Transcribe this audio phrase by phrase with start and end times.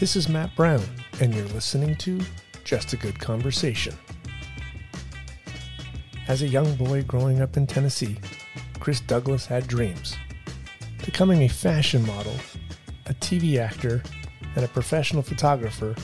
[0.00, 0.82] This is Matt Brown,
[1.20, 2.22] and you're listening to
[2.64, 3.94] Just a Good Conversation.
[6.26, 8.16] As a young boy growing up in Tennessee,
[8.78, 10.16] Chris Douglas had dreams.
[11.04, 12.32] Becoming a fashion model,
[13.08, 14.02] a TV actor,
[14.56, 15.94] and a professional photographer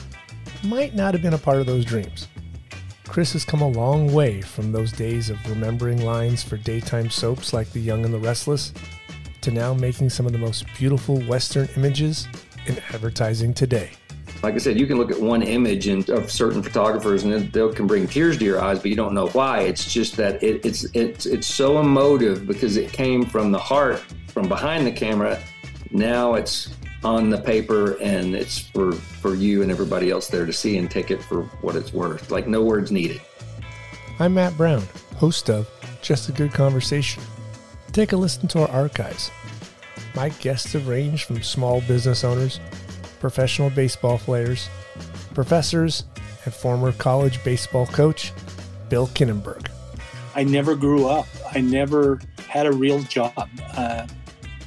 [0.63, 2.27] might not have been a part of those dreams.
[3.07, 7.51] Chris has come a long way from those days of remembering lines for daytime soaps
[7.51, 8.73] like The Young and the Restless
[9.41, 12.27] to now making some of the most beautiful Western images
[12.69, 13.91] in advertising today.
[14.43, 17.69] Like I said, you can look at one image and, of certain photographers, and they
[17.73, 19.61] can bring tears to your eyes, but you don't know why.
[19.61, 23.99] It's just that it, it's it's it's so emotive because it came from the heart,
[24.27, 25.39] from behind the camera.
[25.91, 30.53] Now it's on the paper, and it's for for you and everybody else there to
[30.53, 32.29] see and take it for what it's worth.
[32.29, 33.21] Like no words needed.
[34.19, 34.83] I'm Matt Brown,
[35.15, 35.67] host of
[36.03, 37.23] Just a Good Conversation.
[37.91, 39.31] Take a listen to our archives.
[40.17, 42.59] My guests have ranged from small business owners
[43.19, 44.67] professional baseball players,
[45.35, 46.05] professors,
[46.43, 48.33] and former college baseball coach
[48.89, 49.69] Bill Kinneberg.
[50.33, 51.27] I never grew up.
[51.53, 53.47] I never had a real job.
[53.75, 54.07] Uh,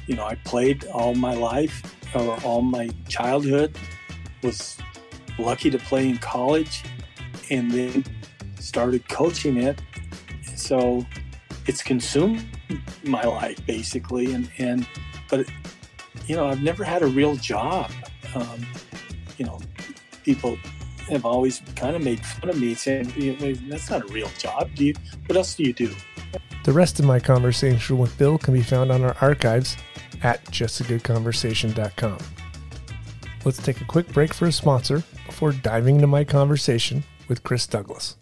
[0.07, 1.83] you know, I played all my life
[2.15, 3.77] or all my childhood.
[4.43, 4.77] Was
[5.37, 6.81] lucky to play in college,
[7.49, 8.05] and then
[8.57, 9.81] started coaching it.
[10.55, 11.05] So
[11.67, 12.47] it's consumed
[13.03, 14.87] my life basically, and and
[15.31, 15.47] but
[16.27, 17.89] you know, I've never had a real job
[18.35, 18.65] um,
[19.37, 19.59] you know,
[20.23, 20.57] people
[21.09, 23.11] have always kind of made fun of me, saying,
[23.67, 24.69] "That's not a real job.
[24.75, 24.93] Do you?
[25.25, 25.93] What else do you do?"
[26.63, 29.77] The rest of my conversation with Bill can be found on our archives
[30.23, 32.17] at justagoodconversation.com.
[33.43, 37.65] Let's take a quick break for a sponsor before diving into my conversation with Chris
[37.65, 38.17] Douglas.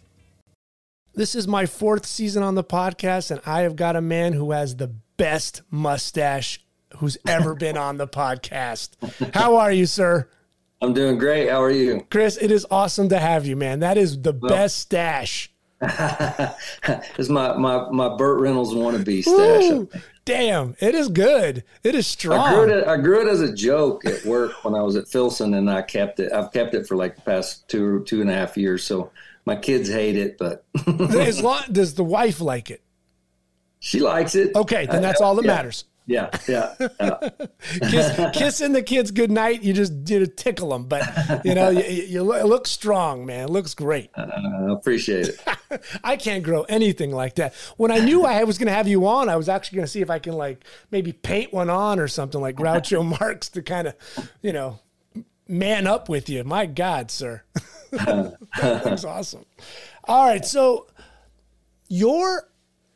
[1.12, 4.52] This is my fourth season on the podcast, and I have got a man who
[4.52, 6.64] has the best mustache
[6.98, 8.90] who's ever been on the podcast.
[9.34, 10.28] How are you, sir?
[10.82, 11.48] I'm doing great.
[11.48, 12.06] How are you?
[12.10, 13.80] Chris, it is awesome to have you, man.
[13.80, 15.52] That is the well, best stash.
[15.82, 19.70] it's my, my, my Burt Reynolds wannabe stash.
[19.70, 19.88] Ooh,
[20.24, 21.64] damn, it is good.
[21.82, 22.38] It is strong.
[22.38, 25.08] I grew, it, I grew it as a joke at work when I was at
[25.08, 26.32] Filson, and I kept it.
[26.32, 28.84] I've kept it for like the past two two and a half years.
[28.84, 29.10] So
[29.44, 32.82] my kids hate it, but as long does the wife like it?
[33.82, 34.54] She likes it.
[34.54, 36.74] Okay, then uh, that's all that matters yeah, yeah.
[36.80, 37.28] yeah.
[37.88, 39.62] Kiss, kissing the kids goodnight.
[39.62, 41.02] You just you know, tickle them, but
[41.44, 43.44] you know you, you look strong, man.
[43.44, 44.10] It looks great.
[44.16, 45.40] Uh, I appreciate it.
[46.04, 47.54] I can't grow anything like that.
[47.76, 49.90] When I knew I was going to have you on, I was actually going to
[49.90, 53.62] see if I can like maybe paint one on or something like Groucho Marx to
[53.62, 53.94] kind of,
[54.42, 54.80] you know,
[55.46, 56.42] man up with you.
[56.42, 57.42] My God, sir,
[57.92, 59.44] that looks awesome.
[60.04, 60.88] All right, so
[61.88, 62.49] your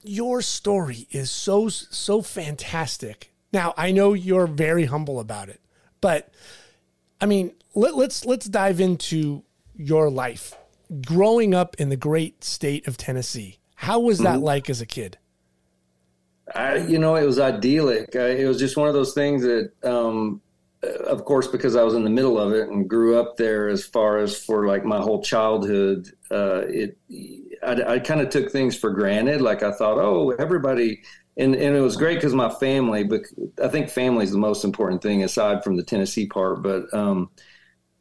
[0.05, 3.33] your story is so so fantastic.
[3.53, 5.61] Now, I know you're very humble about it,
[6.01, 6.31] but
[7.21, 9.43] I mean, let, let's let's dive into
[9.77, 10.55] your life
[11.05, 13.59] growing up in the great state of Tennessee.
[13.77, 14.45] How was that mm-hmm.
[14.45, 15.19] like as a kid?
[16.55, 18.17] I, you know, it was idyllic.
[18.17, 20.43] I, it was just one of those things that, um,
[21.07, 23.85] of course, because I was in the middle of it and grew up there as
[23.85, 26.99] far as for like my whole childhood, uh, it
[27.65, 29.41] I, I kind of took things for granted.
[29.41, 31.03] Like I thought, oh, everybody,
[31.37, 33.05] and and it was great because my family.
[33.05, 33.23] But
[33.63, 36.63] I think family is the most important thing aside from the Tennessee part.
[36.63, 37.31] But um,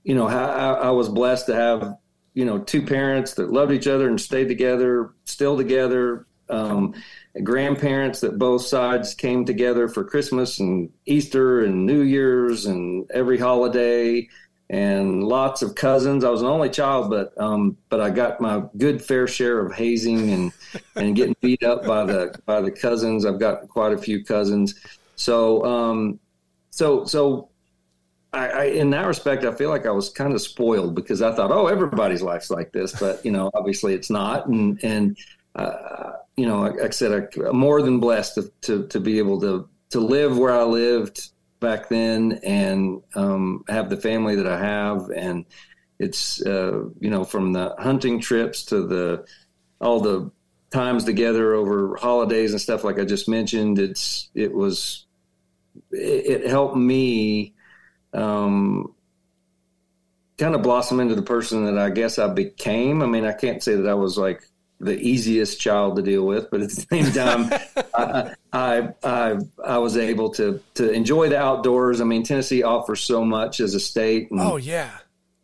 [0.03, 1.95] you know, I, I was blessed to have
[2.33, 6.27] you know two parents that loved each other and stayed together, still together.
[6.49, 6.93] Um,
[7.41, 13.39] grandparents that both sides came together for Christmas and Easter and New Year's and every
[13.39, 14.27] holiday
[14.69, 16.23] and lots of cousins.
[16.23, 19.73] I was an only child, but um, but I got my good fair share of
[19.73, 20.51] hazing and
[20.95, 23.25] and getting beat up by the by the cousins.
[23.25, 24.75] I've got quite a few cousins,
[25.15, 26.19] so um,
[26.69, 27.49] so so.
[28.35, 31.35] I, I, in that respect, I feel like I was kind of spoiled because I
[31.35, 34.47] thought, oh, everybody's life's like this, but you know, obviously it's not.
[34.47, 35.15] And and
[35.53, 39.39] uh, you know, like I said, I'm more than blessed to, to to be able
[39.41, 41.29] to to live where I lived,
[41.63, 45.09] back then and um, have the family that I have.
[45.09, 45.45] And
[45.97, 49.25] it's, uh, you know, from the hunting trips to the,
[49.81, 50.29] all the
[50.69, 55.07] times together over holidays and stuff, like I just mentioned, it's, it was,
[55.89, 57.55] it, it helped me,
[58.13, 58.93] um,
[60.37, 63.01] kind of blossom into the person that I guess I became.
[63.01, 64.43] I mean, I can't say that I was like
[64.83, 67.51] the easiest child to deal with, but at the same time,
[67.93, 72.01] I, I, I, I was able to to enjoy the outdoors.
[72.01, 74.29] I mean, Tennessee offers so much as a state.
[74.31, 74.91] oh yeah,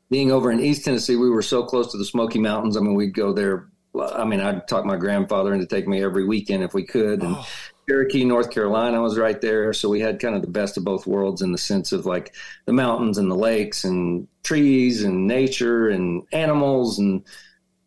[0.09, 2.77] being over in East Tennessee, we were so close to the Smoky Mountains.
[2.77, 3.67] I mean, we'd go there.
[3.99, 7.35] I mean, I'd talk my grandfather into taking me every weekend if we could, and
[7.35, 7.47] oh.
[7.89, 9.73] Cherokee, North Carolina was right there.
[9.73, 12.35] So we had kind of the best of both worlds in the sense of like
[12.65, 16.99] the mountains and the lakes and trees and nature and animals.
[16.99, 17.23] And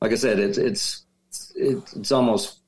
[0.00, 1.04] like I said, it's, it's,
[1.54, 2.60] it's almost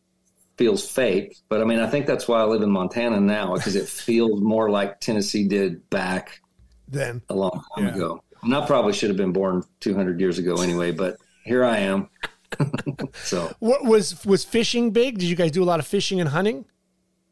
[0.56, 1.36] feels fake.
[1.48, 4.40] But I mean, I think that's why I live in Montana now because it feels
[4.40, 6.40] more like Tennessee did back
[6.88, 7.94] then a long time yeah.
[7.94, 8.22] ago.
[8.42, 12.10] And I probably should have been born 200 years ago anyway, but here I am.
[13.24, 15.18] so what was was fishing big?
[15.18, 16.64] Did you guys do a lot of fishing and hunting?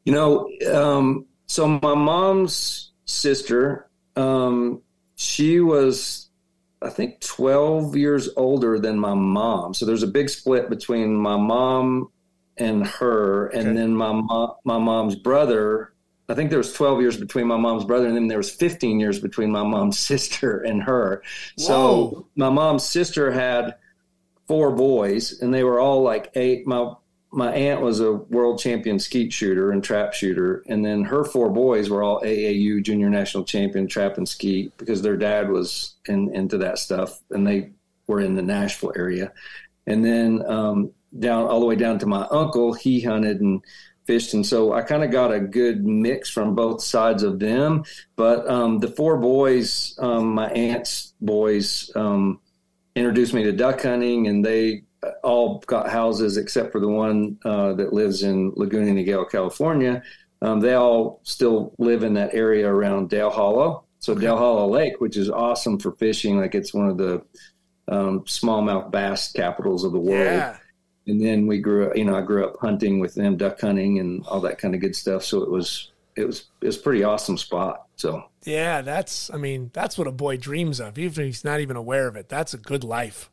[0.04, 4.82] You know, um, so my mom's sister, um,
[5.14, 6.21] she was,
[6.84, 9.74] I think, 12 years older than my mom.
[9.74, 12.10] So there's a big split between my mom
[12.56, 13.76] and her, and okay.
[13.76, 15.92] then my mom, my mom's brother.
[16.28, 19.00] I think there was 12 years between my mom's brother, and then there was 15
[19.00, 21.22] years between my mom's sister and her.
[21.56, 21.64] Whoa.
[21.66, 23.74] So my mom's sister had
[24.46, 26.66] four boys, and they were all like eight.
[26.66, 26.94] My
[27.34, 31.48] my aunt was a world champion skeet shooter and trap shooter, and then her four
[31.48, 36.34] boys were all AAU junior national champion trap and skeet because their dad was in,
[36.34, 37.70] into that stuff, and they
[38.06, 39.32] were in the Nashville area.
[39.86, 43.62] And then um, down all the way down to my uncle, he hunted and
[44.04, 47.84] fished, and so I kind of got a good mix from both sides of them.
[48.14, 52.40] But um, the four boys, um, my aunt's boys um,
[52.94, 54.82] introduced me to duck hunting, and they
[55.22, 60.02] all got houses except for the one uh, that lives in Laguna Niguel, California.
[60.40, 63.84] Um, they all still live in that area around Dale Hollow.
[64.00, 64.22] So okay.
[64.22, 67.22] Dale Hollow Lake, which is awesome for fishing, like it's one of the
[67.88, 70.24] um, smallmouth bass capitals of the world.
[70.26, 70.56] Yeah.
[71.06, 73.98] And then we grew up, you know, I grew up hunting with them, duck hunting
[73.98, 75.24] and all that kind of good stuff.
[75.24, 77.86] So it was, it was, it was pretty awesome spot.
[77.96, 81.60] So yeah, that's, I mean, that's what a boy dreams of, even if he's not
[81.60, 82.28] even aware of it.
[82.28, 83.30] That's a good life.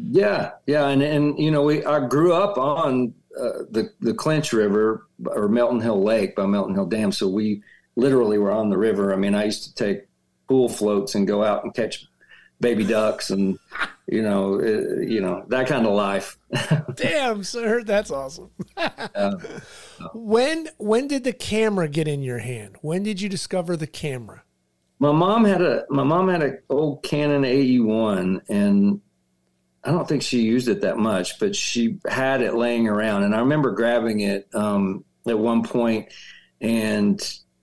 [0.00, 4.52] Yeah, yeah, and and you know, we I grew up on uh, the the Clinch
[4.52, 7.62] River or Melton Hill Lake by Melton Hill Dam, so we
[7.96, 9.12] literally were on the river.
[9.12, 10.06] I mean, I used to take
[10.48, 12.06] pool floats and go out and catch
[12.60, 13.58] baby ducks and
[14.06, 16.38] you know, uh, you know that kind of life.
[16.94, 18.50] Damn, sir, that's awesome.
[18.76, 19.36] uh,
[20.14, 22.76] when when did the camera get in your hand?
[22.80, 24.44] When did you discover the camera?
[24.98, 29.00] My mom had a my mom had an old Canon AE one, and
[29.88, 33.22] I don't think she used it that much, but she had it laying around.
[33.22, 36.12] And I remember grabbing it um, at one point,
[36.60, 37.18] and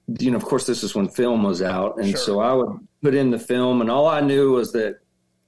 [0.07, 2.17] you know, of course, this is when film was out, and sure.
[2.17, 5.01] so I would put in the film, and all I knew was that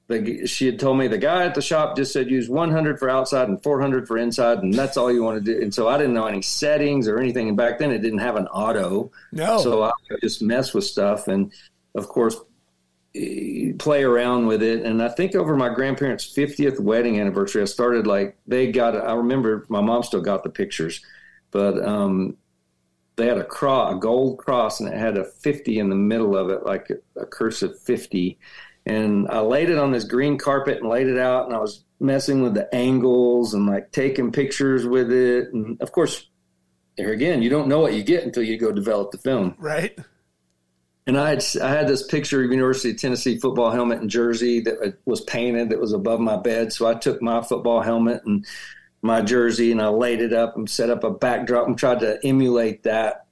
[0.07, 3.09] the, she had told me the guy at the shop just said use 100 for
[3.09, 5.59] outside and 400 for inside, and that's all you want to do.
[5.59, 7.47] And so I didn't know any settings or anything.
[7.47, 9.57] And back then, it didn't have an auto, no.
[9.57, 9.91] So I
[10.21, 11.51] just mess with stuff, and
[11.95, 12.35] of course,
[13.79, 14.83] play around with it.
[14.83, 19.13] And I think over my grandparents' 50th wedding anniversary, I started like, they got, I
[19.13, 21.03] remember my mom still got the pictures,
[21.51, 22.37] but um,
[23.15, 26.35] they had a cross, a gold cross, and it had a 50 in the middle
[26.35, 28.37] of it, like a, a cursive 50.
[28.85, 31.83] And I laid it on this green carpet and laid it out, and I was
[31.99, 35.51] messing with the angles and like taking pictures with it.
[35.51, 36.29] And of course,
[36.97, 39.55] there again, you don't know what you get until you go develop the film.
[39.57, 39.97] Right
[41.07, 44.59] and I had I had this picture of University of Tennessee football helmet and jersey
[44.61, 46.73] that was painted that was above my bed.
[46.73, 48.45] So I took my football helmet and
[49.01, 52.19] my jersey and I laid it up and set up a backdrop and tried to
[52.25, 53.25] emulate that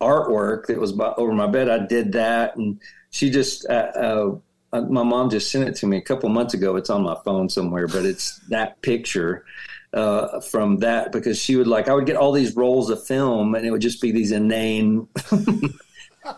[0.00, 1.68] artwork that was over my bed.
[1.68, 4.36] I did that, and she just uh, uh,
[4.72, 6.76] uh, my mom just sent it to me a couple months ago.
[6.76, 9.44] It's on my phone somewhere, but it's that picture
[9.92, 13.56] uh, from that because she would like I would get all these rolls of film
[13.56, 15.08] and it would just be these inane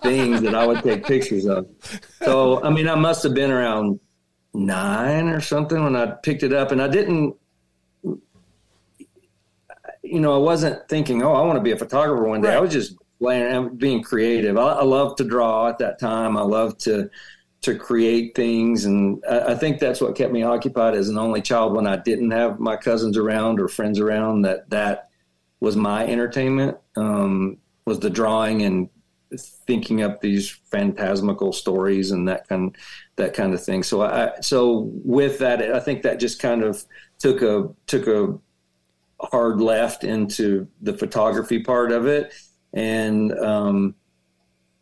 [0.02, 1.66] things that I would take pictures of.
[2.22, 4.00] So, I mean, I must have been around
[4.54, 7.36] nine or something when I picked it up, and I didn't,
[10.02, 12.48] you know, I wasn't thinking, oh, I want to be a photographer one day.
[12.48, 12.56] Right.
[12.56, 14.58] I was just playing, being creative.
[14.58, 16.36] I, I love to draw at that time.
[16.36, 17.10] I love to
[17.62, 21.40] to create things, and I, I think that's what kept me occupied as an only
[21.40, 24.42] child when I didn't have my cousins around or friends around.
[24.42, 25.10] That that
[25.60, 26.76] was my entertainment.
[26.96, 28.88] Um, was the drawing and
[29.38, 32.76] thinking up these phantasmical stories and that kind
[33.16, 33.82] that kind of thing.
[33.82, 36.84] So I so with that, I think that just kind of
[37.18, 38.38] took a took a
[39.20, 42.32] hard left into the photography part of it,
[42.72, 43.94] and um,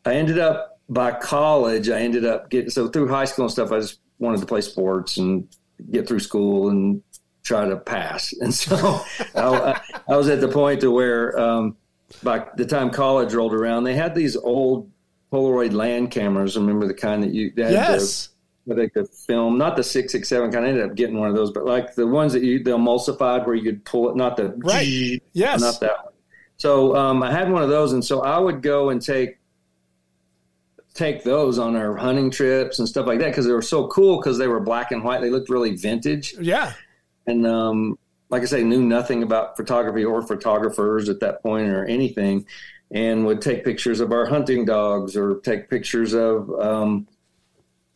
[0.05, 1.89] I ended up by college.
[1.89, 3.73] I ended up getting so through high school and stuff.
[3.73, 5.49] I just wanted to play sports and
[5.91, 7.03] get through school and
[7.43, 8.33] try to pass.
[8.35, 8.77] And so
[9.35, 11.39] I, I, was at the point to where.
[11.39, 11.77] Um,
[12.23, 14.91] by the time college rolled around, they had these old
[15.33, 16.57] Polaroid land cameras.
[16.57, 18.29] Remember the kind that you had yes.
[18.67, 20.65] The, they could film, not the six six seven kind.
[20.65, 23.45] I ended up getting one of those, but like the ones that you the emulsified
[23.47, 25.21] where you could pull it, not the right.
[25.33, 26.05] Yes, not that.
[26.05, 26.13] One.
[26.57, 29.39] So um, I had one of those, and so I would go and take
[30.95, 34.19] take those on our hunting trips and stuff like that because they were so cool
[34.19, 35.21] because they were black and white.
[35.21, 36.35] They looked really vintage.
[36.41, 36.73] Yeah.
[37.27, 37.99] And um,
[38.31, 42.47] like I say, knew nothing about photography or photographers at that point or anything,
[42.91, 47.09] and would take pictures of our hunting dogs or take pictures of, um,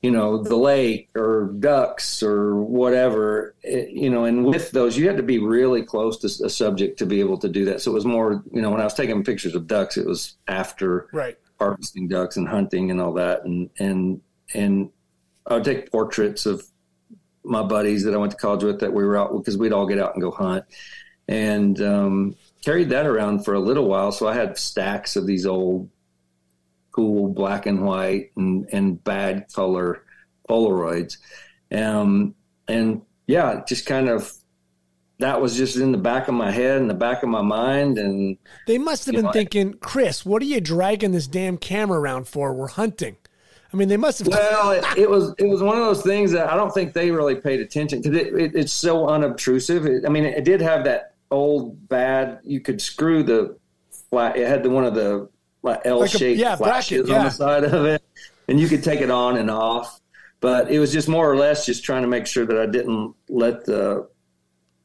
[0.02, 3.54] you know, the lake or ducks or whatever.
[3.62, 6.98] It, you know, and with those, you had to be really close to a subject
[6.98, 7.80] to be able to do that.
[7.80, 10.36] So it was more, you know, when I was taking pictures of ducks, it was
[10.48, 14.20] after right harvesting ducks and hunting and all that, and and
[14.52, 14.90] and
[15.46, 16.66] I would take portraits of
[17.44, 19.86] my buddies that I went to college with that we were out because we'd all
[19.86, 20.64] get out and go hunt,
[21.28, 24.12] and um, carried that around for a little while.
[24.12, 25.90] So I had stacks of these old,
[26.92, 30.02] cool black and white and and bad color
[30.48, 31.18] Polaroids,
[31.72, 32.34] um,
[32.68, 34.32] and yeah, just kind of
[35.18, 37.98] that was just in the back of my head and the back of my mind
[37.98, 38.36] and
[38.66, 42.26] they must have been know, thinking chris what are you dragging this damn camera around
[42.26, 42.52] for?
[42.52, 43.16] We're hunting
[43.74, 46.30] i mean they must have well it, it was it was one of those things
[46.30, 50.08] that i don't think they really paid attention because it, it, it's so unobtrusive i
[50.08, 53.56] mean it did have that old bad you could screw the
[54.10, 55.28] flat it had the one of the
[55.62, 57.18] like l-shaped like yeah, flashes bracket, yeah.
[57.18, 58.02] on the side of it
[58.48, 60.00] and you could take it on and off
[60.40, 63.12] but it was just more or less just trying to make sure that i didn't
[63.28, 64.08] let the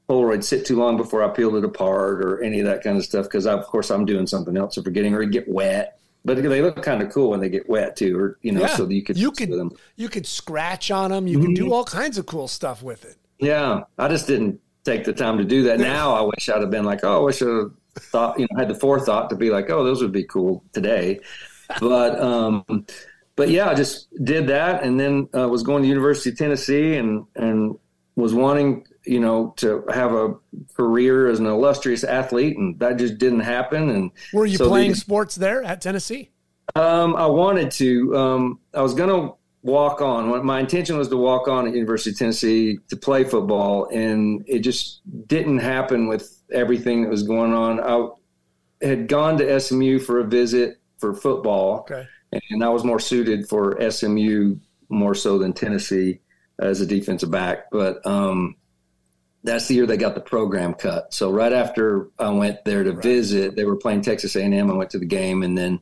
[0.10, 3.04] Polaroid sit too long before I peeled it apart or any of that kind of
[3.04, 5.99] stuff because of course I'm doing something else or forgetting or get wet.
[6.36, 8.76] But they look kind of cool when they get wet too, or you know, yeah.
[8.76, 9.72] so you could you could them.
[9.96, 11.26] you could scratch on them.
[11.26, 11.46] You mm-hmm.
[11.46, 13.18] can do all kinds of cool stuff with it.
[13.40, 15.80] Yeah, I just didn't take the time to do that.
[15.80, 17.64] Now I wish I'd have been like, oh, I wish I
[17.96, 21.20] thought, you know, had the forethought to be like, oh, those would be cool today.
[21.80, 22.66] But um,
[23.36, 26.96] but yeah, I just did that, and then uh, was going to University of Tennessee,
[26.96, 27.78] and and
[28.20, 30.36] was wanting you know, to have a
[30.76, 33.90] career as an illustrious athlete, and that just didn't happen.
[33.90, 36.30] And were you so playing sports there at Tennessee?
[36.76, 38.16] Um, I wanted to.
[38.16, 40.46] Um, I was going to walk on.
[40.46, 44.60] My intention was to walk on at University of Tennessee to play football, and it
[44.60, 47.80] just didn't happen with everything that was going on.
[47.80, 52.06] I had gone to SMU for a visit for football, okay.
[52.52, 54.58] and I was more suited for SMU
[54.90, 56.20] more so than Tennessee
[56.60, 57.72] as a defensive back.
[57.72, 58.56] But um,
[59.44, 61.14] that's the year they got the program cut.
[61.14, 63.04] So right after I went there to right.
[63.04, 64.70] visit, they were playing Texas A&M.
[64.70, 65.80] I went to the game, and then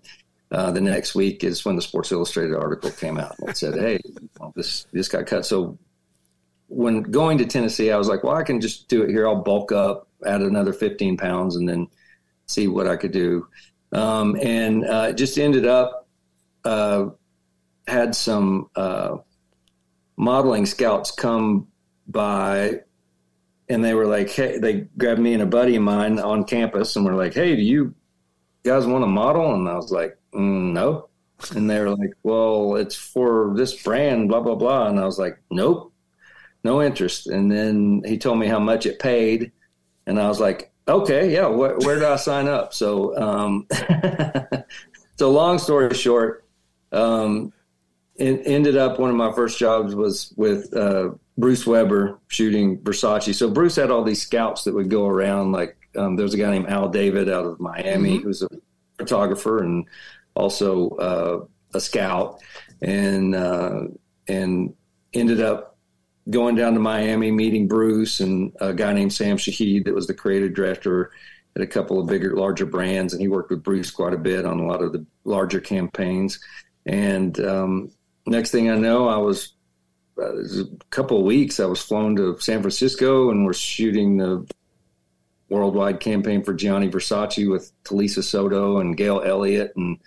[0.51, 3.99] uh, the next week is when the Sports Illustrated article came out and said, "Hey,
[4.39, 5.77] well, this this got cut." So
[6.67, 9.27] when going to Tennessee, I was like, "Well, I can just do it here.
[9.27, 11.87] I'll bulk up, add another 15 pounds, and then
[12.45, 13.47] see what I could do."
[13.91, 16.07] Um, and uh, it just ended up
[16.63, 17.09] uh,
[17.87, 19.17] had some uh,
[20.17, 21.67] modeling scouts come
[22.07, 22.81] by
[23.69, 26.95] and they were like, "Hey," they grabbed me and a buddy of mine on campus,
[26.95, 27.93] and were like, "Hey, do you
[28.63, 31.09] guys want to model?" And I was like, mm, "No."
[31.55, 35.19] And they were like, "Well, it's for this brand, blah blah blah." And I was
[35.19, 35.93] like, "Nope,
[36.63, 39.51] no interest." And then he told me how much it paid,
[40.05, 43.67] and I was like, "Okay, yeah, wh- where do I sign up?" So, um,
[45.17, 46.45] so long story short,
[46.93, 47.51] um,
[48.17, 50.73] it ended up one of my first jobs was with.
[50.75, 53.35] Uh, Bruce Weber shooting Versace.
[53.35, 55.51] So Bruce had all these scouts that would go around.
[55.51, 58.23] Like um, there was a guy named Al David out of Miami mm-hmm.
[58.23, 58.49] who's a
[58.97, 59.85] photographer and
[60.35, 62.41] also uh, a scout,
[62.81, 63.81] and uh,
[64.27, 64.73] and
[65.13, 65.77] ended up
[66.29, 70.13] going down to Miami, meeting Bruce and a guy named Sam Shahid that was the
[70.13, 71.11] creative director
[71.55, 74.45] at a couple of bigger, larger brands, and he worked with Bruce quite a bit
[74.45, 76.39] on a lot of the larger campaigns.
[76.85, 77.91] And um,
[78.31, 79.53] next thing I know, I was
[80.17, 84.47] a couple of weeks, I was flown to San Francisco and we're shooting the
[85.49, 89.97] worldwide campaign for Gianni Versace with Talisa Soto and Gail Elliott and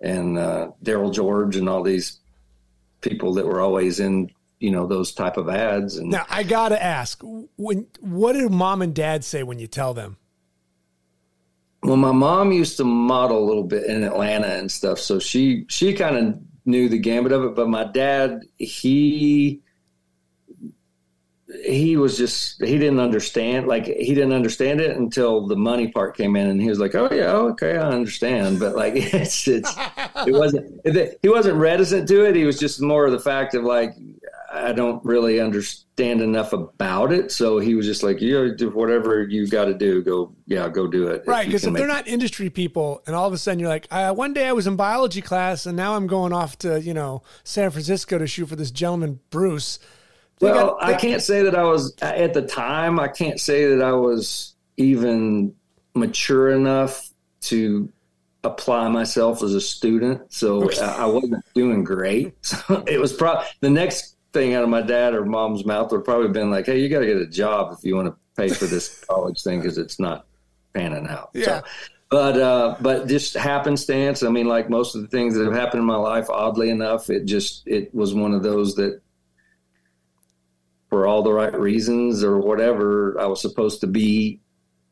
[0.00, 2.18] and uh, Daryl George and all these
[3.00, 5.96] people that were always in you know those type of ads.
[5.96, 7.20] And now I gotta ask,
[7.56, 10.16] when what did mom and dad say when you tell them?
[11.82, 15.66] Well, my mom used to model a little bit in Atlanta and stuff, so she
[15.68, 19.62] she kind of knew the gambit of it, but my dad, he
[21.64, 26.16] he was just he didn't understand like he didn't understand it until the money part
[26.16, 28.58] came in and he was like oh yeah oh, okay i understand.
[28.58, 29.74] But like it's it's
[30.26, 30.80] it wasn't
[31.22, 32.36] he wasn't reticent to it.
[32.36, 33.94] He was just more of the fact of like
[34.52, 37.32] I don't really understand enough about it.
[37.32, 40.02] So he was just like, you do whatever you got to do.
[40.02, 41.22] Go, yeah, go do it.
[41.26, 41.46] Right.
[41.46, 44.12] Because if, if they're not industry people and all of a sudden you're like, uh,
[44.12, 47.22] one day I was in biology class and now I'm going off to, you know,
[47.44, 49.78] San Francisco to shoot for this gentleman, Bruce.
[50.40, 53.82] well, got, I can't say that I was at the time, I can't say that
[53.82, 55.54] I was even
[55.94, 57.10] mature enough
[57.42, 57.90] to
[58.44, 60.32] apply myself as a student.
[60.32, 60.80] So okay.
[60.80, 62.34] I, I wasn't doing great.
[62.42, 66.04] So it was probably the next thing out of my dad or mom's mouth would
[66.04, 68.48] probably been like, Hey, you got to get a job if you want to pay
[68.48, 70.26] for this college thing because it's not
[70.74, 71.30] panning out.
[71.34, 71.44] Yeah.
[71.44, 71.62] So,
[72.10, 74.22] but uh, but just happenstance.
[74.22, 77.08] I mean, like most of the things that have happened in my life, oddly enough,
[77.08, 79.00] it just it was one of those that,
[80.90, 84.40] for all the right reasons or whatever, I was supposed to be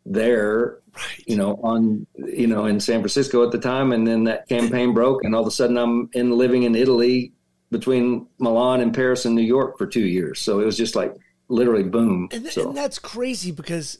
[0.06, 0.78] there.
[0.96, 1.24] Right.
[1.26, 4.94] You know, on you know in San Francisco at the time, and then that campaign
[4.94, 7.34] broke, and all of a sudden I'm in living in Italy
[7.70, 10.40] between Milan and Paris and New York for two years.
[10.40, 11.16] So it was just like
[11.48, 12.28] literally boom.
[12.32, 12.68] And, so.
[12.68, 13.98] and that's crazy because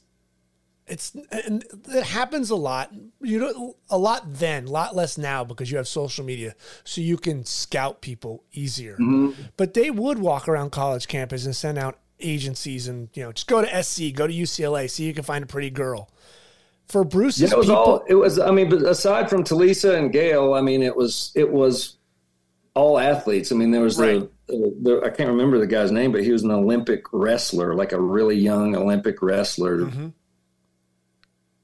[0.91, 2.93] it's and it happens a lot.
[3.21, 7.01] You know, a lot then, a lot less now because you have social media, so
[7.01, 8.95] you can scout people easier.
[8.95, 9.43] Mm-hmm.
[9.57, 13.47] But they would walk around college campus and send out agencies and you know just
[13.47, 16.11] go to SC, go to UCLA, see you can find a pretty girl.
[16.89, 18.41] For Bruce's yeah, it was people, all it was.
[18.41, 21.99] I mean, but aside from Talisa and Gail, I mean, it was it was
[22.81, 23.53] all athletes.
[23.53, 24.29] I mean, there was right.
[24.47, 27.93] the, the, I can't remember the guy's name, but he was an Olympic wrestler, like
[27.93, 29.81] a really young Olympic wrestler.
[29.81, 30.09] Mm-hmm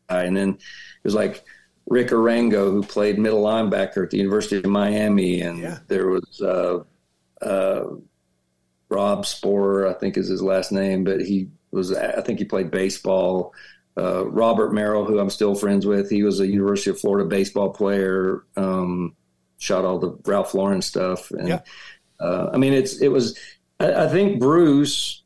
[0.09, 1.45] and then it was like
[1.87, 5.79] Rick Arango, who played middle linebacker at the University of Miami, and yeah.
[5.89, 6.81] there was uh,
[7.43, 7.85] uh,
[8.89, 12.71] Rob Sporer, I think is his last name, but he was I think he played
[12.71, 13.55] baseball.
[13.99, 17.71] Uh, Robert Merrill, who I'm still friends with, he was a University of Florida baseball
[17.71, 18.45] player.
[18.57, 19.17] Um,
[19.59, 21.61] shot all the Ralph Lauren stuff, and yeah.
[22.19, 23.39] Uh, I mean, it's it was.
[23.79, 25.23] I, I think Bruce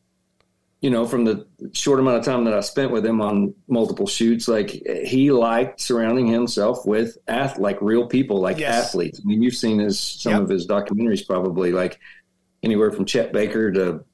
[0.81, 4.07] you know, from the short amount of time that I spent with him on multiple
[4.07, 8.87] shoots, like he liked surrounding himself with ath- like real people, like yes.
[8.87, 9.21] athletes.
[9.23, 10.43] I mean, you've seen his some yep.
[10.43, 12.01] of his documentaries, probably like
[12.63, 14.05] anywhere from Chet Baker to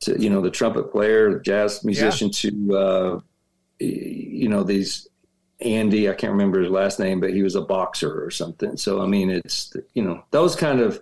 [0.00, 2.50] to you know the trumpet player, jazz musician yeah.
[2.50, 3.20] to uh,
[3.80, 5.08] you know these
[5.62, 6.08] Andy.
[6.08, 8.76] I can't remember his last name, but he was a boxer or something.
[8.76, 11.00] So I mean, it's you know those kind of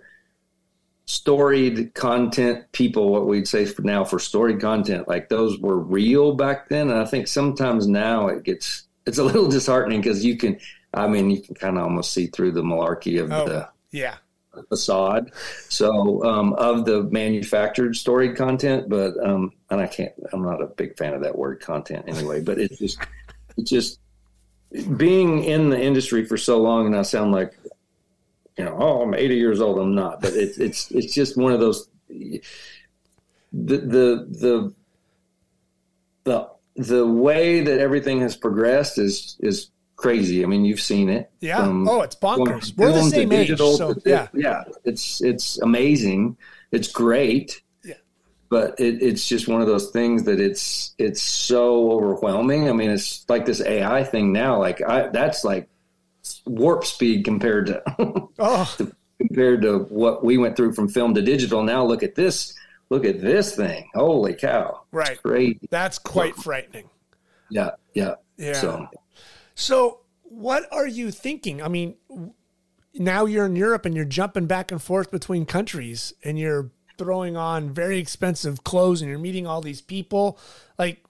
[1.09, 6.35] storied content people, what we'd say for now for storied content, like those were real
[6.35, 6.91] back then.
[6.91, 10.59] And I think sometimes now it gets, it's a little disheartening because you can,
[10.93, 14.17] I mean, you can kind of almost see through the malarkey of oh, the yeah
[14.69, 15.31] facade.
[15.67, 20.67] So, um, of the manufactured storied content, but, um, and I can't, I'm not a
[20.67, 22.99] big fan of that word content anyway, but it's just,
[23.57, 23.99] it's just
[24.97, 26.85] being in the industry for so long.
[26.85, 27.57] And I sound like
[28.57, 29.79] you know, oh, I'm 80 years old.
[29.79, 31.89] I'm not, but it's it's it's just one of those.
[32.09, 32.41] The
[33.53, 34.73] the the
[36.25, 40.43] the the way that everything has progressed is is crazy.
[40.43, 41.29] I mean, you've seen it.
[41.41, 41.65] Yeah.
[41.65, 42.75] oh, it's bonkers.
[42.77, 43.57] We're the same age.
[43.57, 44.27] So, yeah.
[44.33, 44.63] yeah.
[44.85, 46.37] It's, it's amazing.
[46.71, 47.61] It's great.
[48.49, 52.67] But it, it's just one of those things that it's, it's so overwhelming.
[52.67, 54.59] I mean, it's like this AI thing now.
[54.59, 55.69] Like I, that's like
[56.45, 57.83] warp speed compared to,
[58.39, 58.75] oh.
[58.77, 61.63] to, compared to what we went through from film to digital.
[61.63, 62.55] Now look at this.
[62.89, 63.87] Look at this thing.
[63.93, 64.81] Holy cow!
[64.91, 65.11] Right.
[65.11, 65.59] It's crazy.
[65.69, 66.89] That's quite frightening.
[67.51, 67.71] Yeah.
[67.93, 68.15] Yeah.
[68.37, 68.53] Yeah.
[68.53, 68.89] So.
[69.53, 71.61] so what are you thinking?
[71.61, 71.95] I mean,
[72.93, 77.35] now you're in Europe and you're jumping back and forth between countries and you're throwing
[77.35, 80.37] on very expensive clothes and you're meeting all these people.
[80.77, 81.03] Like,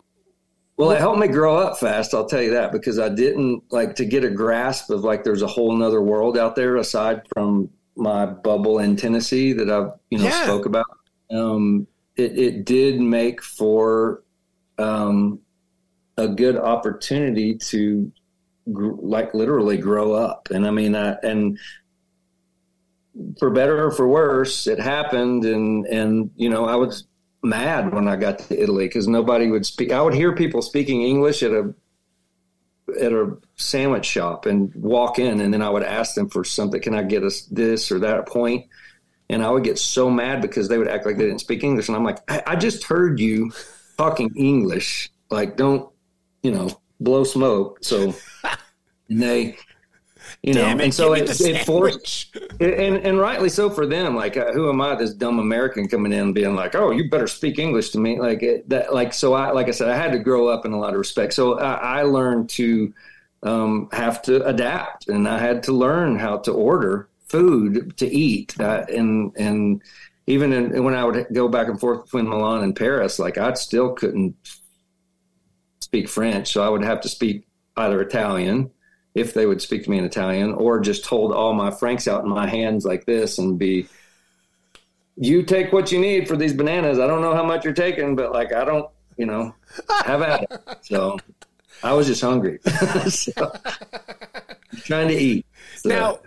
[0.77, 2.13] well, it helped me grow up fast.
[2.13, 5.41] I'll tell you that because I didn't like to get a grasp of like there's
[5.41, 10.19] a whole nother world out there aside from my bubble in Tennessee that I've you
[10.19, 10.43] know yeah.
[10.43, 10.85] spoke about.
[11.29, 14.23] Um, it, it did make for
[14.77, 15.39] um,
[16.17, 18.09] a good opportunity to
[18.71, 21.59] gr- like literally grow up, and I mean, I, and
[23.37, 27.05] for better or for worse, it happened, and and you know I was
[27.41, 29.91] mad when I got to Italy because nobody would speak.
[29.91, 31.73] I would hear people speaking English at a
[32.99, 36.81] at a sandwich shop and walk in, and then I would ask them for something.
[36.81, 38.67] Can I get us this or that point?
[39.31, 41.87] And I would get so mad because they would act like they didn't speak English,
[41.87, 43.51] and I'm like, I, I just heard you
[43.97, 45.11] talking English.
[45.29, 45.89] Like, don't
[46.43, 47.79] you know, blow smoke.
[47.81, 48.15] So,
[49.09, 49.57] and they
[50.41, 54.15] you know, it, and so it, it forced, and, and rightly so for them.
[54.15, 57.27] Like, uh, who am I, this dumb American coming in being like, oh, you better
[57.27, 58.19] speak English to me?
[58.19, 60.71] Like it, that, like, so I, like I said, I had to grow up in
[60.71, 61.33] a lot of respect.
[61.33, 62.93] So I, I learned to
[63.43, 68.59] um, have to adapt, and I had to learn how to order food to eat,
[68.61, 69.81] uh, and and
[70.25, 73.53] even in, when I would go back and forth between Milan and Paris, like I
[73.55, 74.35] still couldn't
[75.81, 78.71] speak French, so I would have to speak either Italian
[79.15, 82.23] if they would speak to me in Italian, or just hold all my francs out
[82.23, 83.87] in my hands like this and be,
[85.17, 86.99] you take what you need for these bananas.
[86.99, 89.53] I don't know how much you're taking, but like, I don't, you know,
[90.05, 90.61] have at it.
[90.81, 91.17] So
[91.83, 92.59] I was just hungry.
[93.07, 93.51] so,
[94.83, 95.45] trying to eat.
[95.77, 95.89] So.
[95.89, 96.19] Now,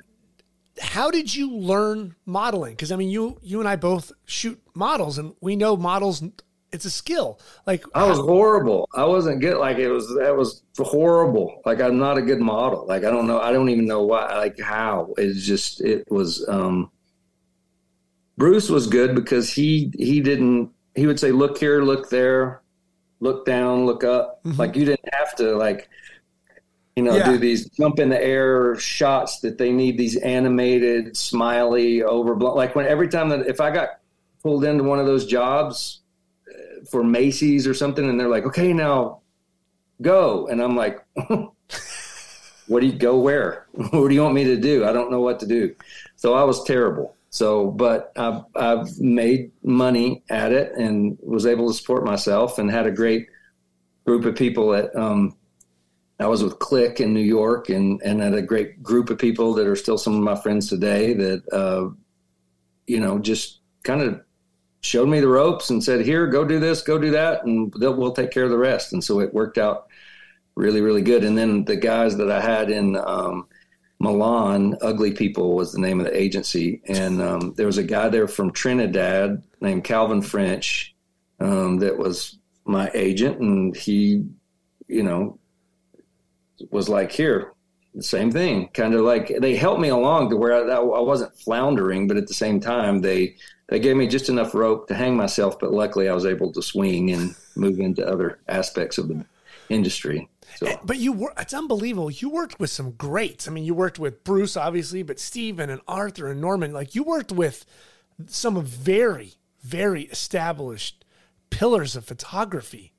[0.80, 2.72] how did you learn modeling?
[2.72, 6.22] Because I mean, you you and I both shoot models, and we know models.
[6.72, 7.38] It's a skill.
[7.66, 8.88] Like I was horrible.
[8.94, 9.58] I wasn't good.
[9.58, 10.08] Like it was.
[10.18, 11.60] That was horrible.
[11.66, 12.86] Like I'm not a good model.
[12.86, 13.40] Like I don't know.
[13.40, 14.34] I don't even know why.
[14.36, 15.12] Like how.
[15.18, 15.80] It's just.
[15.82, 16.46] It was.
[16.48, 16.90] um
[18.38, 20.70] Bruce was good because he he didn't.
[20.94, 22.62] He would say, "Look here, look there,
[23.20, 24.58] look down, look up." Mm-hmm.
[24.58, 25.90] Like you didn't have to like
[26.96, 27.30] you know, yeah.
[27.30, 32.54] do these jump in the air shots that they need these animated, smiley, overblown.
[32.54, 33.88] Like when every time that if I got
[34.42, 36.01] pulled into one of those jobs
[36.90, 39.20] for Macy's or something, and they're like, "Okay, now
[40.00, 41.04] go," and I'm like,
[42.66, 43.66] "What do you go where?
[43.72, 44.84] what do you want me to do?
[44.84, 45.74] I don't know what to do."
[46.16, 47.16] So I was terrible.
[47.30, 52.70] So, but I've, I've made money at it and was able to support myself and
[52.70, 53.26] had a great
[54.04, 55.34] group of people at um,
[56.22, 59.54] I was with Click in New York and, and had a great group of people
[59.54, 61.90] that are still some of my friends today that, uh,
[62.86, 64.20] you know, just kind of
[64.82, 67.44] showed me the ropes and said, here, go do this, go do that.
[67.44, 68.92] And we'll take care of the rest.
[68.92, 69.86] And so it worked out
[70.54, 71.24] really, really good.
[71.24, 73.46] And then the guys that I had in, um,
[74.00, 76.82] Milan, Ugly People was the name of the agency.
[76.88, 80.96] And um, there was a guy there from Trinidad named Calvin French
[81.38, 83.38] um, that was my agent.
[83.38, 84.26] And he,
[84.88, 85.38] you know,
[86.70, 87.52] was like, here,
[87.94, 88.68] the same thing.
[88.74, 92.26] Kind of like they helped me along to where I, I, wasn't floundering, but at
[92.26, 93.36] the same time, they
[93.72, 95.58] they gave me just enough rope to hang myself.
[95.58, 99.24] But luckily, I was able to swing and move into other aspects of the
[99.70, 100.28] industry.
[100.56, 100.66] So.
[100.66, 102.10] Eh, but you were, it's unbelievable.
[102.10, 103.48] You worked with some greats.
[103.48, 106.74] I mean, you worked with Bruce, obviously, but Steven and Arthur and Norman.
[106.74, 107.64] Like, you worked with
[108.26, 111.06] some very, very established
[111.48, 112.92] pillars of photography.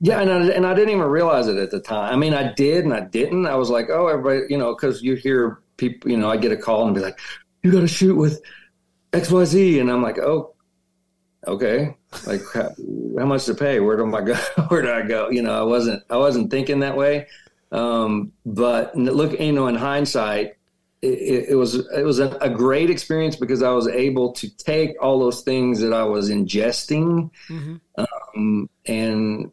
[0.00, 2.12] Yeah, and I, and I didn't even realize it at the time.
[2.12, 3.46] I mean, I did and I didn't.
[3.46, 6.50] I was like, oh, everybody, you know, because you hear people, you know, I get
[6.50, 7.20] a call and be like,
[7.62, 8.42] you got to shoot with
[9.14, 10.54] X Y Z, and I'm like, oh,
[11.46, 11.96] okay,
[12.26, 12.70] like how,
[13.18, 13.80] how, much to pay?
[13.80, 14.34] Where do I go?
[14.68, 15.30] Where do I go?
[15.30, 17.26] You know, I wasn't I wasn't thinking that way.
[17.72, 20.56] Um, but look, you know, in hindsight,
[21.02, 25.02] it, it, was it was a, a, great experience because I was able to take
[25.02, 27.76] all those things that I was ingesting mm-hmm.
[27.96, 29.50] um, and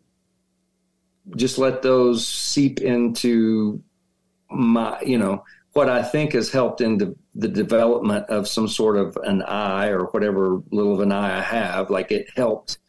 [1.36, 3.82] just let those seep into
[4.50, 8.98] my, you know, what I think has helped in the, the development of some sort
[8.98, 11.90] of an eye or whatever little of an eye I have.
[11.90, 12.80] Like it helped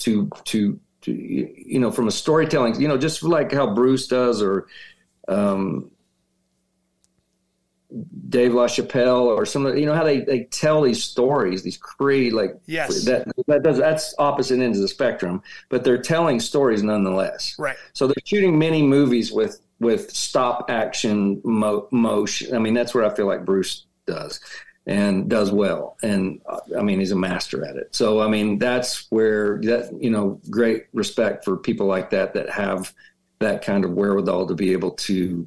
[0.00, 4.42] to, to, to, you know, from a storytelling, you know, just like how Bruce does
[4.42, 4.66] or,
[5.26, 5.90] um,
[8.28, 12.34] Dave LaChapelle or some of you know how they, they tell these stories, these create
[12.34, 16.82] like yes that that does that's opposite ends of the spectrum, but they're telling stories
[16.82, 17.54] nonetheless.
[17.58, 17.76] Right.
[17.94, 22.54] So they're shooting many movies with with stop action mo- motion.
[22.54, 24.40] I mean that's where I feel like Bruce does
[24.86, 26.40] and does well, and
[26.76, 27.94] I mean he's a master at it.
[27.94, 32.50] So I mean that's where that you know great respect for people like that that
[32.50, 32.92] have
[33.38, 35.46] that kind of wherewithal to be able to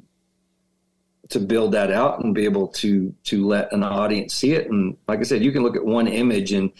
[1.28, 4.70] to build that out and be able to to let an audience see it.
[4.70, 6.70] And like I said, you can look at one image and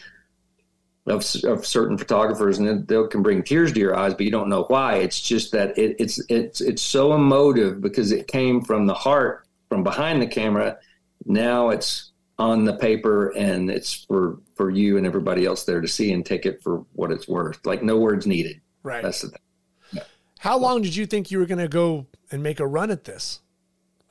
[1.06, 4.48] of, of certain photographers and they can bring tears to your eyes, but you don't
[4.48, 4.96] know why.
[4.96, 9.46] It's just that it, it's it's it's so emotive because it came from the heart,
[9.68, 10.78] from behind the camera.
[11.24, 15.88] Now it's on the paper and it's for for you and everybody else there to
[15.88, 17.64] see and take it for what it's worth.
[17.66, 18.60] Like no words needed.
[18.82, 19.02] Right.
[19.02, 19.40] That's the thing.
[19.92, 20.02] Yeah.
[20.38, 23.04] How long did you think you were going to go and make a run at
[23.04, 23.40] this?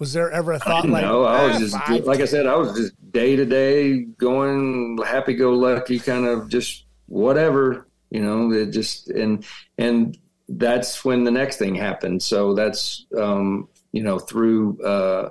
[0.02, 1.04] Was there ever a thought like?
[1.04, 4.00] No, I was ah, just five, like I said, I was just day to day
[4.00, 8.52] going happy go lucky, kind of just whatever, you know.
[8.52, 9.46] It just and
[9.78, 10.18] and
[10.50, 12.24] that's when the next thing happened.
[12.24, 15.30] So that's um, you know through uh,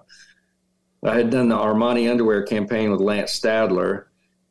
[1.03, 4.05] I had done the Armani underwear campaign with Lance Staedler,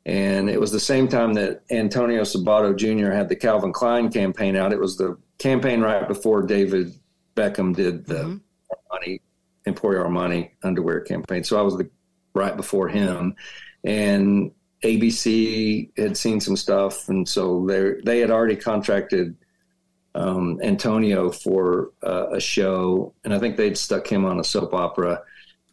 [0.05, 3.12] and it was the same time that Antonio Sabato Jr.
[3.12, 4.73] had the Calvin Klein campaign out.
[4.73, 6.93] It was the campaign right before David
[7.38, 8.38] Beckham did the mm-hmm.
[8.91, 9.21] Armani
[9.73, 11.43] Emporio Armani underwear campaign.
[11.43, 11.89] So I was the,
[12.34, 13.36] right before him,
[13.84, 14.51] and
[14.84, 19.36] ABC had seen some stuff, and so they they had already contracted
[20.15, 24.73] um, Antonio for uh, a show, and I think they'd stuck him on a soap
[24.73, 25.21] opera,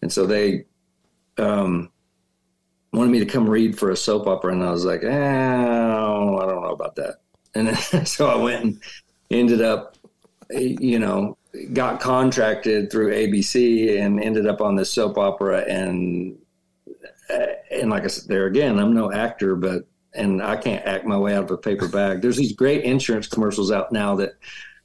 [0.03, 0.65] and so they
[1.39, 1.91] um,
[2.93, 5.97] wanted me to come read for a soap opera, and I was like, eh, I
[5.97, 7.17] don't know about that,
[7.55, 8.81] and then, so I went and
[9.31, 9.96] ended up,
[10.51, 11.37] you know,
[11.73, 16.39] got contracted through ABC and ended up on this soap opera and
[17.31, 21.05] uh, and like I said there again I'm no actor but and I can't act
[21.05, 22.23] my way out of a paper bag.
[22.23, 24.37] There's these great insurance commercials out now that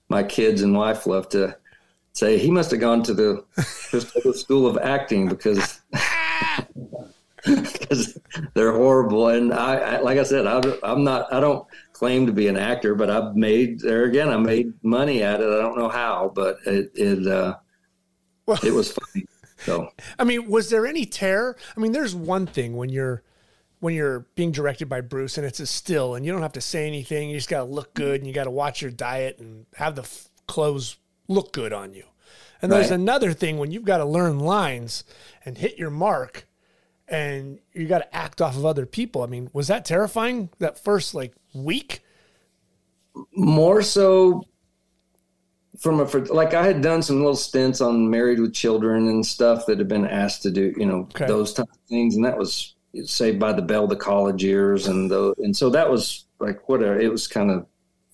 [0.09, 1.57] my kids and wife love to
[2.13, 5.81] say he must have gone to the School of Acting because
[7.45, 8.17] because
[8.53, 9.29] they're horrible.
[9.29, 11.31] And I, I like I said, I, I'm not.
[11.33, 11.65] I don't
[12.01, 14.27] claim to be an actor, but I've made there again.
[14.27, 15.47] I made money at it.
[15.47, 17.57] I don't know how, but it it uh,
[18.47, 19.27] well, it was funny.
[19.59, 19.87] So
[20.19, 21.55] I mean, was there any terror?
[21.77, 23.21] I mean, there's one thing when you're
[23.81, 26.61] when you're being directed by Bruce and it's a still and you don't have to
[26.61, 27.29] say anything.
[27.29, 29.93] You just got to look good and you got to watch your diet and have
[29.93, 32.05] the f- clothes look good on you.
[32.63, 32.99] And there's right.
[32.99, 35.03] another thing when you've got to learn lines
[35.45, 36.47] and hit your mark
[37.11, 39.21] and you got to act off of other people.
[39.21, 41.99] I mean, was that terrifying that first like week?
[43.35, 44.45] More so
[45.77, 49.65] from a like I had done some little stints on Married with Children and stuff
[49.65, 51.27] that had been asked to do, you know, okay.
[51.27, 55.09] those type of things, and that was Saved by the Bell, the college years, and
[55.11, 56.99] the and so that was like whatever.
[56.99, 57.65] It was kind of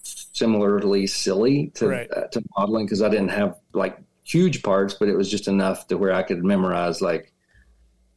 [0.04, 2.12] similarly silly to right.
[2.12, 5.88] uh, to modeling because I didn't have like huge parts, but it was just enough
[5.88, 7.34] to where I could memorize like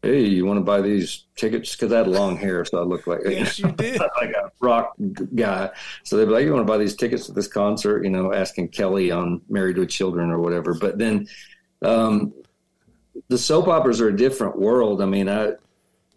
[0.03, 1.75] hey, you want to buy these tickets?
[1.75, 4.95] Because I had long hair, so I looked like yes, you did like a rock
[5.35, 5.71] guy.
[6.05, 8.05] So they'd be like, you want to buy these tickets to this concert?
[8.05, 10.75] You know, asking Kelly on Married with Children or whatever.
[10.75, 11.29] But then,
[11.83, 12.33] um,
[13.29, 15.03] the soap operas are a different world.
[15.03, 15.53] I mean, I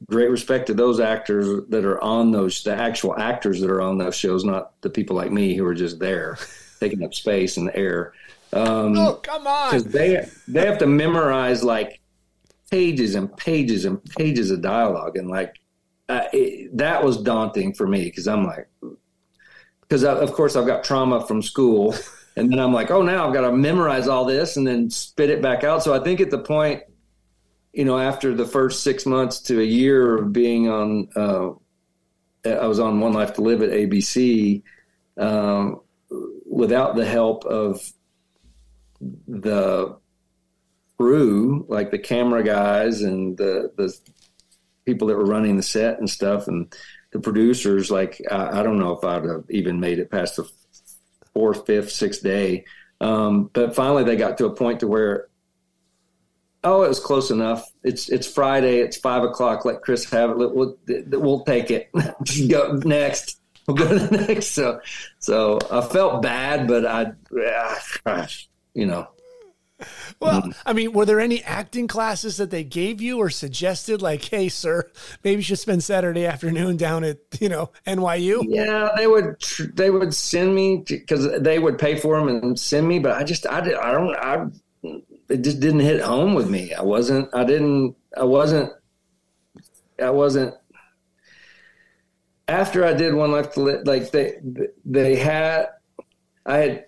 [0.09, 3.97] great respect to those actors that are on those, the actual actors that are on
[3.97, 6.37] those shows, not the people like me who are just there
[6.79, 8.13] taking up space in the air.
[8.51, 9.71] Um, oh, come on!
[9.71, 11.99] Because they they have to memorize like
[12.73, 15.59] pages and pages and pages of dialogue, and like
[16.09, 18.67] uh, it, that was daunting for me because I'm like,
[19.81, 21.95] because of course I've got trauma from school,
[22.35, 25.29] and then I'm like, oh, now I've got to memorize all this and then spit
[25.29, 25.83] it back out.
[25.83, 26.81] So I think at the point
[27.73, 31.49] you know, after the first six months to a year of being on, uh,
[32.47, 34.61] I was on One Life to Live at ABC
[35.17, 35.81] um,
[36.45, 37.81] without the help of
[39.27, 39.97] the
[41.03, 43.93] crew, like the camera guys and the, the
[44.85, 46.73] people that were running the set and stuff, and
[47.11, 47.91] the producers.
[47.91, 50.49] Like, I, I don't know if I'd have even made it past the
[51.33, 52.63] fourth, fifth, sixth day.
[53.01, 55.27] Um, but finally, they got to a point to where
[56.65, 57.69] Oh, it was close enough.
[57.83, 58.79] It's it's Friday.
[58.79, 59.65] It's five o'clock.
[59.65, 60.37] Let Chris have it.
[60.37, 61.89] We'll, we'll take it.
[62.49, 63.41] go next.
[63.67, 64.51] We'll go to the next.
[64.51, 64.79] So,
[65.19, 67.11] so I felt bad, but I,
[68.05, 69.09] gosh, you know.
[70.19, 70.55] Well, mm.
[70.65, 74.47] I mean, were there any acting classes that they gave you or suggested, like, "Hey,
[74.47, 74.89] sir,
[75.23, 78.45] maybe you should spend Saturday afternoon down at you know NYU"?
[78.47, 79.35] Yeah, they would.
[79.73, 83.23] They would send me because they would pay for them and send me, but I
[83.23, 84.45] just, I, did, I don't, I
[85.29, 86.73] it just didn't hit home with me.
[86.73, 88.71] I wasn't, I didn't, I wasn't,
[90.01, 90.53] I wasn't.
[92.47, 94.39] After I did one life to live, like they,
[94.85, 95.69] they had,
[96.45, 96.85] I had,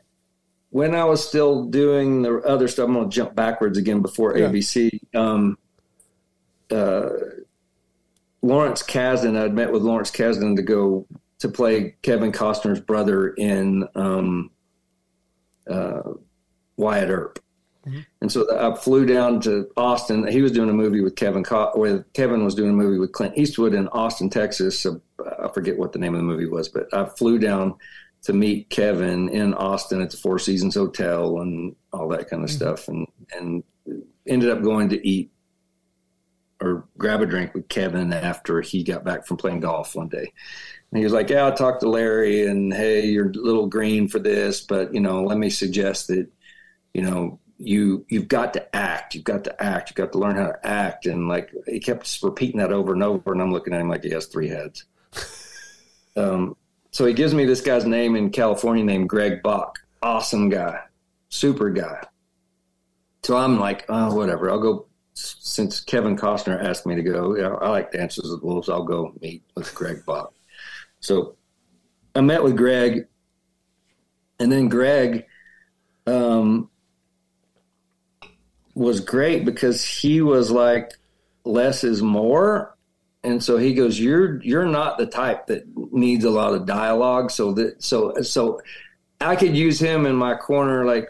[0.76, 2.90] when I was still doing the other stuff.
[2.90, 4.50] I'm going to jump backwards again before yeah.
[4.50, 5.00] ABC.
[5.16, 5.58] Um,
[6.70, 7.08] uh,
[8.42, 11.08] Lawrence Kasdan, I'd met with Lawrence Kasdan to go
[11.40, 14.52] to play Kevin Costner's brother in um,
[15.66, 16.02] uh,
[16.76, 17.40] Wyatt Earp.
[17.88, 18.02] Mm-hmm.
[18.20, 20.28] And so I flew down to Austin.
[20.28, 23.38] He was doing a movie with Kevin, with Kevin was doing a movie with Clint
[23.38, 24.78] Eastwood in Austin, Texas.
[24.78, 25.00] So
[25.42, 27.76] I forget what the name of the movie was, but I flew down
[28.26, 32.50] to meet Kevin in Austin at the Four Seasons Hotel and all that kind of
[32.50, 32.58] mm-hmm.
[32.58, 33.64] stuff, and and
[34.28, 35.32] ended up going to eat
[36.60, 40.32] or grab a drink with Kevin after he got back from playing golf one day.
[40.92, 44.08] And he was like, "Yeah, I talked to Larry, and hey, you're a little green
[44.08, 46.28] for this, but you know, let me suggest that."
[46.94, 50.36] You know, you you've got to act you've got to act you've got to learn
[50.36, 53.74] how to act and like he kept repeating that over and over and i'm looking
[53.74, 54.86] at him like he has three heads
[56.18, 56.56] um,
[56.96, 59.80] so he gives me this guy's name in california named greg bach.
[60.02, 60.80] Awesome guy.
[61.28, 62.02] Super guy.
[63.22, 64.50] So i'm like oh whatever.
[64.50, 68.86] I'll go since kevin costner asked me to go i like dances with wolves i'll
[68.86, 70.34] go meet with greg bach.
[71.02, 71.36] So
[72.16, 73.08] i met with greg
[74.40, 75.26] and then greg
[76.08, 76.70] um,
[78.74, 80.94] was great because he was like
[81.44, 82.75] less is more
[83.26, 87.32] and so he goes you're you're not the type that needs a lot of dialogue.
[87.32, 88.62] So that so so
[89.22, 91.10] i could use him in my corner like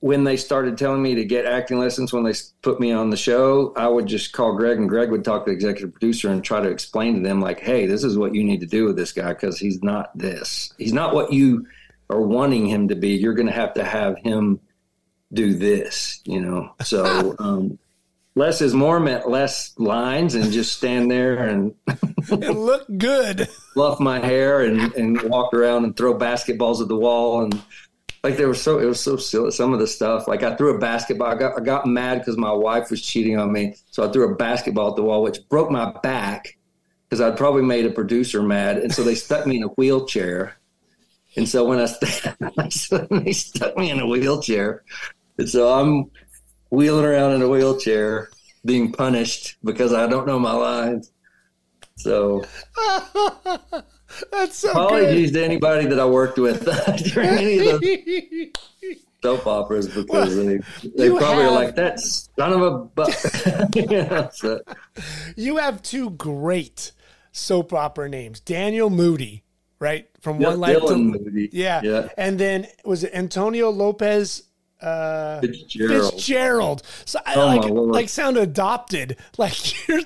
[0.00, 3.16] when they started telling me to get acting lessons when they put me on the
[3.16, 6.44] show i would just call greg and greg would talk to the executive producer and
[6.44, 8.96] try to explain to them like hey this is what you need to do with
[8.96, 10.72] this guy because he's not this.
[10.78, 11.66] He's not what you
[12.10, 13.10] are wanting him to be.
[13.10, 14.60] You're going to have to have him
[15.32, 16.74] do this, you know.
[16.82, 17.78] So um,
[18.34, 21.74] less is more meant less lines and just stand there and,
[22.30, 23.48] and look good.
[23.74, 27.62] Fluff my hair and, and walk around and throw basketballs at the wall and
[28.22, 29.50] like there was so it was so silly.
[29.50, 31.28] Some of the stuff, like I threw a basketball.
[31.28, 34.32] I got I got mad because my wife was cheating on me, so I threw
[34.32, 36.56] a basketball at the wall, which broke my back
[37.08, 40.56] because I'd probably made a producer mad, and so they stuck me in a wheelchair.
[41.36, 44.84] And so when I st- they stuck me in a wheelchair,
[45.38, 46.10] and so I'm
[46.72, 48.30] wheeling around in a wheelchair,
[48.64, 51.12] being punished because I don't know my lines.
[51.96, 52.44] So
[54.30, 55.38] That's so apologies good.
[55.40, 56.64] to anybody that I worked with
[57.12, 60.58] during any of those soap operas because they,
[60.96, 63.72] they probably have- are like that son of a bu-.
[63.92, 64.60] yeah, so,
[65.36, 66.92] you have two great
[67.32, 68.40] soap opera names.
[68.40, 69.44] Daniel Moody,
[69.78, 70.08] right?
[70.20, 71.50] From yeah, One Life to Moody.
[71.52, 71.82] Yeah.
[71.84, 72.08] yeah.
[72.16, 74.44] And then was it Antonio Lopez
[74.82, 76.12] uh Fitzgerald.
[76.14, 76.82] Fitzgerald.
[77.04, 79.16] So I Oh, like like sound adopted.
[79.38, 80.00] Like you're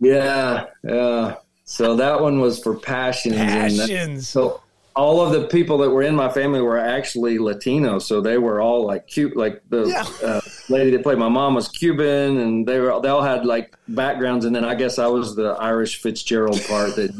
[0.00, 1.36] Yeah, yeah.
[1.64, 3.34] So that one was for passions.
[3.36, 4.28] And that- passions.
[4.28, 4.60] so
[4.94, 8.60] all of the people that were in my family were actually Latino, so they were
[8.62, 9.36] all like cute.
[9.36, 10.26] Like the Yeah.
[10.26, 13.76] uh, lady that played my mom was Cuban, and they were they all had like
[13.88, 14.44] backgrounds.
[14.46, 17.10] And then I guess I was the Irish Fitzgerald part that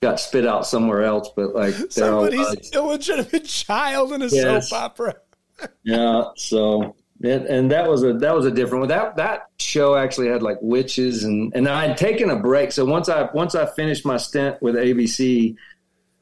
[0.00, 1.30] got spit out somewhere else.
[1.34, 4.70] But like they're all Somebody's like, illegitimate child in a Yes.
[4.70, 5.14] soap opera.
[5.82, 6.24] yeah.
[6.36, 8.88] So and, and that was a that was a different one.
[8.88, 12.72] That that show actually had like witches and and I had taken a break.
[12.72, 15.54] So once I once I finished my stint with ABC,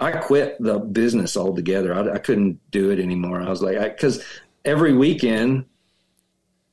[0.00, 1.94] I quit the business altogether.
[1.94, 3.40] I, I couldn't do it anymore.
[3.40, 4.24] I was like, because
[4.64, 5.66] every weekend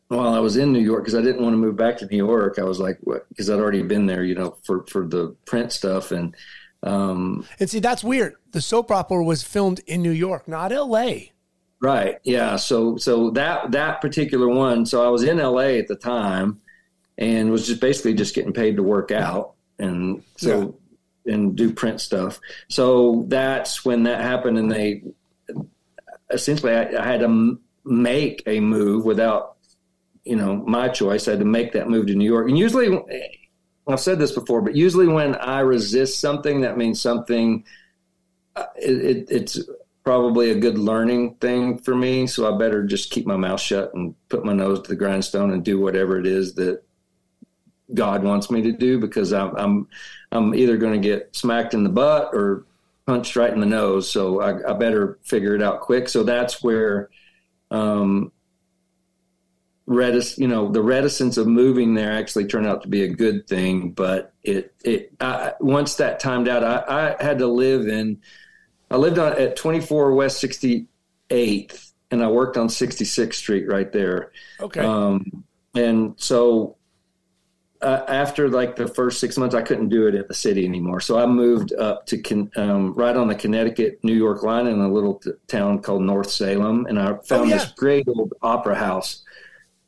[0.08, 2.18] while I was in New York, because I didn't want to move back to New
[2.18, 5.72] York, I was like, because I'd already been there, you know, for for the print
[5.72, 6.36] stuff and.
[6.86, 8.36] Um, And see, that's weird.
[8.52, 11.32] The soap opera was filmed in New York, not L.A.
[11.82, 12.18] Right.
[12.24, 12.56] Yeah.
[12.56, 14.86] So so that that particular one.
[14.86, 16.62] So I was in LA at the time,
[17.18, 20.78] and was just basically just getting paid to work out, and so
[21.26, 22.40] and do print stuff.
[22.70, 25.04] So that's when that happened, and they
[26.32, 29.58] essentially I, I had to m- make a move without
[30.24, 31.28] you know my choice.
[31.28, 32.98] I had to make that move to New York, and usually.
[33.88, 37.66] I've said this before, but usually when I resist something, that means something.
[38.56, 39.60] uh, It, it, it's
[40.04, 42.28] probably a good learning thing for me.
[42.28, 45.52] So I better just keep my mouth shut and put my nose to the grindstone
[45.52, 46.84] and do whatever it is that
[47.94, 49.88] God wants me to do because I'm I'm
[50.32, 52.66] I'm either going to get smacked in the butt or
[53.06, 54.10] punched right in the nose.
[54.10, 56.10] So I, I better figure it out quick.
[56.10, 57.10] So that's where
[57.72, 58.32] um,
[59.88, 63.48] retic- you know, the reticence of moving there actually turned out to be a good
[63.48, 63.92] thing.
[63.92, 68.22] But it it I, once that timed out, I, I had to live in.
[68.92, 74.32] I lived on at 24 West 68th, and I worked on 66th Street right there.
[74.62, 74.82] Okay.
[74.82, 75.44] Um,
[75.74, 76.78] and so
[77.82, 81.02] uh, after like the first six months, I couldn't do it at the city anymore.
[81.02, 84.80] So I moved up to Con- um, right on the Connecticut New York line in
[84.80, 87.58] a little t- town called North Salem, and I found yeah.
[87.58, 89.24] this great old opera house,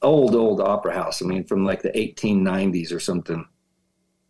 [0.02, 1.22] old old opera house.
[1.22, 3.46] I mean, from like the 1890s or something.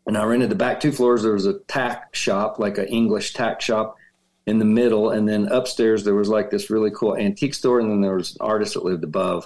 [0.06, 1.24] And I rented the back two floors.
[1.24, 3.98] There was a tack shop, like an English tack shop
[4.46, 7.92] in the middle, and then upstairs there was like this really cool antique store, and
[7.92, 9.46] then there was an artist that lived above,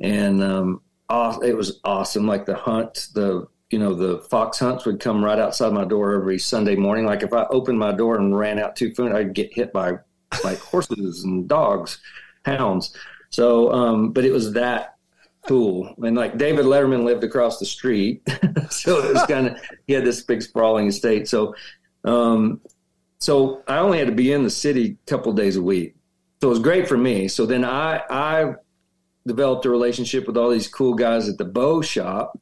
[0.00, 0.80] and um,
[1.42, 2.26] it was awesome.
[2.26, 6.14] Like the hunt, the you know the fox hunts would come right outside my door
[6.14, 7.04] every Sunday morning.
[7.04, 9.98] Like if I opened my door and ran out too soon, I'd get hit by
[10.42, 11.98] like horses and dogs,
[12.46, 12.96] hounds.
[13.28, 14.96] So, um, but it was that
[15.46, 15.94] cool.
[15.98, 18.22] And like David Letterman lived across the street,
[18.70, 21.28] so it was kind of he had this big sprawling estate.
[21.28, 21.54] So,
[22.04, 22.60] um,
[23.18, 25.96] so I only had to be in the city a couple days a week.
[26.40, 27.28] So it was great for me.
[27.28, 28.54] So then I I
[29.26, 32.38] developed a relationship with all these cool guys at the bow shop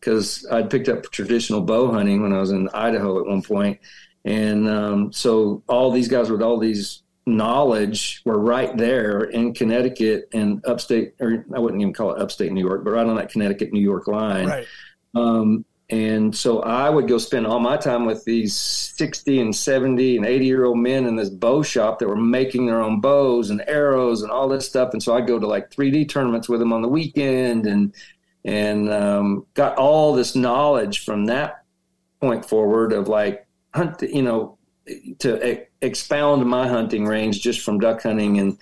[0.00, 3.78] because I'd picked up traditional bow hunting when I was in Idaho at one point.
[4.24, 10.28] And um, so all these guys with all these knowledge were right there in Connecticut
[10.32, 13.30] and upstate, or I wouldn't even call it upstate New York, but right on that
[13.30, 14.46] Connecticut New York line.
[14.46, 14.66] right.
[15.14, 20.18] Um, and so I would go spend all my time with these 60 and 70
[20.18, 23.50] and 80 year old men in this bow shop that were making their own bows
[23.50, 24.92] and arrows and all this stuff.
[24.92, 27.92] And so I'd go to like 3D tournaments with them on the weekend and,
[28.44, 31.64] and um, got all this knowledge from that
[32.20, 33.44] point forward of like
[33.74, 34.58] hunt, you know,
[35.20, 38.58] to e- expound my hunting range just from duck hunting and,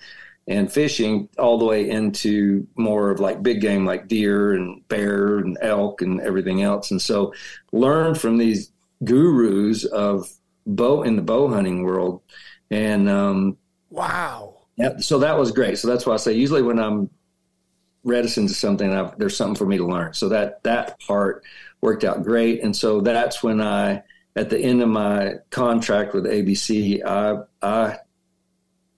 [0.47, 5.37] and fishing all the way into more of like big game like deer and bear
[5.39, 6.91] and elk and everything else.
[6.91, 7.33] And so
[7.71, 8.71] learn from these
[9.03, 10.29] gurus of
[10.65, 12.21] bow in the bow hunting world.
[12.71, 13.57] And um,
[13.89, 14.55] Wow.
[14.77, 15.77] yeah, so that was great.
[15.77, 17.09] So that's why I say usually when I'm
[18.03, 20.13] reticent to something, I've, there's something for me to learn.
[20.13, 21.43] So that that part
[21.81, 22.63] worked out great.
[22.63, 24.03] And so that's when I,
[24.39, 27.97] at the end of my contract with ABC, I I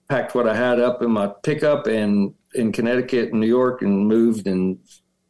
[0.08, 4.06] packed what I had up in my pickup and in Connecticut and New York and
[4.06, 4.78] moved and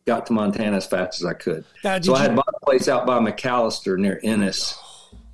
[0.04, 1.64] got to Montana as fast as I could.
[1.82, 4.76] Now, so I had bought a place out by McAllister near Ennis.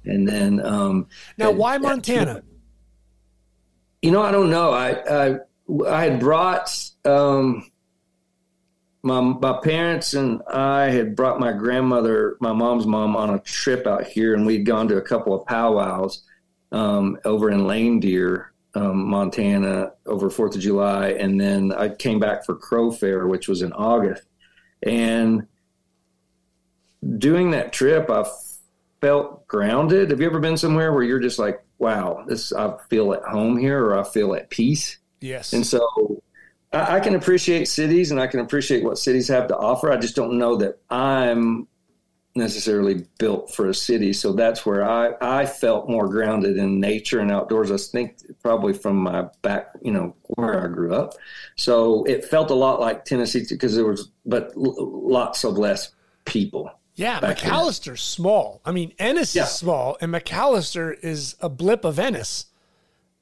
[0.05, 1.09] And then, um,
[1.39, 2.43] now why Montana?
[4.01, 4.70] You know, I don't know.
[4.70, 5.39] I, I,
[5.89, 6.70] I had brought,
[7.05, 7.68] um,
[9.03, 13.86] my, my parents and I had brought my grandmother, my mom's mom, on a trip
[13.86, 16.22] out here, and we'd gone to a couple of powwows
[16.72, 22.18] um, over in Lame Deer, um, Montana, over Fourth of July, and then I came
[22.18, 24.24] back for Crow Fair, which was in August,
[24.82, 25.46] and
[27.18, 28.24] doing that trip, I
[29.01, 30.11] felt grounded.
[30.11, 33.57] Have you ever been somewhere where you're just like, wow, this I feel at home
[33.57, 34.99] here, or I feel at peace?
[35.20, 35.53] Yes.
[35.53, 36.22] And so
[36.73, 39.91] I, I can appreciate cities and I can appreciate what cities have to offer.
[39.91, 41.69] I just don't know that I'm
[42.35, 44.12] necessarily built for a city.
[44.12, 47.71] So that's where I, I felt more grounded in nature and outdoors.
[47.71, 51.14] I think probably from my back, you know, where I grew up.
[51.57, 55.91] So it felt a lot like Tennessee because there was, but lots of less
[56.25, 56.71] people.
[56.95, 58.61] Yeah, McAllister's small.
[58.64, 59.45] I mean, Ennis yeah.
[59.45, 62.47] is small, and McAllister is a blip of Ennis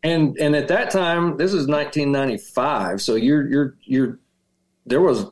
[0.06, 4.18] and and at that time, this is 1995, so you're you're you're
[4.86, 5.26] there was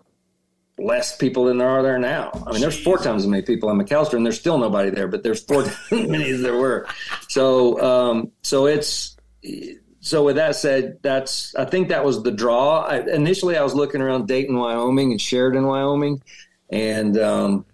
[0.76, 2.32] less people than there are there now.
[2.44, 5.06] I mean, there's four times as many people in McAllister, and there's still nobody there,
[5.06, 6.88] but there's four times as many as there were.
[7.28, 9.16] So um, so it's
[10.00, 12.80] so with that said, that's I think that was the draw.
[12.80, 16.20] I, initially, I was looking around Dayton, Wyoming, and Sheridan, Wyoming,
[16.68, 17.64] and um,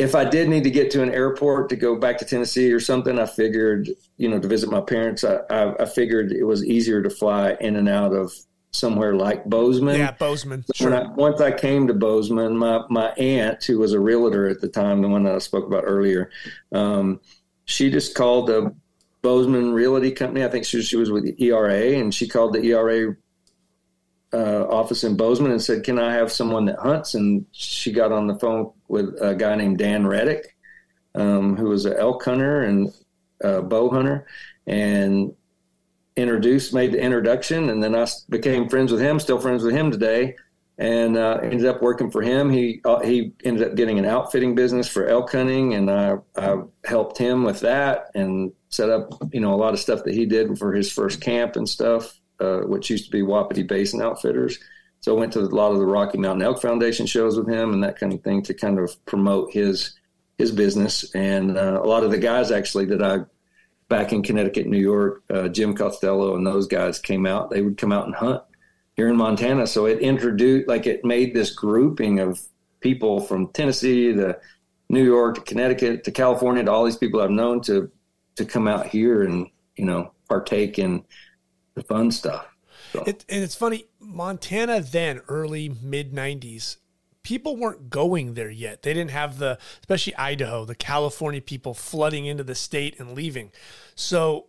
[0.00, 2.80] if I did need to get to an airport to go back to Tennessee or
[2.80, 6.64] something, I figured, you know, to visit my parents, I, I, I figured it was
[6.64, 8.32] easier to fly in and out of
[8.72, 9.98] somewhere like Bozeman.
[9.98, 10.64] Yeah, Bozeman.
[10.64, 10.94] So sure.
[10.94, 14.68] I, once I came to Bozeman, my, my aunt, who was a realtor at the
[14.68, 16.30] time, the one that I spoke about earlier,
[16.72, 17.20] um,
[17.66, 18.74] she just called the
[19.20, 20.46] Bozeman Realty Company.
[20.46, 23.14] I think she, she was with the ERA, and she called the ERA
[24.32, 28.12] uh, office in Bozeman and said, "Can I have someone that hunts?" And she got
[28.12, 30.56] on the phone with a guy named Dan Reddick,
[31.14, 32.92] um, who was an elk hunter and
[33.42, 34.26] a bow hunter,
[34.66, 35.32] and
[36.16, 39.18] introduced, made the introduction, and then I became friends with him.
[39.18, 40.36] Still friends with him today,
[40.78, 42.50] and uh, ended up working for him.
[42.50, 46.62] He uh, he ended up getting an outfitting business for elk hunting, and I, I
[46.84, 50.26] helped him with that and set up you know a lot of stuff that he
[50.26, 54.58] did for his first camp and stuff uh, which used to be Wapiti Basin Outfitters.
[55.00, 57.72] So I went to a lot of the Rocky Mountain Elk Foundation shows with him
[57.72, 59.94] and that kind of thing to kind of promote his
[60.38, 61.14] his business.
[61.14, 63.18] And uh, a lot of the guys actually that I
[63.88, 67.50] back in Connecticut, New York, uh, Jim Costello and those guys came out.
[67.50, 68.42] They would come out and hunt
[68.96, 69.66] here in Montana.
[69.66, 72.40] So it introduced, like, it made this grouping of
[72.80, 74.38] people from Tennessee to
[74.88, 77.90] New York to Connecticut to California to all these people I've known to
[78.36, 81.04] to come out here and you know partake in
[81.80, 82.46] the fun stuff.
[82.92, 83.04] So.
[83.04, 86.76] It, and it's funny, Montana then, early mid 90s,
[87.22, 88.82] people weren't going there yet.
[88.82, 93.52] They didn't have the, especially Idaho, the California people flooding into the state and leaving.
[93.94, 94.46] So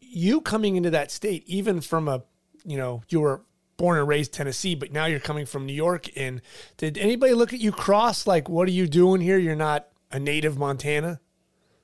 [0.00, 2.22] you coming into that state, even from a,
[2.64, 3.42] you know, you were
[3.76, 6.08] born and raised Tennessee, but now you're coming from New York.
[6.16, 6.42] And
[6.76, 8.26] did anybody look at you cross?
[8.26, 9.38] Like, what are you doing here?
[9.38, 11.20] You're not a native Montana?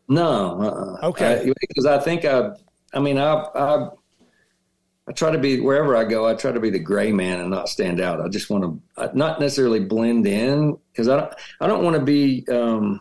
[0.08, 0.60] No.
[0.60, 1.06] Uh-uh.
[1.08, 1.52] Okay.
[1.68, 2.50] Because I, I, think I,
[2.92, 3.88] I mean, I, I
[5.06, 6.26] I try to be wherever I go.
[6.26, 8.20] I try to be the gray man and not stand out.
[8.20, 11.34] I just want to not necessarily blend in because I don't.
[11.60, 13.00] I don't want to be um,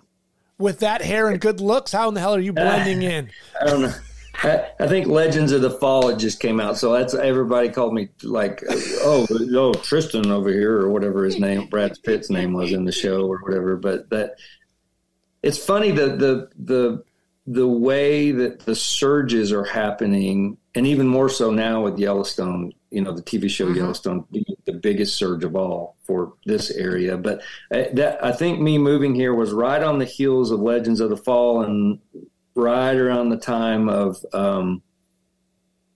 [0.57, 1.91] with that hair and good looks.
[1.93, 3.29] How in the hell are you blending in?
[3.61, 3.93] I don't know.
[4.43, 7.93] I, I, think Legends of the Fall it just came out, so that's everybody called
[7.93, 12.73] me like, oh, oh, Tristan over here or whatever his name, Brad Pitt's name was
[12.73, 13.77] in the show or whatever.
[13.77, 14.35] But that
[15.41, 17.03] it's funny the the the
[17.45, 23.01] the way that the surges are happening, and even more so now with Yellowstone, you
[23.01, 23.75] know, the TV show mm-hmm.
[23.75, 24.25] Yellowstone,
[24.65, 27.17] the biggest surge of all for this area.
[27.17, 30.99] But uh, that I think me moving here was right on the heels of Legends
[30.99, 31.99] of the Fall, and
[32.55, 34.81] right around the time of um,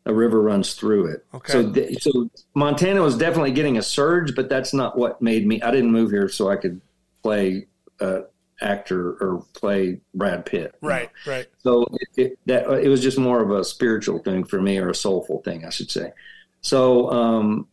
[0.06, 1.26] a river runs through it.
[1.34, 1.52] Okay.
[1.52, 5.62] So, th- so Montana was definitely getting a surge, but that's not what made me.
[5.62, 6.82] I didn't move here so I could
[7.24, 7.68] play.
[8.00, 8.22] Uh,
[8.62, 10.76] actor or play Brad Pitt.
[10.82, 11.32] Right, know?
[11.34, 11.48] right.
[11.60, 14.90] So it, it, that it was just more of a spiritual thing for me, or
[14.90, 16.12] a soulful thing, I should say.
[16.62, 17.68] So, um,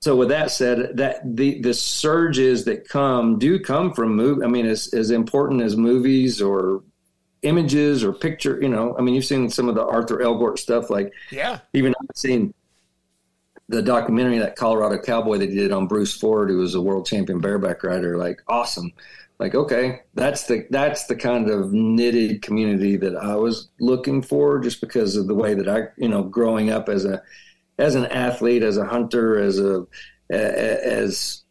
[0.00, 4.44] so with that said, that the the surges that come do come from movie.
[4.44, 6.82] I mean, as as important as movies or
[7.42, 8.60] images or picture.
[8.60, 10.90] You know, I mean, you've seen some of the Arthur Elgort stuff.
[10.90, 12.54] Like, yeah, even I've seen
[13.68, 17.06] the documentary that Colorado Cowboy that he did on Bruce Ford, who was a world
[17.06, 18.18] champion bareback rider.
[18.18, 18.92] Like, awesome
[19.42, 24.60] like okay that's the that's the kind of knitted community that i was looking for
[24.60, 27.20] just because of the way that i you know growing up as a
[27.78, 29.86] as an athlete, as a hunter, as a
[30.30, 31.42] as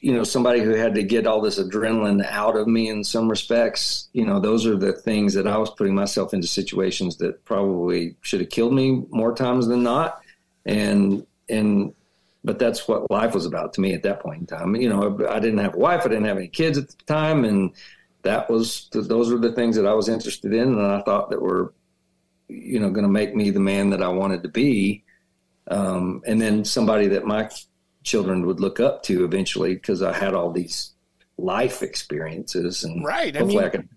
[0.00, 3.28] you know somebody who had to get all this adrenaline out of me in some
[3.28, 7.44] respects you know those are the things that i was putting myself into situations that
[7.44, 10.20] probably should have killed me more times than not.
[10.64, 11.94] And and
[12.46, 15.18] but that's what life was about to me at that point in time you know
[15.28, 17.72] i didn't have a wife i didn't have any kids at the time and
[18.22, 21.42] that was those were the things that i was interested in and i thought that
[21.42, 21.74] were
[22.48, 25.02] you know going to make me the man that i wanted to be
[25.68, 27.50] um, and then somebody that my
[28.06, 30.92] children would look up to eventually because I had all these
[31.36, 33.34] life experiences and right.
[33.34, 33.88] I hopefully mean, I can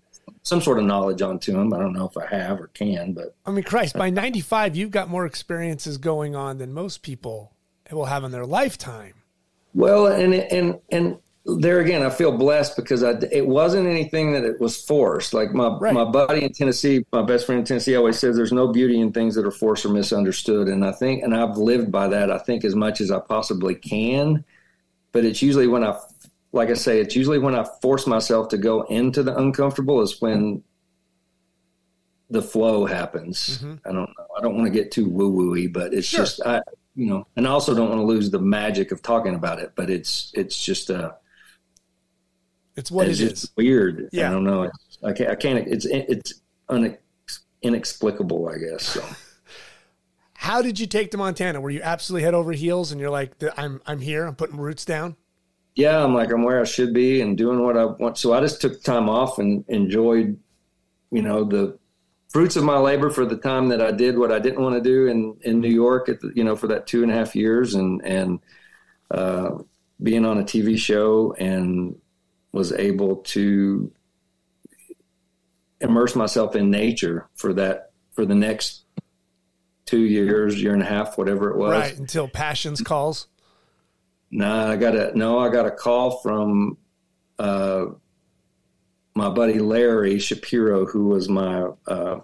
[0.42, 1.72] some sort of knowledge onto them.
[1.72, 4.90] I don't know if I have or can, but I mean, Christ, by 95, you've
[4.90, 7.52] got more experiences going on than most people
[7.94, 9.14] will have in their lifetime.
[9.74, 14.44] Well, and, and, and there again, I feel blessed because I, it wasn't anything that
[14.44, 15.32] it was forced.
[15.32, 15.94] Like my, right.
[15.94, 19.12] my buddy in Tennessee, my best friend in Tennessee always says there's no beauty in
[19.12, 20.68] things that are forced or misunderstood.
[20.68, 23.74] And I think, and I've lived by that, I think as much as I possibly
[23.74, 24.44] can,
[25.12, 25.98] but it's usually when I,
[26.52, 30.20] like I say, it's usually when I force myself to go into the uncomfortable is
[30.20, 30.62] when
[32.28, 33.58] the flow happens.
[33.58, 33.88] Mm-hmm.
[33.88, 34.26] I don't know.
[34.36, 36.20] I don't want to get too woo wooey, but it's sure.
[36.20, 36.60] just, I,
[36.94, 39.72] you know, and I also don't want to lose the magic of talking about it,
[39.74, 41.12] but it's, it's just, uh,
[42.76, 43.50] it's what it's it is.
[43.56, 44.08] Weird.
[44.12, 44.28] Yeah.
[44.28, 44.70] I don't know.
[45.02, 45.30] I can't.
[45.30, 45.66] I can't.
[45.68, 46.98] It's it's unex,
[47.62, 48.48] inexplicable.
[48.48, 48.84] I guess.
[48.84, 49.04] So.
[50.34, 51.60] How did you take to Montana?
[51.60, 54.24] Were you absolutely head over heels, and you're like, "I'm I'm here.
[54.24, 55.16] I'm putting roots down."
[55.74, 58.18] Yeah, I'm like I'm where I should be and doing what I want.
[58.18, 60.38] So I just took time off and enjoyed,
[61.10, 61.78] you know, the
[62.30, 64.80] fruits of my labor for the time that I did what I didn't want to
[64.80, 67.36] do in in New York at the, you know for that two and a half
[67.36, 68.40] years and and
[69.10, 69.58] uh,
[70.02, 71.96] being on a TV show and
[72.52, 73.92] was able to
[75.80, 78.84] immerse myself in nature for that for the next
[79.86, 81.72] two years, year and a half, whatever it was.
[81.72, 83.26] Right until Passions calls.
[84.30, 85.38] No, nah, I got a no.
[85.38, 86.78] I got a call from
[87.38, 87.86] uh,
[89.14, 91.68] my buddy Larry Shapiro, who was my.
[91.86, 92.20] Uh,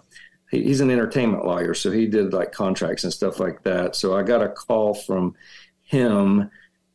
[0.49, 3.95] he, he's an entertainment lawyer, so he did like contracts and stuff like that.
[3.95, 5.35] So I got a call from
[5.83, 6.49] him,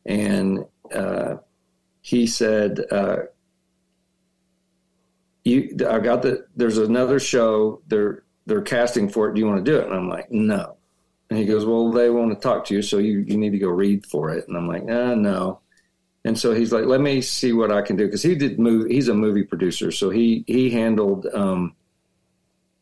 [0.05, 1.35] and uh,
[2.01, 3.17] he said, uh,
[5.43, 6.47] "You, I got the.
[6.55, 7.81] There's another show.
[7.87, 9.35] They're they're casting for it.
[9.35, 10.77] Do you want to do it?" And I'm like, "No."
[11.29, 13.59] And he goes, "Well, they want to talk to you, so you you need to
[13.59, 15.59] go read for it." And I'm like, "Ah, no."
[16.25, 18.89] And so he's like, "Let me see what I can do," because he did move.
[18.89, 21.25] He's a movie producer, so he he handled.
[21.33, 21.75] Um,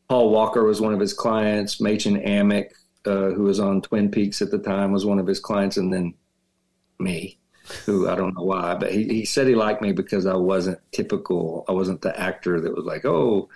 [0.10, 1.78] Paul Walker was one of his clients.
[1.78, 2.72] Mädchen Amick,
[3.06, 5.92] uh, who was on Twin Peaks at the time, was one of his clients, and
[5.92, 6.14] then
[7.00, 7.40] me
[7.86, 10.80] who I don't know why, but he, he said he liked me because I wasn't
[10.92, 11.66] typical.
[11.68, 13.50] I wasn't the actor that was like, oh,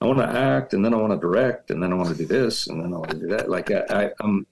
[0.00, 2.14] I want to act and then I want to direct and then I want to
[2.14, 3.48] do this and then I want to do that.
[3.48, 4.46] Like I, I, um,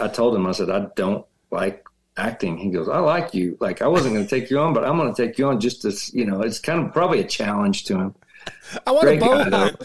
[0.00, 1.84] I told him, I said, I don't like
[2.16, 2.56] acting.
[2.56, 3.56] He goes, I like you.
[3.60, 5.60] Like I wasn't going to take you on, but I'm going to take you on
[5.60, 8.14] just to, you know, it's kind of probably a challenge to him.
[8.86, 9.76] I want Great to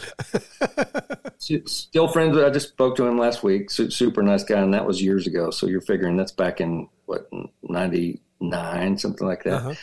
[1.65, 2.38] Still friends.
[2.38, 3.71] I just spoke to him last week.
[3.71, 5.49] Super nice guy, and that was years ago.
[5.49, 7.27] So you're figuring that's back in what
[7.63, 9.53] ninety nine, something like that.
[9.53, 9.73] Uh-huh.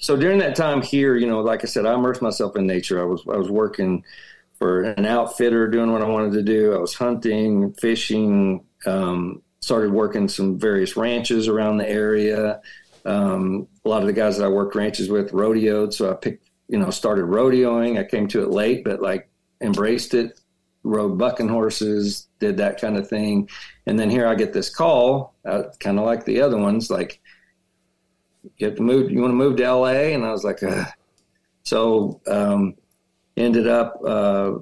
[0.00, 3.00] So during that time here, you know, like I said, I immersed myself in nature.
[3.00, 4.04] I was I was working
[4.58, 6.74] for an outfitter, doing what I wanted to do.
[6.74, 8.64] I was hunting, fishing.
[8.86, 12.60] Um, started working some various ranches around the area.
[13.04, 16.48] Um, a lot of the guys that I worked ranches with rodeoed, so I picked,
[16.68, 17.98] you know, started rodeoing.
[17.98, 19.28] I came to it late, but like
[19.60, 20.40] embraced it.
[20.84, 23.48] Rode bucking horses, did that kind of thing,
[23.86, 27.20] and then here I get this call, uh, kind of like the other ones, like
[28.56, 29.10] you have to move.
[29.10, 30.14] You want to move to LA?
[30.14, 30.60] And I was like,
[31.64, 32.74] so um,
[33.36, 34.52] ended up uh,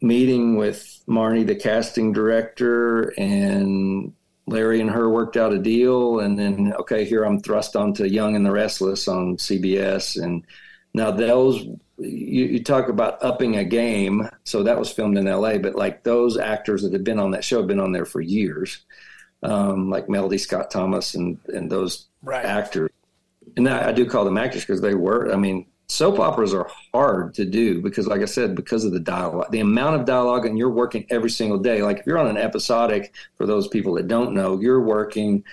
[0.00, 4.12] meeting with Marnie, the casting director, and
[4.46, 6.20] Larry and her worked out a deal.
[6.20, 10.22] And then, okay, here I'm thrust onto Young and the Restless on CBS.
[10.22, 10.44] And
[10.94, 11.62] now those,
[11.98, 14.28] you, you, talk about upping a game.
[14.44, 17.44] So that was filmed in LA, but like those actors that had been on that
[17.44, 18.84] show have been on there for years,
[19.42, 22.44] um, like Melody Scott Thomas and, and those right.
[22.44, 22.90] actors.
[23.56, 25.32] And I, I do call them actors because they were.
[25.32, 29.00] I mean, soap operas are hard to do because, like I said, because of the
[29.00, 31.82] dialogue, the amount of dialogue, and you're working every single day.
[31.82, 35.44] Like if you're on an episodic, for those people that don't know, you're working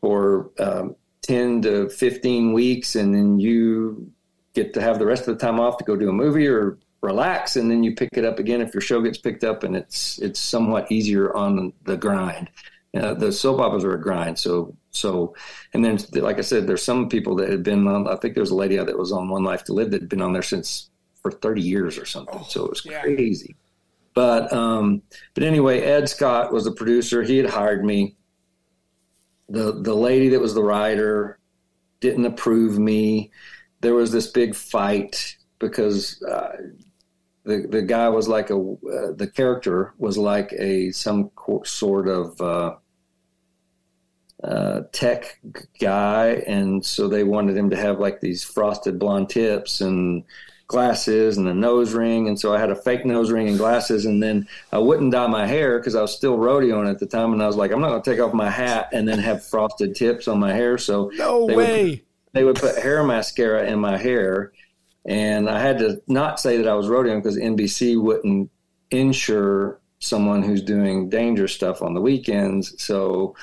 [0.00, 4.10] for um, 10 to 15 weeks, and then you
[4.54, 6.78] get to have the rest of the time off to go do a movie or
[7.00, 9.76] relax and then you pick it up again if your show gets picked up and
[9.76, 12.50] it's it's somewhat easier on the grind
[12.96, 15.34] uh, the soap operas are a grind so so,
[15.74, 18.42] and then, like I said, there's some people that had been on, I think there
[18.42, 20.42] was a lady that was on One Life to Live that had been on there
[20.42, 20.90] since
[21.22, 22.40] for 30 years or something.
[22.40, 23.02] Oh, so it was yeah.
[23.02, 23.56] crazy.
[24.14, 25.02] But, um,
[25.34, 27.22] but anyway, Ed Scott was a producer.
[27.22, 28.16] He had hired me
[29.48, 31.38] the the lady that was the writer
[32.00, 33.30] didn't approve me.
[33.80, 36.56] There was this big fight because uh,
[37.44, 41.30] the the guy was like a uh, the character was like a some
[41.64, 42.74] sort of uh,
[44.42, 45.40] uh, tech
[45.80, 50.24] guy, and so they wanted him to have like these frosted blonde tips and
[50.68, 52.28] glasses and a nose ring.
[52.28, 54.04] And so I had a fake nose ring and glasses.
[54.04, 57.32] And then I wouldn't dye my hair because I was still rodeoing at the time.
[57.32, 59.44] And I was like, I'm not going to take off my hat and then have
[59.44, 60.76] frosted tips on my hair.
[60.78, 61.90] So no they way.
[61.90, 62.00] Would,
[62.34, 64.52] they would put hair mascara in my hair.
[65.06, 68.50] And I had to not say that I was rodeoing because NBC wouldn't
[68.90, 72.80] insure someone who's doing dangerous stuff on the weekends.
[72.80, 73.34] So,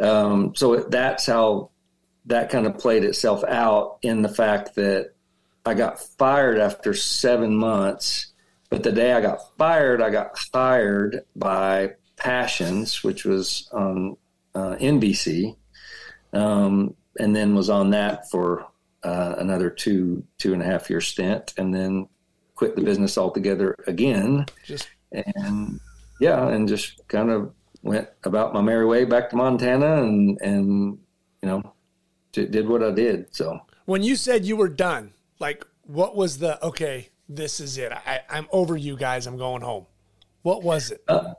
[0.00, 1.70] um, so that's how
[2.26, 5.12] that kind of played itself out in the fact that
[5.66, 8.32] I got fired after seven months.
[8.70, 14.16] But the day I got fired, I got hired by Passions, which was on
[14.54, 15.56] uh, NBC,
[16.32, 18.66] um, and then was on that for
[19.02, 22.08] uh, another two two and a half year stint, and then
[22.54, 24.46] quit the business altogether again.
[24.64, 25.80] Just and
[26.20, 27.52] yeah, and just kind of
[27.84, 30.98] went about my merry way back to Montana, and and
[31.42, 31.74] you know
[32.32, 33.34] did what I did.
[33.34, 33.60] So.
[33.84, 37.92] When you said you were done, like what was the okay this is it.
[37.92, 39.26] I, i'm over you guys.
[39.26, 39.86] I'm going home.
[40.42, 41.34] What was it, uh,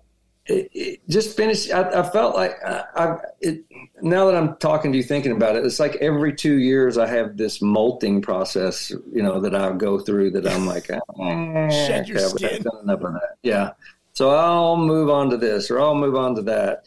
[0.47, 3.65] it, it just finished i, I felt like I, I it,
[4.01, 7.07] now that i'm talking to you thinking about it it's like every two years i
[7.07, 10.89] have this molting process you know that i go through that i'm like
[11.19, 12.63] oh, shed your skin.
[12.83, 13.35] enough of that.
[13.41, 13.71] Yeah
[14.15, 16.85] so i'll move on to this or i'll move on to that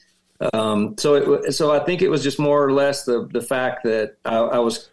[0.53, 3.83] um, so it, so I think it was just more or less the the fact
[3.85, 4.91] that I, I was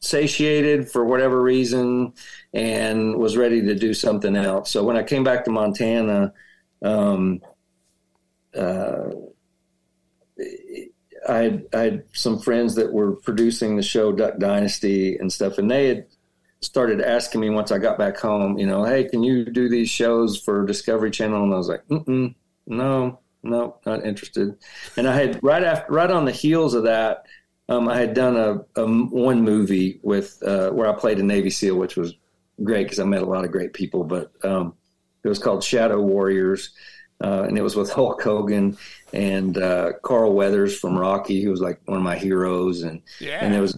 [0.00, 2.12] satiated for whatever reason
[2.52, 4.70] and was ready to do something else.
[4.70, 6.32] So when I came back to Montana,
[6.82, 7.40] um,
[8.56, 9.10] uh,
[11.28, 15.58] I had, I had some friends that were producing the show Duck Dynasty and stuff,
[15.58, 16.06] and they had
[16.60, 19.88] started asking me once I got back home, you know, hey, can you do these
[19.88, 21.42] shows for Discovery Channel?
[21.44, 22.34] And I was like, Mm-mm,
[22.66, 24.56] no, no, not interested.
[24.96, 27.26] And I had right after, right on the heels of that,
[27.68, 31.50] um, I had done a, a one movie with uh, where I played a Navy
[31.50, 32.14] SEAL, which was
[32.62, 34.04] great because I met a lot of great people.
[34.04, 34.74] But um,
[35.24, 36.70] it was called Shadow Warriors,
[37.22, 38.78] uh, and it was with Hulk Hogan
[39.12, 43.38] and uh, Carl Weathers from Rocky, who was like one of my heroes, and yeah.
[43.40, 43.76] and there was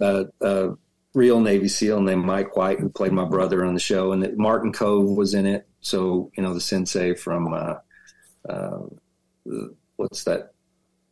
[0.00, 0.70] a, a,
[1.18, 4.72] real Navy SEAL named Mike White who played my brother on the show, and Martin
[4.72, 5.66] Kove was in it.
[5.80, 7.74] So you know the sensei from uh,
[8.48, 8.78] uh,
[9.96, 10.52] what's that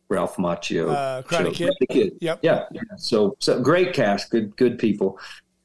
[0.09, 0.89] Ralph Macchio.
[0.89, 1.73] Uh, Karate Kid.
[1.89, 2.13] Kid.
[2.21, 2.39] Yep.
[2.41, 2.81] Yeah, yeah.
[2.97, 5.19] So, so great cast, good, good people.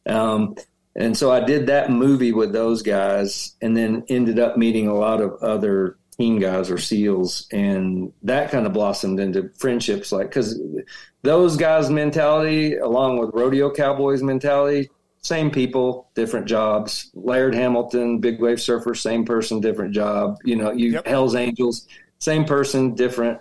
[0.06, 0.56] Um,
[0.96, 4.94] and so I did that movie with those guys and then ended up meeting a
[4.94, 7.48] lot of other team guys or SEALs.
[7.50, 10.12] And that kind of blossomed into friendships.
[10.12, 10.60] Like, cause
[11.22, 14.88] those guys' mentality, along with rodeo cowboys mentality,
[15.20, 17.10] same people, different jobs.
[17.14, 20.38] Laird Hamilton, big wave surfer, same person, different job.
[20.44, 21.06] You know, you yep.
[21.06, 23.38] Hell's Angels, same person, different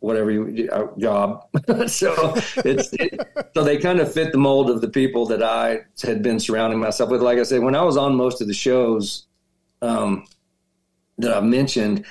[0.00, 1.46] whatever you uh, job.
[1.86, 2.34] so
[2.64, 3.20] it's it,
[3.54, 6.80] so they kind of fit the mold of the people that I had been surrounding
[6.80, 7.22] myself with.
[7.22, 9.26] Like I said, when I was on most of the shows
[9.82, 10.26] um,
[11.18, 12.04] that I've mentioned,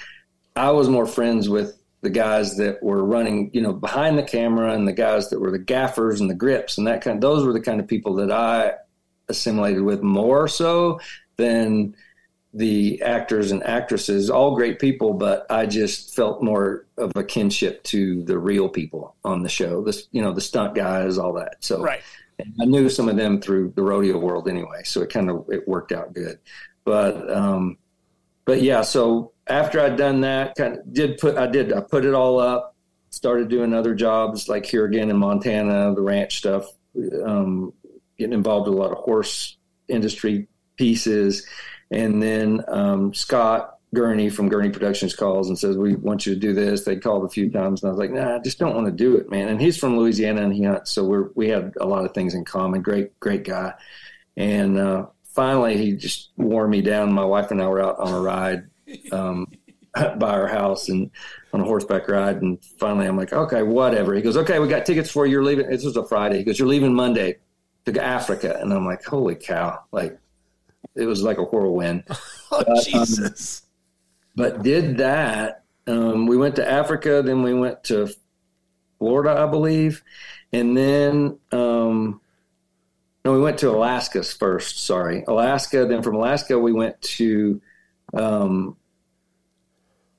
[0.55, 4.73] I was more friends with the guys that were running, you know, behind the camera
[4.73, 7.15] and the guys that were the gaffers and the grips and that kind.
[7.15, 8.73] Of, those were the kind of people that I
[9.29, 10.99] assimilated with more so
[11.37, 11.95] than
[12.53, 17.81] the actors and actresses, all great people, but I just felt more of a kinship
[17.83, 19.81] to the real people on the show.
[19.81, 21.57] This, you know, the stunt guys, all that.
[21.61, 22.01] So right.
[22.39, 25.67] I knew some of them through the rodeo world anyway, so it kind of it
[25.67, 26.39] worked out good.
[26.83, 27.77] But um,
[28.51, 32.03] but yeah, so after I'd done that, kind of did put I did I put
[32.03, 32.75] it all up,
[33.11, 36.65] started doing other jobs like here again in Montana, the ranch stuff,
[37.23, 37.71] um,
[38.17, 39.55] getting involved with a lot of horse
[39.87, 41.47] industry pieces
[41.91, 46.39] and then um, Scott Gurney from Gurney Productions calls and says, "We want you to
[46.39, 48.75] do this." They called a few times, and I was like, "Nah, I just don't
[48.75, 51.47] want to do it, man." And he's from Louisiana, and he hunts, so we're we
[51.47, 52.81] had a lot of things in common.
[52.81, 53.73] Great, great guy.
[54.35, 57.11] And uh, finally, he just wore me down.
[57.11, 58.63] My wife and I were out on a ride
[59.11, 59.47] um,
[59.93, 61.11] by our house and
[61.53, 64.85] on a horseback ride, and finally, I'm like, "Okay, whatever." He goes, "Okay, we got
[64.85, 65.33] tickets for you.
[65.33, 66.37] You're leaving." This was a Friday.
[66.37, 67.37] He goes, "You're leaving Monday
[67.85, 70.17] to Africa," and I'm like, "Holy cow!" Like
[70.95, 72.03] it was like a whirlwind.
[72.09, 72.17] oh,
[72.51, 73.61] but, um, Jesus.
[73.63, 73.67] Um,
[74.35, 75.63] but did that.
[75.87, 78.09] Um, we went to Africa, then we went to
[78.99, 80.03] Florida, I believe,
[80.53, 82.20] and then um,
[83.23, 84.83] no, we went to Alaska first.
[84.83, 85.85] Sorry, Alaska.
[85.85, 87.61] Then from Alaska, we went to
[88.13, 88.77] um,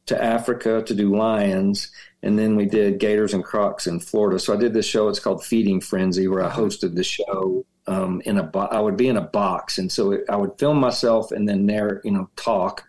[0.06, 1.90] to Africa to do lions,
[2.22, 4.38] and then we did gators and crocs in Florida.
[4.38, 5.08] So I did this show.
[5.08, 8.44] It's called Feeding Frenzy, where I hosted the show um, in a.
[8.44, 11.48] Bo- I would be in a box, and so it, I would film myself and
[11.48, 12.84] then narrate, you know, talk.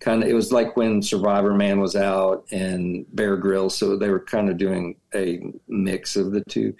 [0.00, 4.10] Kind of, it was like when Survivor Man was out and Bear Grylls, so they
[4.10, 6.74] were kind of doing a mix of the two,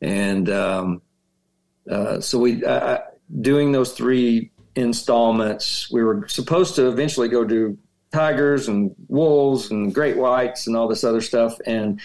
[0.00, 1.02] and um,
[1.90, 2.98] uh, so we uh,
[3.40, 5.90] doing those three installments.
[5.90, 7.76] We were supposed to eventually go do
[8.12, 11.58] tigers and wolves and great whites and all this other stuff.
[11.66, 12.00] And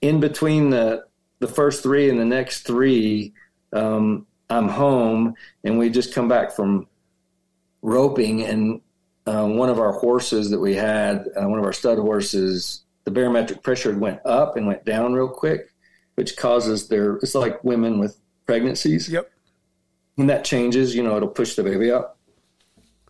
[0.00, 1.04] in between the
[1.38, 3.32] the first three and the next three,
[3.72, 5.34] um, I'm home,
[5.64, 6.86] and we just come back from
[7.82, 8.80] roping, and
[9.26, 13.10] uh, one of our horses that we had, uh, one of our stud horses, the
[13.10, 15.72] barometric pressure went up and went down real quick,
[16.14, 17.16] which causes their.
[17.16, 18.16] It's like women with
[18.52, 19.08] pregnancies.
[19.08, 19.30] Yep.
[20.16, 22.18] When that changes, you know, it'll push the baby up.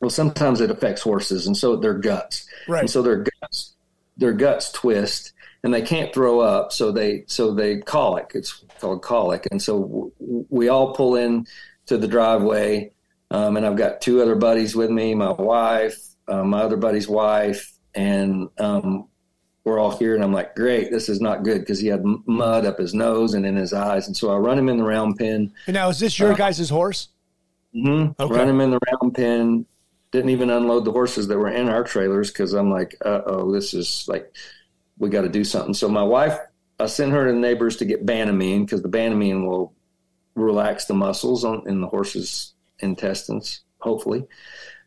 [0.01, 2.80] Well, sometimes it affects horses, and so their guts, Right.
[2.80, 3.74] and so their guts,
[4.16, 5.32] their guts twist,
[5.64, 8.32] and they can't throw up, so they so they colic.
[8.34, 11.47] It's called colic, and so w- we all pull in
[11.86, 12.93] to the driveway,
[13.30, 17.09] um, and I've got two other buddies with me, my wife, uh, my other buddy's
[17.09, 19.09] wife, and um,
[19.65, 20.15] we're all here.
[20.15, 23.35] And I'm like, great, this is not good because he had mud up his nose
[23.35, 25.53] and in his eyes, and so I run him in the round pen.
[25.67, 27.09] And now, is this your guys' horse?
[27.73, 28.35] hmm Okay.
[28.35, 29.67] Run him in the round pen.
[30.11, 33.51] Didn't even unload the horses that were in our trailers because I'm like, uh oh,
[33.53, 34.35] this is like,
[34.99, 35.73] we got to do something.
[35.75, 36.39] So my wife,
[36.79, 39.73] I sent her to the neighbors to get Banamine because the Banamine will
[40.35, 44.27] relax the muscles on in the horse's intestines, hopefully.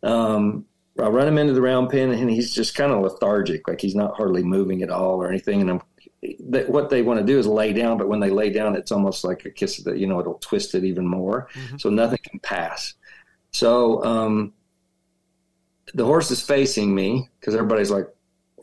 [0.04, 0.66] Um,
[1.02, 3.96] I run him into the round pen and he's just kind of lethargic, like he's
[3.96, 5.62] not hardly moving at all or anything.
[5.62, 5.82] And I'm,
[6.68, 9.24] what they want to do is lay down, but when they lay down, it's almost
[9.24, 12.94] like a kiss that you know it'll twist it even more, so nothing can pass.
[13.52, 14.54] So um,
[15.94, 18.08] the horse is facing me because everybody's like,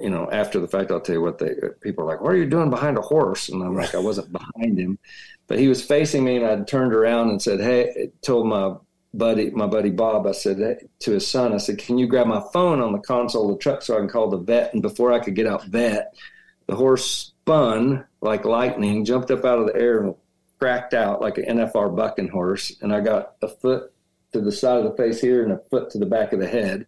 [0.00, 2.36] you know, after the fact, I'll tell you what they people are like, what are
[2.36, 3.48] you doing behind a horse?
[3.48, 4.98] And I'm like, I wasn't behind him,
[5.46, 8.74] but he was facing me, and I turned around and said, hey, told my
[9.14, 12.42] buddy, my buddy Bob, I said to his son, I said, can you grab my
[12.52, 14.72] phone on the console of the truck so I can call the vet?
[14.72, 16.14] And before I could get out vet,
[16.66, 20.14] the horse spun like lightning, jumped up out of the air and
[20.58, 22.72] cracked out like an NFR bucking horse.
[22.80, 23.92] And I got a foot
[24.32, 26.46] to the side of the face here and a foot to the back of the
[26.46, 26.86] head,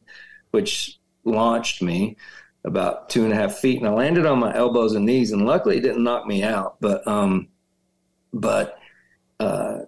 [0.53, 2.17] which launched me
[2.65, 3.79] about two and a half feet.
[3.79, 5.33] And I landed on my elbows and knees.
[5.33, 6.77] And luckily it didn't knock me out.
[6.81, 7.49] But, um,
[8.33, 8.79] but,
[9.41, 9.81] uh,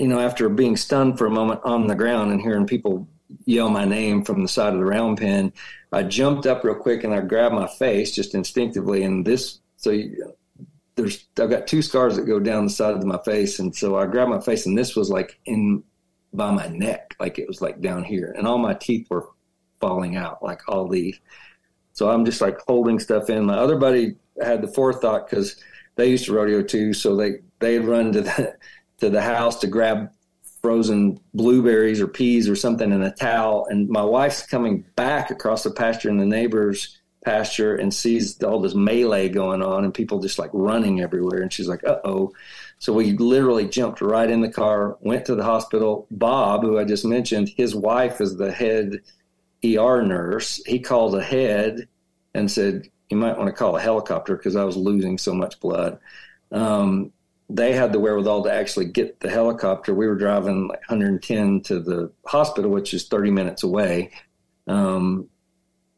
[0.00, 3.06] you know, after being stunned for a moment on the ground and hearing people
[3.44, 5.52] yell my name from the side of the round pen,
[5.92, 9.02] I jumped up real quick and I grabbed my face just instinctively.
[9.02, 10.34] And this, so you,
[10.96, 13.58] there's, I've got two scars that go down the side of my face.
[13.58, 15.84] And so I grabbed my face and this was like in
[16.32, 18.34] by my neck, like it was like down here.
[18.38, 19.28] And all my teeth were
[19.80, 21.20] falling out, like all these.
[21.92, 23.44] So I'm just like holding stuff in.
[23.44, 25.62] My other buddy had the forethought because
[25.96, 26.94] they used to rodeo too.
[26.94, 28.56] So they, they'd run to the,
[29.00, 30.10] to the house to grab
[30.62, 33.66] frozen blueberries or peas or something in a towel.
[33.70, 38.60] And my wife's coming back across the pasture in the neighbor's pasture and sees all
[38.60, 41.42] this melee going on and people just like running everywhere.
[41.42, 42.32] And she's like, uh oh.
[42.78, 46.06] So we literally jumped right in the car, went to the hospital.
[46.10, 49.00] Bob, who I just mentioned, his wife is the head
[49.64, 50.62] ER nurse.
[50.64, 51.88] He called ahead
[52.34, 55.60] and said, You might want to call a helicopter because I was losing so much
[55.60, 55.98] blood.
[56.52, 57.12] Um,
[57.52, 59.94] they had the wherewithal to actually get the helicopter.
[59.94, 64.12] We were driving like 110 to the hospital, which is 30 minutes away.
[64.66, 65.28] Um,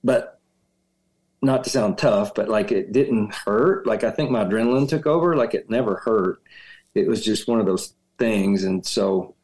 [0.03, 0.41] but
[1.43, 3.87] not to sound tough, but like it didn't hurt.
[3.87, 5.37] Like I think my adrenaline took over.
[5.37, 6.43] Like it never hurt.
[6.95, 8.65] It was just one of those things.
[8.65, 9.35] And so,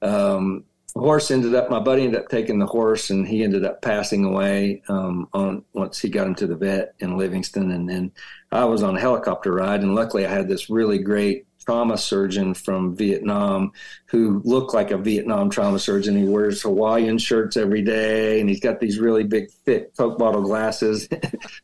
[0.00, 0.64] um,
[0.94, 4.24] horse ended up, my buddy ended up taking the horse and he ended up passing
[4.24, 7.70] away, um, on once he got him to the vet in Livingston.
[7.72, 8.12] And then
[8.52, 12.54] I was on a helicopter ride and luckily I had this really great trauma surgeon
[12.54, 13.70] from Vietnam
[14.06, 16.16] who looked like a Vietnam trauma surgeon.
[16.16, 20.40] He wears Hawaiian shirts every day and he's got these really big, thick Coke bottle
[20.40, 21.06] glasses.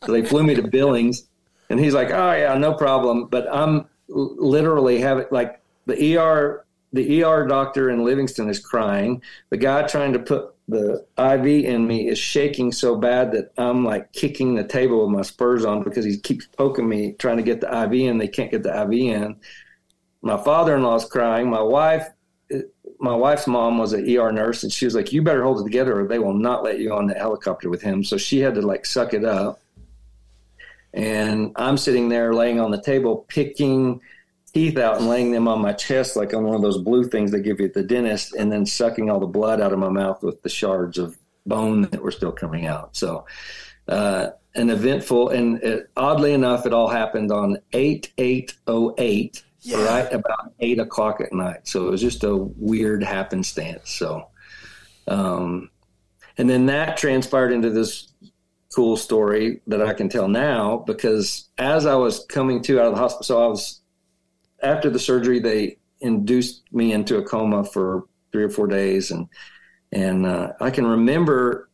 [0.05, 1.27] so they flew me to Billings
[1.71, 3.29] and he's like, oh, yeah, no problem.
[3.29, 6.61] But I'm literally having like the ER.
[6.93, 9.21] The ER doctor in Livingston is crying.
[9.51, 13.85] The guy trying to put the IV in me is shaking so bad that I'm
[13.85, 17.43] like kicking the table with my spurs on because he keeps poking me, trying to
[17.43, 18.19] get the IV in.
[18.19, 19.37] They can't get the IV in
[20.25, 21.49] my father-in-law's crying.
[21.49, 22.09] My wife
[23.01, 25.65] my wife's mom was an er nurse and she was like you better hold it
[25.65, 28.05] together or they will not let you on the helicopter with him.
[28.05, 29.61] So she had to like suck it up.
[30.93, 34.01] And i'm sitting there laying on the table picking
[34.53, 37.33] teeth out and laying them on my chest like on one of those blue things
[37.33, 39.89] they give you at the dentist and then sucking all the blood out of my
[39.89, 42.97] mouth with the shards of bone that were still coming out.
[42.97, 43.27] So
[43.89, 49.43] uh, an eventful, and it, oddly enough, it all happened on eight eight oh eight,
[49.65, 49.85] Yeah.
[49.85, 51.67] right about eight o'clock at night.
[51.67, 53.91] So it was just a weird happenstance.
[53.91, 54.29] So,
[55.09, 55.71] um,
[56.37, 58.13] and then that transpired into this
[58.75, 62.95] cool story that I can tell now because as I was coming to out of
[62.95, 63.81] the hospital, so I was
[64.63, 69.29] after the surgery, they induced me into a coma for three or four days, and
[69.93, 71.71] and uh, I can remember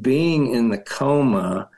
[0.00, 1.70] being in the coma,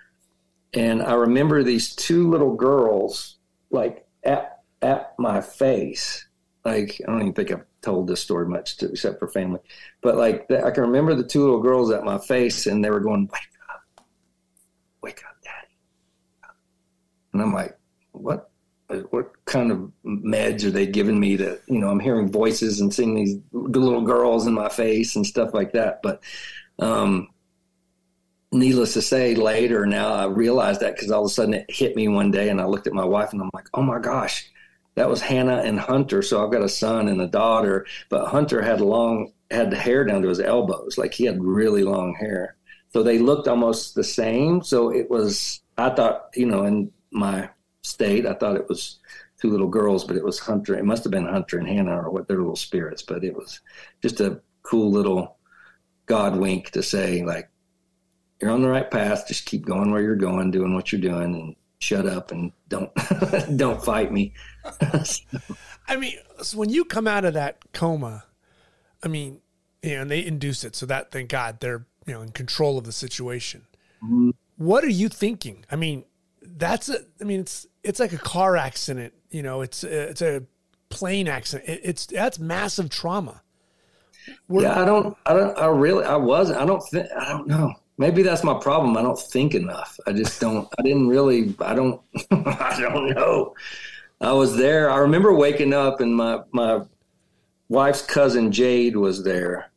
[0.74, 3.36] and I remember these two little girls
[3.70, 4.51] like at
[4.82, 6.26] at my face.
[6.64, 9.60] Like I don't even think I've told this story much to, except for family,
[10.00, 13.00] but like I can remember the two little girls at my face, and they were
[13.00, 14.06] going, "Wake up,
[15.02, 16.52] wake up, daddy,"
[17.32, 17.76] and I'm like,
[18.12, 18.52] "What?"
[19.10, 22.92] what kind of meds are they giving me to you know i'm hearing voices and
[22.92, 26.22] seeing these little girls in my face and stuff like that but
[26.78, 27.28] um
[28.52, 31.96] needless to say later now i realized that because all of a sudden it hit
[31.96, 34.50] me one day and i looked at my wife and i'm like oh my gosh
[34.94, 38.62] that was hannah and hunter so i've got a son and a daughter but hunter
[38.62, 42.56] had long had the hair down to his elbows like he had really long hair
[42.92, 47.48] so they looked almost the same so it was i thought you know in my
[47.82, 48.26] state.
[48.26, 48.98] I thought it was
[49.40, 50.74] two little girls, but it was Hunter.
[50.74, 53.60] It must have been Hunter and Hannah or what their little spirits, but it was
[54.00, 55.36] just a cool little
[56.06, 57.48] God wink to say, like,
[58.40, 59.28] you're on the right path.
[59.28, 62.90] Just keep going where you're going, doing what you're doing, and shut up and don't
[63.56, 64.32] don't fight me.
[65.88, 68.24] I mean, so when you come out of that coma,
[69.02, 69.40] I mean,
[69.82, 72.78] you know, and they induce it, so that thank God they're you know in control
[72.78, 73.66] of the situation.
[74.02, 74.30] Mm-hmm.
[74.56, 75.64] What are you thinking?
[75.70, 76.04] I mean,
[76.40, 76.98] that's a.
[77.20, 79.12] I mean, it's it's like a car accident.
[79.30, 80.44] You know, it's a, it's a
[80.88, 81.68] plane accident.
[81.68, 83.42] It, it's that's massive trauma.
[84.46, 86.60] We're, yeah, I don't, I don't, I really, I wasn't.
[86.60, 87.74] I don't think, I don't know.
[88.02, 88.96] Maybe that's my problem.
[88.96, 89.96] I don't think enough.
[90.08, 90.68] I just don't.
[90.76, 91.54] I didn't really.
[91.60, 92.00] I don't.
[92.32, 93.54] I don't know.
[94.20, 94.90] I was there.
[94.90, 96.80] I remember waking up and my my
[97.68, 99.70] wife's cousin Jade was there.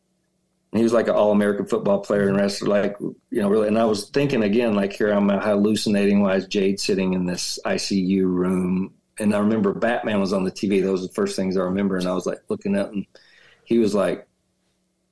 [0.72, 3.68] And he was like an all American football player and wrestler, like you know, really.
[3.68, 6.24] And I was thinking again, like here I'm hallucinating.
[6.24, 8.92] Why is Jade sitting in this ICU room?
[9.20, 10.82] And I remember Batman was on the TV.
[10.82, 11.98] Those were the first things I remember.
[11.98, 13.06] And I was like looking up, and
[13.66, 14.28] he was like,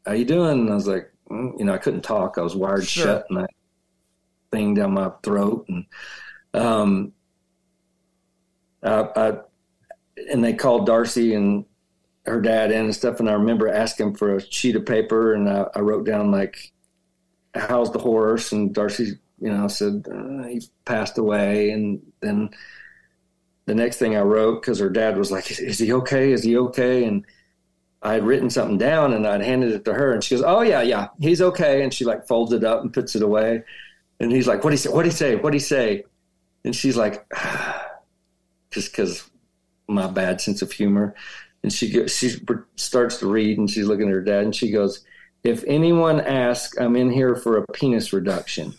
[0.04, 2.38] "How you doing?" And I was like, you know, I couldn't talk.
[2.38, 3.06] I was wired Sure.
[3.06, 3.46] shut, and I
[4.52, 5.86] thing down my throat, and
[6.54, 7.14] um,
[8.84, 9.38] I, I
[10.32, 11.66] and they called Darcy and
[12.26, 13.20] her dad in and stuff.
[13.20, 16.72] And I remember asking for a sheet of paper, and I, I wrote down like,
[17.56, 21.72] "How's the horse?" And Darcy, you know, said uh, he passed away.
[21.72, 22.52] And then
[23.66, 26.32] the next thing I wrote, because her dad was like, "Is he okay?
[26.32, 27.26] Is he okay?" And
[28.04, 30.62] I had written something down, and I'd handed it to her, and she goes, "Oh
[30.62, 33.64] yeah, yeah, he's okay." And she like folds it up and puts it away.
[34.20, 34.90] And he's like, "What do he say?
[34.90, 35.36] What do he say?
[35.36, 36.04] What do he say?"
[36.66, 37.26] And she's like,
[38.72, 39.30] just because
[39.88, 41.16] my bad sense of humor.
[41.62, 42.36] And she goes, she
[42.76, 45.06] starts to read, and she's looking at her dad, and she goes,
[45.44, 48.74] "If anyone asks, I'm in here for a penis reduction."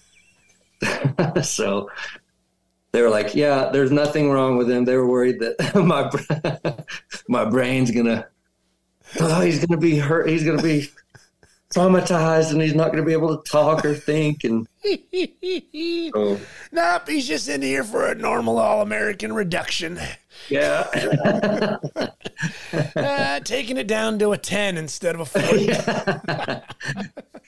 [1.42, 1.90] so
[2.92, 6.84] they were like, "Yeah, there's nothing wrong with him." They were worried that my
[7.28, 8.26] my brain's gonna,
[9.20, 10.28] oh, he's gonna be hurt.
[10.28, 10.90] He's gonna be
[11.74, 14.44] traumatized, and he's not gonna be able to talk or think.
[14.44, 16.40] And so,
[16.72, 19.98] nope, he's just in here for a normal all American reduction.
[20.48, 21.78] yeah.
[22.96, 25.72] Uh, taking it down to a 10 instead of a 40.
[25.72, 26.62] I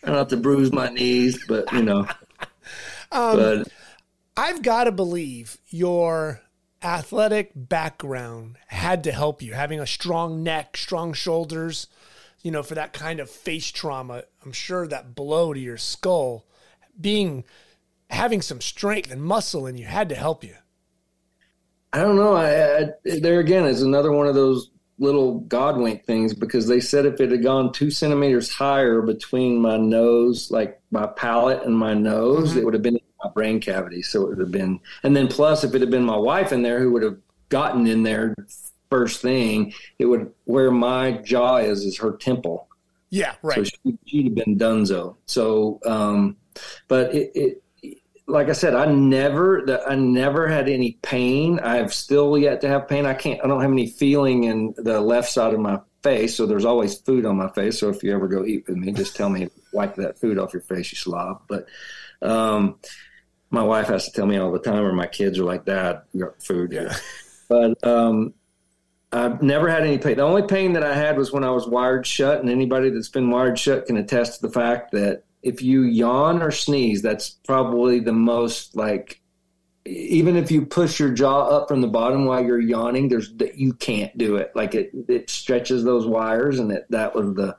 [0.05, 2.07] don't have to bruise my knees, but you know.
[3.11, 3.69] but
[4.37, 6.41] I've got to believe your
[6.83, 9.55] athletic background had to help you.
[9.55, 11.87] Having a strong neck, strong shoulders,
[12.43, 14.25] you know, for that kind of face trauma.
[14.45, 16.45] I'm sure that blow to your skull,
[17.01, 17.45] being
[18.11, 20.55] having some strength and muscle in you had to help you.
[21.93, 22.35] I don't know.
[22.35, 22.89] I, I
[23.21, 27.21] there again is another one of those little God wink things because they said if
[27.21, 32.55] it had gone two centimeters higher between my nose, like my palate and my nose,
[32.55, 32.59] Mhm.
[32.59, 34.03] it would have been my brain cavity.
[34.03, 36.63] So it would have been, and then plus if it had been my wife in
[36.63, 38.35] there who would have gotten in there
[38.91, 42.69] first thing, it would where my jaw is is her temple.
[43.11, 43.67] Yeah, So right.
[43.67, 45.17] she, she'd have been donezo.
[45.27, 46.37] So, um,
[46.89, 47.31] but it,
[47.83, 51.61] it, like I said, I never, I never had any pain.
[51.61, 53.07] I've still yet to have pain.
[53.07, 56.35] I can't, I don't have any feeling in the left side of my face.
[56.35, 57.79] So there's always food on my face.
[57.79, 60.53] So if you ever go eat with me, just tell me, wipe that food off
[60.53, 61.43] your face, you slob.
[61.47, 61.69] But,
[62.23, 62.81] um,
[63.51, 66.03] my wife has to tell me all the time, or my kids are like, Dad,
[66.39, 66.73] food.
[66.73, 66.95] Yeah.
[67.49, 68.35] But, um,
[69.13, 70.17] I've never had any pain.
[70.17, 73.09] The only pain that I had was when I was wired shut, and anybody that's
[73.09, 77.31] been wired shut can attest to the fact that if you yawn or sneeze, that's
[77.47, 79.21] probably the most like
[79.87, 83.57] even if you push your jaw up from the bottom while you're yawning, there's that
[83.57, 84.51] you can't do it.
[84.55, 87.57] Like it it stretches those wires, and it, that was the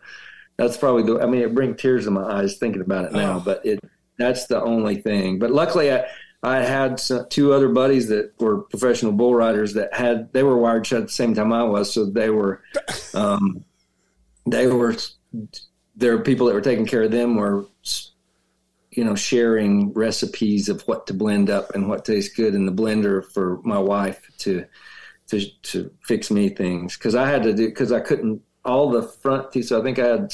[0.58, 1.22] that's probably the.
[1.22, 3.38] I mean, it brings tears to my eyes thinking about it now.
[3.38, 3.40] Oh.
[3.40, 3.80] But it
[4.18, 5.40] that's the only thing.
[5.40, 6.08] But luckily, I
[6.44, 10.58] I had some, two other buddies that were professional bull riders that had they were
[10.58, 12.62] wired shut at the same time I was, so they were
[13.14, 13.64] um,
[14.46, 14.96] they were
[15.96, 17.66] there are people that were taking care of them were
[18.92, 22.72] you know sharing recipes of what to blend up and what tastes good in the
[22.72, 24.66] blender for my wife to
[25.28, 29.04] to to fix me things because I had to do because I couldn't all the
[29.04, 29.68] front teeth.
[29.68, 30.32] So I think I had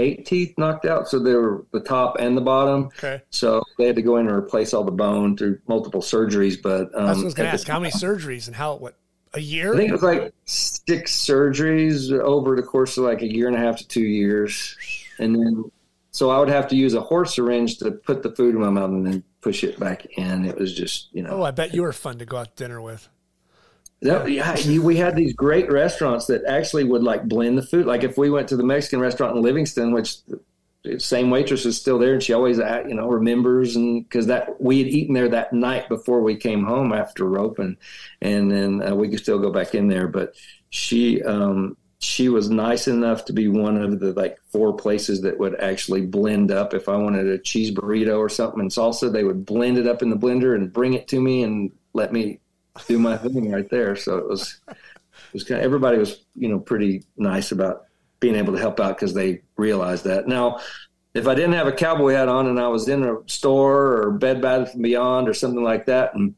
[0.00, 1.08] eight teeth knocked out.
[1.08, 2.86] So they were the top and the bottom.
[2.86, 3.22] Okay.
[3.30, 6.60] So they had to go in and replace all the bone through multiple surgeries.
[6.60, 8.96] But um, I was going to ask how many surgeries and how what
[9.34, 9.74] a year?
[9.74, 13.56] I think it was like six surgeries over the course of like a year and
[13.56, 14.76] a half to two years,
[15.18, 15.70] and then
[16.10, 18.70] so I would have to use a horse syringe to put the food in my
[18.70, 20.44] mouth and then push it back in.
[20.44, 21.30] It was just you know.
[21.30, 23.08] Oh, I bet you were fun to go out to dinner with.
[24.02, 27.86] That, yeah, we had these great restaurants that actually would like blend the food.
[27.86, 30.16] Like if we went to the Mexican restaurant in Livingston, which
[30.82, 34.60] the same waitress is still there, and she always you know remembers, and because that
[34.60, 37.76] we had eaten there that night before we came home after rope, and
[38.22, 40.08] and then uh, we could still go back in there.
[40.08, 40.34] But
[40.70, 45.38] she um, she was nice enough to be one of the like four places that
[45.38, 46.72] would actually blend up.
[46.72, 50.00] If I wanted a cheese burrito or something and salsa, they would blend it up
[50.00, 52.40] in the blender and bring it to me and let me
[52.88, 53.96] do my thing right there.
[53.96, 54.76] So it was it
[55.32, 57.84] was kind of, everybody was you know pretty nice about
[58.20, 60.28] being able to help out because they realized that.
[60.28, 60.60] Now,
[61.14, 64.10] if I didn't have a cowboy hat on and I was in a store or
[64.12, 66.34] Bed Bath and Beyond or something like that, and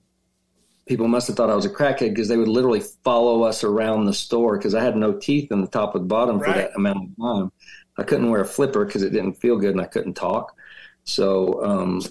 [0.87, 4.05] people must have thought I was a crackhead because they would literally follow us around
[4.05, 6.47] the store because I had no teeth in the top and bottom right.
[6.47, 7.53] for that amount of time.
[7.99, 10.57] I couldn't wear a flipper because it didn't feel good and I couldn't talk.
[11.05, 12.03] So, um,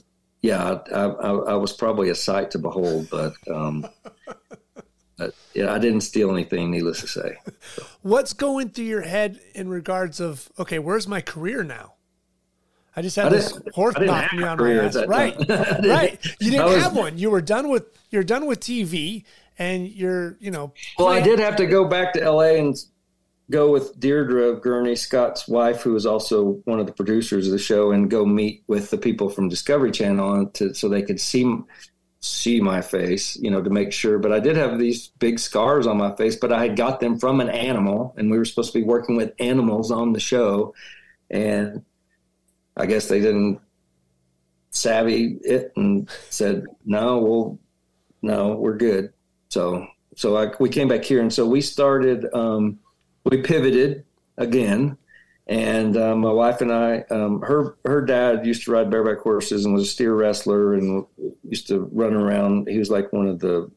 [0.41, 3.87] yeah, I, I, I, was probably a sight to behold, but, um,
[5.17, 7.37] but yeah, I didn't steal anything, needless to say.
[7.75, 7.83] So.
[8.01, 11.93] What's going through your head in regards of okay, where's my career now?
[12.95, 14.97] I just had I this horse knock me on my ass.
[15.07, 16.19] Right, right.
[16.39, 17.17] You didn't was, have one.
[17.17, 19.23] You were done with you're done with TV,
[19.57, 20.73] and you're you know.
[20.99, 22.59] Well, I did have to go back to L.A.
[22.59, 22.75] and
[23.49, 27.59] go with Deirdre Gurney, Scott's wife, who was also one of the producers of the
[27.59, 31.43] show, and go meet with the people from Discovery Channel to so they could see
[32.21, 34.19] see my face, you know, to make sure.
[34.19, 37.17] But I did have these big scars on my face, but I had got them
[37.19, 40.73] from an animal, and we were supposed to be working with animals on the show,
[41.29, 41.83] and
[42.77, 43.59] I guess they didn't
[44.69, 47.59] savvy it and said, "No, well,
[48.21, 49.13] no, we're good."
[49.49, 52.31] So, so I, we came back here, and so we started.
[52.33, 52.79] Um,
[53.23, 54.05] we pivoted
[54.37, 54.97] again,
[55.51, 59.65] and um, my wife and I, um, her her dad used to ride bareback horses
[59.65, 61.05] and was a steer wrestler and
[61.43, 62.69] used to run around.
[62.69, 63.69] He was like one of the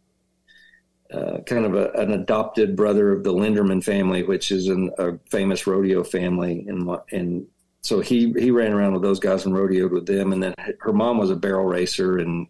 [1.12, 5.18] uh, kind of a, an adopted brother of the Linderman family, which is an, a
[5.29, 6.64] famous rodeo family.
[6.68, 7.45] And and
[7.81, 10.33] so he he ran around with those guys and rodeoed with them.
[10.33, 12.47] And then her mom was a barrel racer, and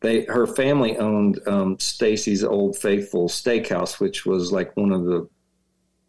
[0.00, 5.28] they her family owned um, Stacy's Old Faithful Steakhouse, which was like one of the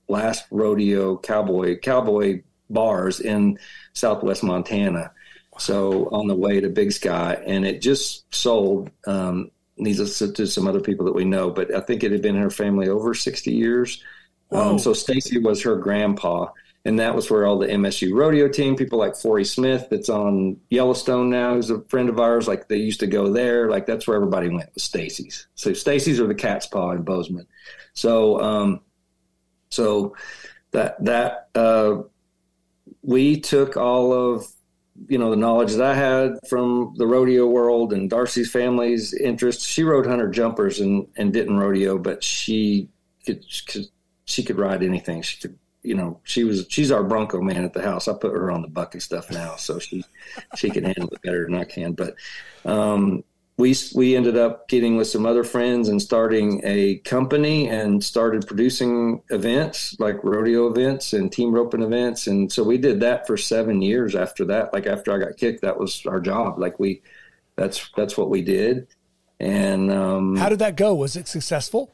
[0.08, 3.60] last rodeo cowboy cowboy bars in
[3.93, 5.12] Southwest Montana.
[5.60, 8.91] So on the way to Big Sky, and it just sold.
[9.05, 12.22] Um, needs us to some other people that we know, but I think it had
[12.22, 14.03] been in her family over sixty years.
[14.51, 16.47] Um, so Stacy was her grandpa,
[16.86, 20.58] and that was where all the MSU rodeo team, people like Forrie Smith, that's on
[20.70, 22.47] Yellowstone now, who's a friend of ours.
[22.47, 23.70] Like they used to go there.
[23.70, 25.47] Like that's where everybody went was Stacy's.
[25.55, 27.47] So Stacy's are the Cat's Paw in Bozeman.
[27.93, 28.82] So um,
[29.70, 30.15] so
[30.72, 32.01] that that uh,
[33.01, 34.45] we took all of
[35.07, 39.65] you know the knowledge that I had from the rodeo world and Darcy's family's interest.
[39.65, 42.89] She rode hunter jumpers and and didn't rodeo, but she
[43.26, 43.43] could,
[44.26, 45.22] she could ride anything.
[45.22, 48.07] She could you know she was she's our bronco man at the house.
[48.07, 50.03] I put her on the bucket stuff now, so she
[50.55, 51.93] she can handle it better than I can.
[51.93, 52.15] But
[52.65, 53.24] um,
[53.58, 58.45] we we ended up getting with some other friends and starting a company and started
[58.45, 62.28] producing events like rodeo events and team roping events.
[62.28, 64.74] And so we did that for seven years after that.
[64.74, 66.60] Like after i got kicked that was our job.
[66.60, 67.01] Like we
[67.55, 68.88] that's that's what we did.
[69.39, 70.93] And um, how did that go?
[70.93, 71.93] Was it successful?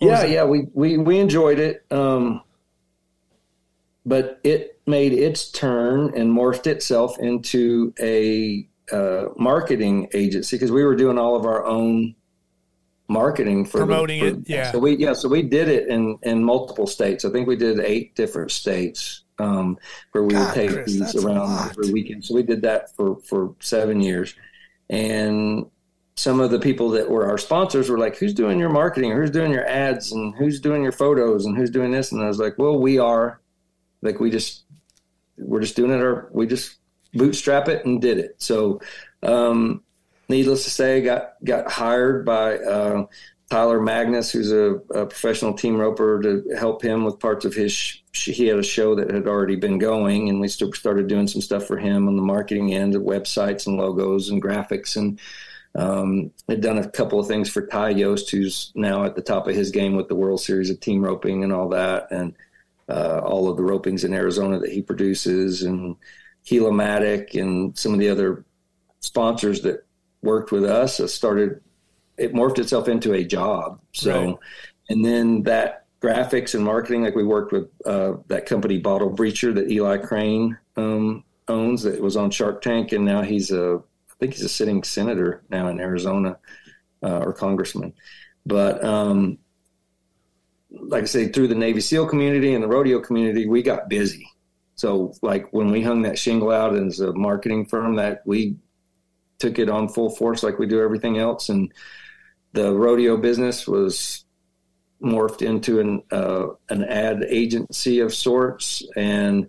[0.00, 2.40] Yeah it- yeah we, we we enjoyed it um,
[4.06, 10.84] but it made its turn and morphed itself into a uh, marketing agency because we
[10.84, 12.14] were doing all of our own
[13.08, 14.48] marketing for promoting the, for, it.
[14.48, 14.72] Yeah.
[14.72, 17.24] So we yeah so we did it in in multiple states.
[17.24, 19.78] I think we did eight different states um,
[20.12, 21.70] where we God, would take Chris, these around lot.
[21.70, 22.24] every weekend.
[22.24, 24.34] So we did that for for seven years,
[24.88, 25.66] and
[26.16, 29.12] some of the people that were our sponsors were like, "Who's doing your marketing?
[29.12, 30.12] Who's doing your ads?
[30.12, 31.46] And who's doing your photos?
[31.46, 33.40] And who's doing this?" And I was like, "Well, we are.
[34.02, 34.64] Like, we just
[35.36, 36.00] we're just doing it.
[36.00, 36.76] Or we just
[37.16, 38.80] bootstrap it and did it." So,
[39.22, 39.82] um,
[40.28, 42.58] needless to say, got got hired by.
[42.58, 43.06] Uh,
[43.48, 47.72] Tyler Magnus, who's a, a, professional team roper, to help him with parts of his.
[47.72, 51.40] Sh- he had a show that had already been going, and we started doing some
[51.40, 55.20] stuff for him on the marketing end of websites and logos and graphics, and
[55.76, 59.46] um, had done a couple of things for Ty Yost, who's now at the top
[59.46, 62.34] of his game with the World Series of team roping and all that, and
[62.88, 65.94] uh, all of the ropings in Arizona that he produces, and
[66.46, 68.44] Heel-O-Matic, and some of the other
[69.00, 69.84] sponsors that
[70.22, 71.00] worked with us.
[71.12, 71.60] started
[72.16, 73.80] it morphed itself into a job.
[73.92, 74.36] So, right.
[74.88, 79.54] and then that graphics and marketing, like we worked with uh, that company Bottle Breacher
[79.54, 82.92] that Eli Crane um, owns that was on Shark Tank.
[82.92, 86.38] And now he's a, I think he's a sitting senator now in Arizona
[87.02, 87.92] uh, or congressman.
[88.46, 89.38] But, um,
[90.70, 94.30] like I say, through the Navy SEAL community and the rodeo community, we got busy.
[94.76, 98.56] So, like when we hung that shingle out as a marketing firm, that we
[99.38, 101.72] took it on full force, like we do everything else, and
[102.52, 104.24] the rodeo business was
[105.02, 109.48] morphed into an uh, an ad agency of sorts, and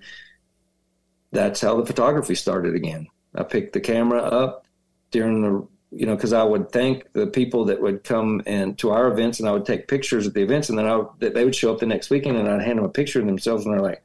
[1.33, 3.07] that's how the photography started again.
[3.35, 4.65] I picked the camera up
[5.11, 8.91] during the you know because I would thank the people that would come and to
[8.91, 11.43] our events, and I would take pictures at the events, and then I would, they
[11.43, 13.73] would show up the next weekend, and I'd hand them a picture of themselves, and
[13.73, 14.01] they're like.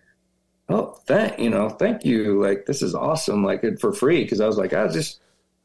[0.72, 2.42] Oh, thank you know, thank you.
[2.42, 4.22] Like this is awesome, like for free.
[4.22, 5.20] Because I was like, I just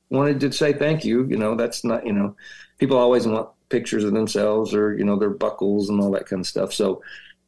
[0.09, 1.25] wanted to say thank you.
[1.25, 2.35] You know, that's not you know,
[2.77, 6.41] people always want pictures of themselves or you know their buckles and all that kind
[6.41, 6.73] of stuff.
[6.73, 7.01] So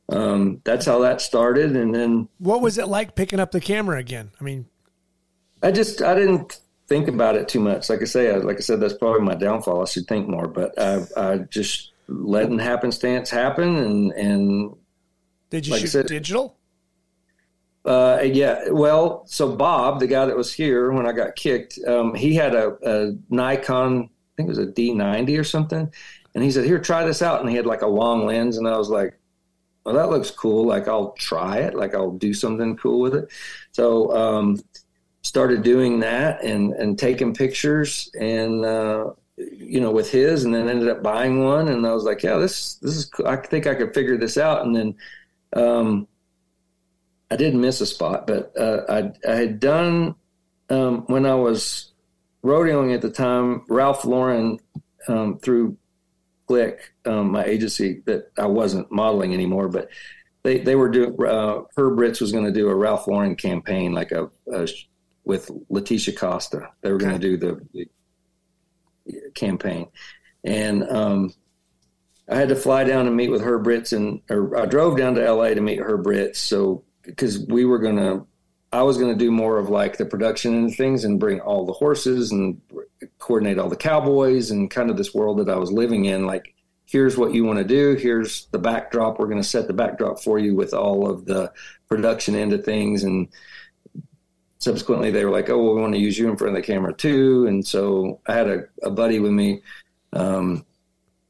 [0.09, 1.75] um, that's how that started.
[1.75, 4.31] And then what was it like picking up the camera again?
[4.39, 4.65] I mean,
[5.61, 7.89] I just I didn't think about it too much.
[7.89, 9.81] Like I say, I, like I said, that's probably my downfall.
[9.81, 13.77] I should think more, but I, I just letting happenstance happen.
[13.77, 14.75] And and
[15.49, 16.55] did you like shoot said, digital?
[17.85, 18.69] Uh, yeah.
[18.69, 22.53] Well, so Bob, the guy that was here when I got kicked, um, he had
[22.53, 24.09] a, a Nikon
[24.39, 25.91] I think it was a D90 or something.
[26.33, 27.41] And he said, Here, try this out.
[27.41, 28.57] And he had like a long lens.
[28.57, 29.19] And I was like,
[29.83, 30.65] Well, that looks cool.
[30.65, 31.75] Like, I'll try it.
[31.75, 33.29] Like, I'll do something cool with it.
[33.71, 34.61] So, um,
[35.23, 40.69] started doing that and, and taking pictures and, uh, you know, with his, and then
[40.69, 41.67] ended up buying one.
[41.67, 43.27] And I was like, yeah, this, this is, cool.
[43.27, 44.65] I think I could figure this out.
[44.65, 44.95] And then,
[45.53, 46.07] um,
[47.31, 50.15] I didn't miss a spot, but, uh, I, I had done,
[50.69, 51.91] um, when I was
[52.43, 54.59] rodeoing at the time, Ralph Lauren
[55.07, 55.77] um, through
[56.47, 59.87] Click, um, my agency that I wasn't modeling anymore, but
[60.41, 61.15] they they were doing.
[61.23, 64.67] Uh, Herb Ritts was going to do a Ralph Lauren campaign, like a, a
[65.23, 66.71] with Leticia Costa.
[66.81, 67.61] They were going to do the,
[69.05, 69.89] the, campaign,
[70.43, 71.33] and um,
[72.27, 75.13] I had to fly down and meet with Herb Ritts, and or I drove down
[75.15, 75.53] to L.A.
[75.53, 78.25] to meet Herb Ritts, so because we were to
[78.71, 81.65] I was going to do more of like the production and things and bring all
[81.65, 82.61] the horses and
[83.17, 86.27] coordinate all the cowboys and kind of this world that I was living in.
[86.27, 86.53] Like,
[86.85, 87.95] here's what you want to do.
[87.95, 89.17] Here's the backdrop.
[89.17, 91.51] We're going to set the backdrop for you with all of the
[91.87, 93.03] production end of things.
[93.03, 93.29] And
[94.59, 96.67] subsequently, they were like, oh, well, we want to use you in front of the
[96.67, 97.47] camera too.
[97.47, 99.63] And so I had a, a buddy with me.
[100.13, 100.63] Um,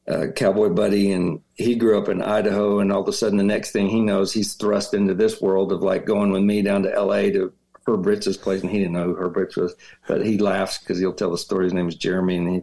[0.09, 3.43] uh, cowboy buddy and he grew up in Idaho and all of a sudden the
[3.43, 6.83] next thing he knows he's thrust into this world of like going with me down
[6.83, 7.53] to LA to
[7.85, 8.61] Herb Ritts' place.
[8.61, 9.75] And he didn't know who Herb Ritts was
[10.07, 11.65] but he laughs because he'll tell the story.
[11.65, 12.61] His name is Jeremy and he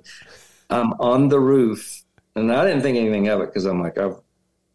[0.70, 2.02] I'm on the roof.
[2.34, 4.16] And I didn't think anything of it because I'm like I've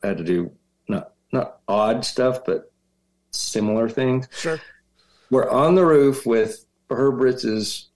[0.01, 0.51] had to do
[0.87, 2.71] not not odd stuff but
[3.31, 4.27] similar things.
[4.31, 4.59] Sure.
[5.29, 7.89] We're on the roof with Herb Ritts'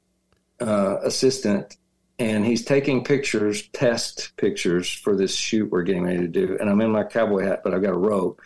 [0.60, 1.78] uh, assistant
[2.18, 6.58] and he's taking pictures, test pictures for this shoot we're getting ready to do.
[6.60, 8.42] And I'm in my cowboy hat, but I've got a rope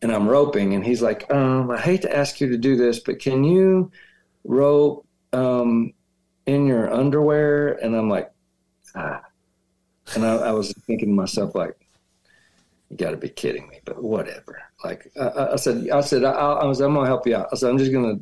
[0.00, 0.74] and I'm roping.
[0.74, 3.92] And he's like, um, I hate to ask you to do this, but can you
[4.44, 5.92] rope um,
[6.46, 7.72] in your underwear?
[7.72, 8.30] And I'm like,
[8.94, 9.22] ah.
[10.14, 11.76] And I, I was thinking to myself, like,
[12.90, 14.62] you got to be kidding me, but whatever.
[14.82, 17.48] Like I, I said, I said, I, I was, I'm gonna help you out.
[17.52, 18.14] I said, I'm just gonna.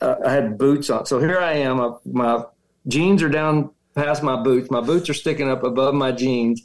[0.00, 1.96] Uh, I had boots on, so here I am.
[2.04, 2.44] My
[2.86, 4.70] jeans are down past my boots.
[4.70, 6.62] My boots are sticking up above my jeans.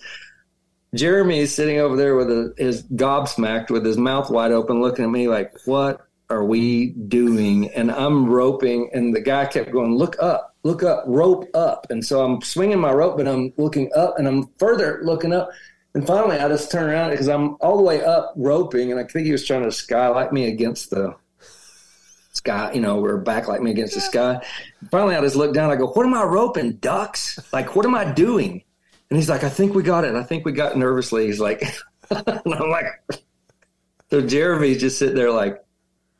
[0.95, 5.05] Jeremy is sitting over there with a, his gobsmacked, with his mouth wide open, looking
[5.05, 9.95] at me like, "What are we doing?" And I'm roping, and the guy kept going,
[9.95, 13.91] "Look up, look up, rope up." And so I'm swinging my rope, but I'm looking
[13.95, 15.49] up, and I'm further looking up.
[15.93, 19.03] And finally, I just turn around because I'm all the way up roping, and I
[19.03, 21.15] think he was trying to skylight me against the
[22.37, 24.43] sky, you know, or like me against the sky.
[24.91, 25.71] Finally, I just look down.
[25.71, 26.73] I go, "What am I roping?
[26.73, 27.39] Ducks?
[27.51, 28.63] Like, what am I doing?"
[29.09, 30.15] And he's like, "I think we got it.
[30.15, 31.63] I think we got." Nervously, he's like,
[32.09, 32.85] and I'm like,
[34.09, 35.63] so Jeremy's just sitting there like,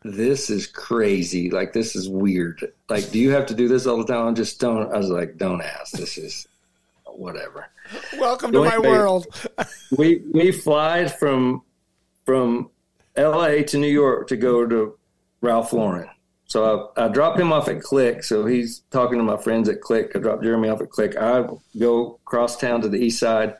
[0.03, 1.49] "This is crazy.
[1.49, 2.73] Like, this is weird.
[2.89, 4.91] Like, do you have to do this all the time?" I'm just don't.
[4.91, 5.93] I was like, "Don't ask.
[5.93, 6.47] This is
[7.05, 7.69] whatever."
[8.17, 9.27] Welcome to my world.
[9.97, 11.61] we we fly from
[12.25, 12.69] from
[13.15, 13.63] L.A.
[13.63, 14.97] to New York to go to
[15.41, 16.09] Ralph Lauren.
[16.45, 18.23] So I, I dropped him off at Click.
[18.23, 20.11] So he's talking to my friends at Click.
[20.15, 21.17] I dropped Jeremy off at Click.
[21.17, 21.45] I
[21.77, 23.55] go cross town to the east side.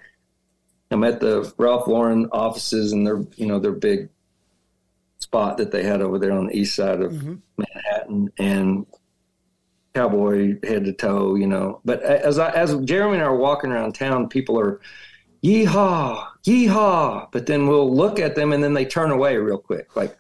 [0.90, 4.10] I'm at the Ralph Lauren offices and their you know their big
[5.20, 7.36] spot that they had over there on the east side of mm-hmm.
[7.58, 8.86] Manhattan and
[9.94, 11.82] cowboy head to toe, you know.
[11.84, 14.80] But as I, as Jeremy and I are walking around town, people are
[15.44, 17.28] yeehaw, yeehaw.
[17.32, 19.96] But then we'll look at them and then they turn away real quick.
[19.96, 20.16] Like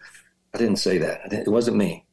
[0.53, 1.33] I didn't say that.
[1.33, 2.05] It wasn't me.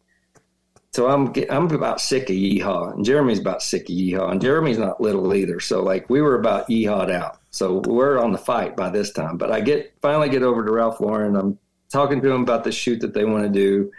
[0.92, 4.78] So I'm I'm about sick of yeehaw, and Jeremy's about sick of yeehaw, and Jeremy's
[4.78, 5.58] not little either.
[5.58, 7.40] So like we were about yeehawed out.
[7.50, 9.36] So we're on the fight by this time.
[9.36, 11.34] But I get finally get over to Ralph Lauren.
[11.34, 11.58] I'm
[11.90, 13.90] talking to him about the shoot that they want to do.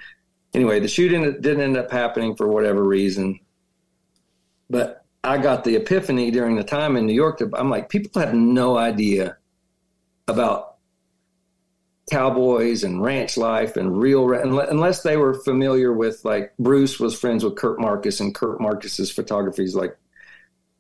[0.54, 3.42] Anyway, the shoot didn't end up happening for whatever reason.
[4.70, 7.42] But I got the epiphany during the time in New York.
[7.54, 9.38] I'm like, people have no idea
[10.30, 10.75] about
[12.12, 17.44] cowboys and ranch life and real unless they were familiar with like Bruce was friends
[17.44, 19.98] with Kurt Markus and Kurt Markus's photography is like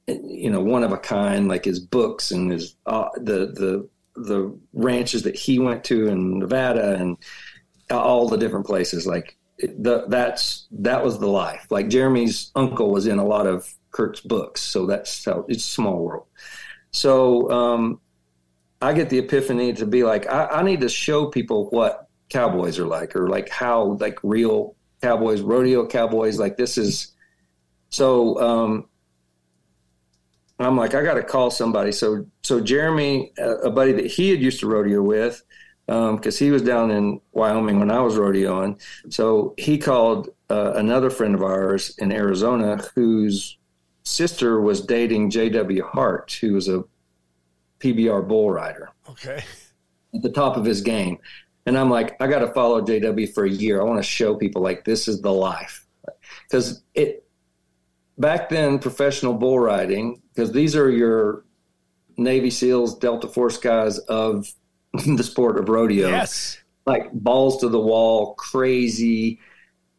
[0.07, 4.57] you know one of a kind like his books and his uh, the the the
[4.73, 7.17] ranches that he went to in Nevada and
[7.89, 11.65] all the different places like the, that's that was the life.
[11.69, 16.03] Like Jeremy's uncle was in a lot of Kurt's books so that's how it's small
[16.03, 16.25] world.
[16.91, 17.99] So um,
[18.81, 22.79] I get the epiphany to be like, I, I need to show people what cowboys
[22.79, 27.13] are like, or like how like real cowboys, rodeo cowboys, like this is.
[27.89, 28.89] So um,
[30.59, 31.91] I'm like, I got to call somebody.
[31.91, 35.41] So so Jeremy, a buddy that he had used to rodeo with,
[35.85, 38.81] because um, he was down in Wyoming when I was rodeoing.
[39.09, 43.57] So he called uh, another friend of ours in Arizona whose
[44.03, 45.83] sister was dating J.W.
[45.83, 46.83] Hart, who was a
[47.79, 48.91] PBR bull rider.
[49.09, 49.43] Okay.
[50.13, 51.19] At the top of his game.
[51.65, 53.81] And I'm like, I got to follow JW for a year.
[53.81, 55.85] I want to show people like this is the life.
[56.43, 57.25] Because it,
[58.17, 61.43] back then, professional bull riding, because these are your
[62.17, 64.53] Navy SEALs, Delta Force guys of
[64.93, 66.07] the sport of rodeo.
[66.07, 66.59] Yes.
[66.85, 69.39] Like balls to the wall, crazy.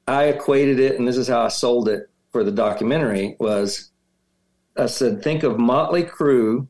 [0.06, 3.90] I equated it, and this is how I sold it for the documentary was
[4.76, 6.68] I said, think of Motley Crue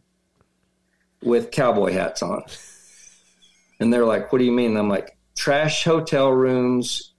[1.27, 2.43] with cowboy hats on.
[3.81, 4.71] And they're like, what do you mean?
[4.71, 7.13] And I'm like, trash hotel rooms,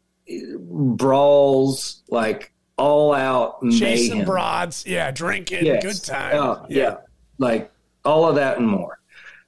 [0.57, 5.84] brawls, like all out chasing broads, yeah, drinking, yes.
[5.84, 6.84] good time, uh, yeah.
[6.84, 6.97] yeah,
[7.38, 7.71] like
[8.05, 8.99] all of that and more.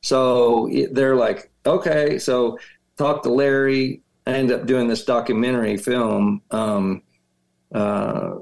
[0.01, 2.59] So they're like, okay, so
[2.97, 4.01] talk to Larry.
[4.27, 7.01] I end up doing this documentary film um,
[7.73, 8.35] uh,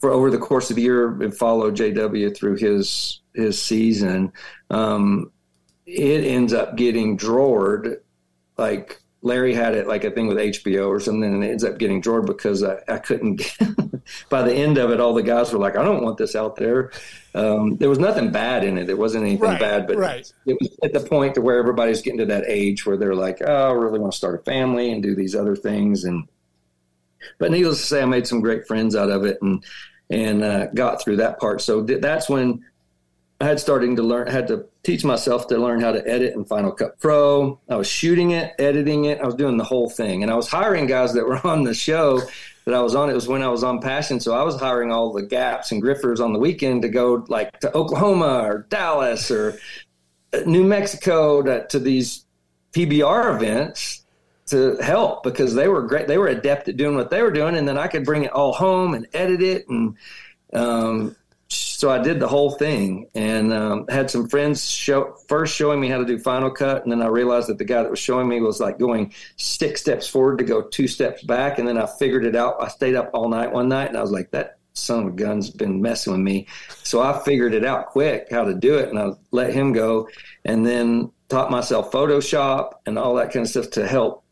[0.00, 4.32] for over the course of the year and follow JW through his his season.
[4.70, 5.30] Um,
[5.86, 8.02] it ends up getting drawered
[8.56, 11.78] like Larry had it like a thing with HBO or something, and it ends up
[11.78, 13.36] getting drawered because I, I couldn't.
[13.36, 13.58] Get,
[14.28, 16.56] by the end of it, all the guys were like, "I don't want this out
[16.56, 16.92] there."
[17.34, 18.90] Um, there was nothing bad in it.
[18.90, 20.30] It wasn't anything right, bad, but right.
[20.44, 23.38] it was at the point to where everybody's getting to that age where they're like,
[23.40, 26.28] "Oh, I really want to start a family and do these other things." And
[27.38, 29.64] but needless to say, I made some great friends out of it and
[30.10, 31.62] and uh, got through that part.
[31.62, 32.62] So th- that's when
[33.40, 36.44] I had starting to learn, had to teach myself to learn how to edit in
[36.44, 37.58] Final Cut Pro.
[37.68, 39.20] I was shooting it, editing it.
[39.20, 40.22] I was doing the whole thing.
[40.22, 42.20] And I was hiring guys that were on the show
[42.64, 43.10] that I was on.
[43.10, 44.20] It was when I was on Passion.
[44.20, 47.58] So I was hiring all the gaps and griffers on the weekend to go like
[47.60, 49.58] to Oklahoma or Dallas or
[50.46, 52.24] New Mexico to, to these
[52.72, 54.04] PBR events
[54.46, 56.06] to help because they were great.
[56.06, 57.56] They were adept at doing what they were doing.
[57.56, 59.96] And then I could bring it all home and edit it and,
[60.52, 61.16] um,
[61.48, 65.88] so I did the whole thing and um, had some friends show first showing me
[65.88, 68.28] how to do Final Cut, and then I realized that the guy that was showing
[68.28, 71.86] me was like going six steps forward to go two steps back, and then I
[71.86, 72.56] figured it out.
[72.60, 75.10] I stayed up all night one night, and I was like, that son of a
[75.10, 76.46] gun's been messing with me.
[76.82, 80.08] So I figured it out quick how to do it, and I let him go,
[80.44, 84.24] and then taught myself Photoshop and all that kind of stuff to help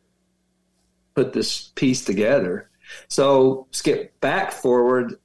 [1.15, 2.71] put this piece together.
[3.09, 5.17] So skip back forward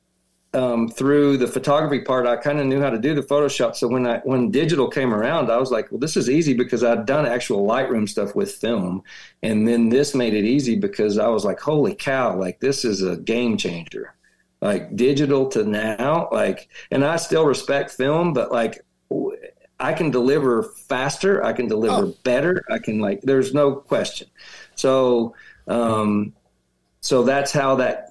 [0.53, 3.75] um, through the photography part, I kind of knew how to do the Photoshop.
[3.75, 6.83] So when I when digital came around, I was like, well, this is easy because
[6.83, 9.03] I'd done actual Lightroom stuff with film,
[9.43, 13.01] and then this made it easy because I was like, holy cow, like this is
[13.01, 14.13] a game changer.
[14.59, 18.83] Like digital to now, like, and I still respect film, but like
[19.79, 22.15] I can deliver faster, I can deliver oh.
[22.23, 24.27] better, I can like, there's no question.
[24.75, 25.35] So,
[25.67, 26.33] um,
[27.01, 28.06] so that's how that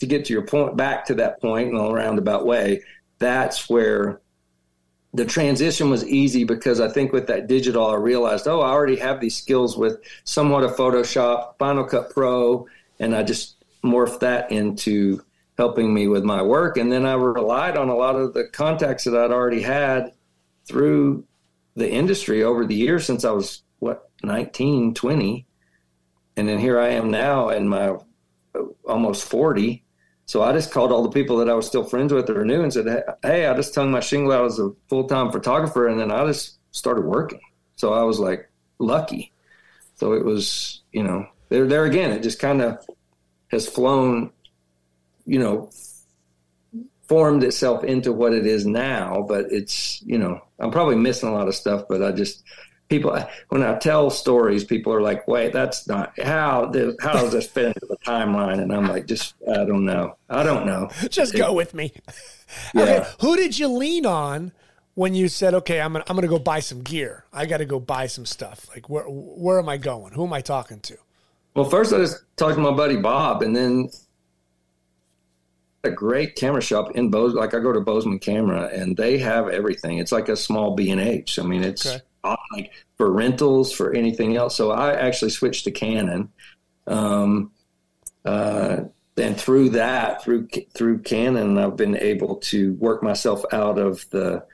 [0.00, 2.82] to get to your point, back to that point in a roundabout way,
[3.18, 4.20] that's where
[5.14, 8.96] the transition was easy because I think with that digital, I realized, oh, I already
[8.96, 12.66] have these skills with somewhat of Photoshop, Final Cut Pro,
[12.98, 15.22] and I just morphed that into
[15.56, 16.76] helping me with my work.
[16.76, 20.12] And then I relied on a lot of the contacts that I'd already had
[20.66, 21.24] through
[21.76, 25.46] the industry over the years since I was, what, 19, 20.
[26.36, 27.96] And then here I am now in my
[28.84, 29.83] almost 40
[30.26, 32.62] so I just called all the people that I was still friends with or knew
[32.62, 35.88] and said, Hey, I just hung my shingle out as a full time photographer.
[35.88, 37.40] And then I just started working.
[37.76, 38.48] So I was like
[38.78, 39.32] lucky.
[39.96, 42.84] So it was, you know, there, there again, it just kind of
[43.48, 44.30] has flown,
[45.26, 45.70] you know,
[47.06, 49.24] formed itself into what it is now.
[49.28, 52.42] But it's, you know, I'm probably missing a lot of stuff, but I just,
[52.88, 57.46] people when I tell stories, people are like, "Wait, that's not how how does this
[57.46, 60.16] fit into the timeline?" And I'm like, "Just I don't know.
[60.28, 60.90] I don't know.
[61.08, 61.92] Just go with me."
[62.74, 62.82] Yeah.
[62.82, 64.52] Okay, who did you lean on
[64.94, 67.24] when you said, "Okay, I'm gonna I'm gonna go buy some gear.
[67.32, 70.12] I got to go buy some stuff." Like, where where am I going?
[70.12, 70.96] Who am I talking to?
[71.56, 73.88] Well, first I just talked to my buddy Bob, and then
[75.84, 77.34] a great camera shop in Bose.
[77.34, 79.98] Like I go to Bozeman Camera, and they have everything.
[79.98, 81.38] It's like a small B and H.
[81.38, 82.02] I mean, it's okay
[82.52, 84.56] like for rentals for anything else.
[84.56, 86.30] So I actually switched to Canon.
[86.86, 87.52] Um,
[88.24, 88.84] uh,
[89.16, 94.44] and through that, through through Canon, I've been able to work myself out of the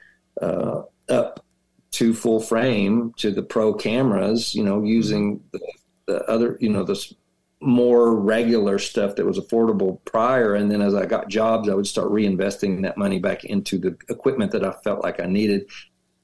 [0.41, 1.45] uh, up
[1.93, 4.55] to full frame to the pro cameras.
[4.55, 5.61] You know, using the,
[6.07, 7.15] the other, you know, the
[7.63, 10.55] more regular stuff that was affordable prior.
[10.55, 13.97] And then as I got jobs, I would start reinvesting that money back into the
[14.09, 15.69] equipment that I felt like I needed.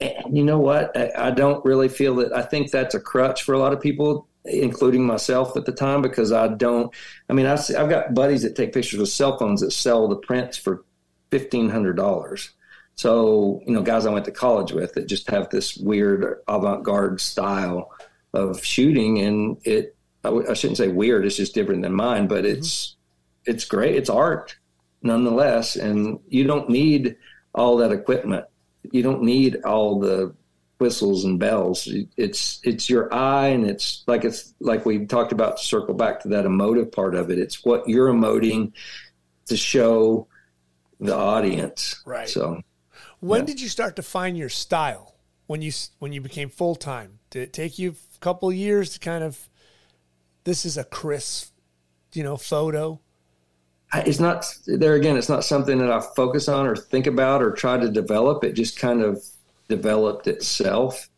[0.01, 0.97] And you know what?
[0.97, 2.33] I, I don't really feel that.
[2.33, 6.03] I think that's a crutch for a lot of people, including myself at the time,
[6.03, 6.93] because I don't.
[7.29, 10.17] I mean, I, I've got buddies that take pictures with cell phones that sell the
[10.17, 10.85] prints for
[11.31, 12.51] fifteen hundred dollars.
[12.99, 16.83] So, you know, guys I went to college with that just have this weird avant
[16.83, 17.91] garde style
[18.33, 19.19] of shooting.
[19.19, 19.95] And it,
[20.25, 23.53] I w- I shouldn't say weird, it's just different than mine, but it's, mm-hmm.
[23.53, 23.97] it's great.
[23.97, 24.57] It's art
[25.03, 25.77] nonetheless.
[25.77, 27.17] And you don't need
[27.55, 28.47] all that equipment
[28.93, 30.35] you don't need all the
[30.79, 31.89] whistles and bells.
[32.17, 35.59] It's it's your eye, and it's like it's like we talked about.
[35.59, 37.39] To circle back to that emotive part of it.
[37.39, 38.73] It's what you're emoting
[39.47, 40.29] to show
[41.01, 42.03] the audience.
[42.05, 42.29] Right.
[42.29, 42.61] So,
[43.21, 43.47] when yeah.
[43.47, 45.15] did you start to find your style?
[45.47, 47.21] When you when you became full time?
[47.31, 49.49] Did it take you a couple years to kind of?
[50.45, 51.53] This is a crisp,
[52.13, 53.01] you know, photo
[54.05, 57.51] it's not there again it's not something that i focus on or think about or
[57.53, 58.45] try to develop.
[58.45, 59.25] It just kind of
[59.69, 61.09] developed itself.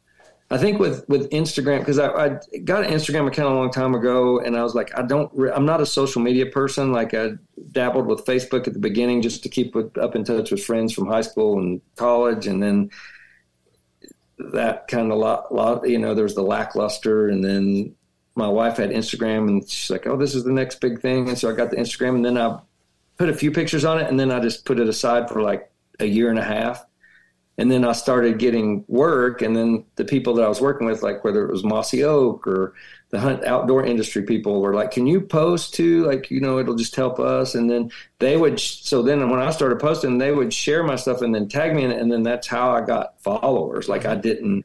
[0.50, 2.28] I think with with instagram because I, I,
[2.64, 5.66] got an instagram account a long time ago and i was like i don't i'm
[5.66, 6.92] not a social media person.
[6.92, 7.32] Like i
[7.72, 11.06] dabbled with facebook at the beginning just to keep up in touch with friends from
[11.06, 12.46] high school and college.
[12.46, 12.90] And then
[14.38, 17.94] that kind of lot, lot you know there was the lackluster and then
[18.34, 21.28] my wife had Instagram and she's like, oh, this is the next big thing.
[21.28, 22.60] And so I got the Instagram and then I
[23.18, 25.70] put a few pictures on it and then I just put it aside for like
[26.00, 26.84] a year and a half.
[27.60, 29.42] And then I started getting work.
[29.42, 32.46] And then the people that I was working with, like whether it was Mossy Oak
[32.46, 32.74] or
[33.10, 36.06] the hunt outdoor industry people were like, can you post too?
[36.06, 37.56] Like, you know, it'll just help us.
[37.56, 37.90] And then
[38.20, 41.48] they would, so then when I started posting, they would share my stuff and then
[41.48, 42.00] tag me in it.
[42.00, 43.88] And then that's how I got followers.
[43.88, 44.64] Like I didn't,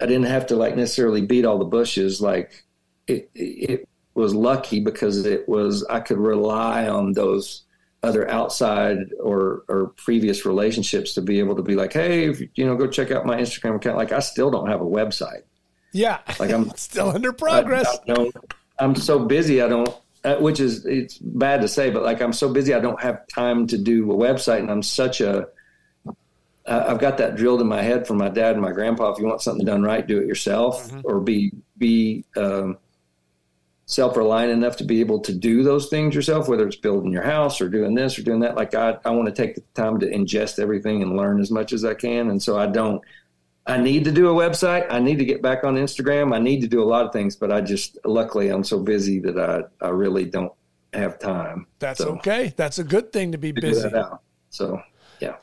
[0.00, 2.20] I didn't have to like necessarily beat all the bushes.
[2.20, 2.64] Like
[3.06, 7.62] it, it was lucky because it was I could rely on those
[8.02, 12.66] other outside or or previous relationships to be able to be like, hey, if, you
[12.66, 13.96] know, go check out my Instagram account.
[13.96, 15.42] Like I still don't have a website.
[15.92, 17.86] Yeah, like I'm still under progress.
[18.08, 18.30] I, I
[18.78, 19.62] I'm so busy.
[19.62, 19.88] I don't.
[20.24, 23.26] Uh, which is it's bad to say, but like I'm so busy, I don't have
[23.28, 25.48] time to do a website, and I'm such a
[26.66, 29.12] I've got that drilled in my head from my dad and my grandpa.
[29.12, 31.00] If you want something done right, do it yourself, mm-hmm.
[31.04, 32.78] or be be um,
[33.86, 37.22] self reliant enough to be able to do those things yourself, whether it's building your
[37.22, 38.56] house or doing this or doing that.
[38.56, 41.72] Like I, I want to take the time to ingest everything and learn as much
[41.72, 43.02] as I can, and so I don't.
[43.66, 44.86] I need to do a website.
[44.90, 46.34] I need to get back on Instagram.
[46.34, 49.20] I need to do a lot of things, but I just luckily I'm so busy
[49.20, 50.52] that I I really don't
[50.92, 51.66] have time.
[51.78, 52.52] That's so, okay.
[52.56, 53.90] That's a good thing to be busy.
[54.50, 54.82] So
[55.20, 55.36] yeah.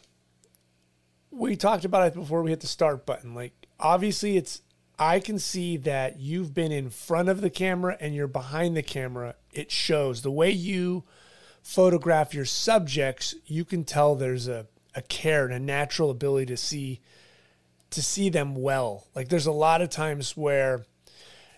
[1.32, 3.34] We talked about it before we hit the start button.
[3.34, 4.62] Like obviously it's
[5.02, 8.84] I can see that you've been in front of the camera and you're behind the
[8.84, 9.34] camera.
[9.52, 11.06] It shows the way you
[11.64, 16.58] photograph your subjects, you can tell there's a, a care and a natural ability to
[16.58, 17.02] see
[17.90, 19.08] to see them well.
[19.16, 20.86] Like there's a lot of times where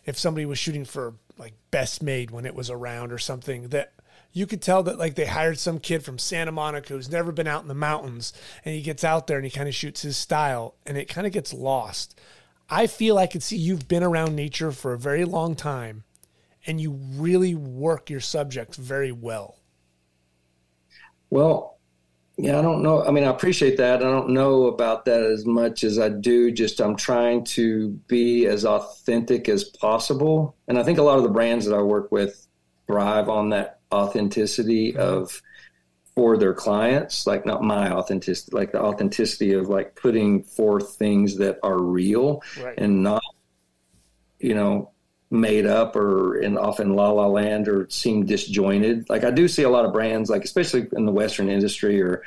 [0.05, 3.91] if somebody was shooting for like best made when it was around or something that
[4.31, 7.47] you could tell that like they hired some kid from Santa Monica who's never been
[7.47, 8.31] out in the mountains
[8.63, 11.27] and he gets out there and he kind of shoots his style and it kind
[11.27, 12.17] of gets lost.
[12.69, 16.03] I feel I could see you've been around nature for a very long time
[16.65, 19.59] and you really work your subjects very well.
[21.29, 21.77] Well,
[22.37, 23.03] yeah, I don't know.
[23.03, 23.97] I mean, I appreciate that.
[23.97, 26.51] I don't know about that as much as I do.
[26.51, 30.55] Just I'm trying to be as authentic as possible.
[30.67, 32.47] And I think a lot of the brands that I work with
[32.87, 35.41] thrive on that authenticity of
[36.15, 41.37] for their clients, like not my authenticity, like the authenticity of like putting forth things
[41.37, 42.77] that are real right.
[42.77, 43.23] and not,
[44.39, 44.91] you know,
[45.31, 49.09] made up or in often la la land or seem disjointed.
[49.09, 52.23] Like I do see a lot of brands, like especially in the Western industry or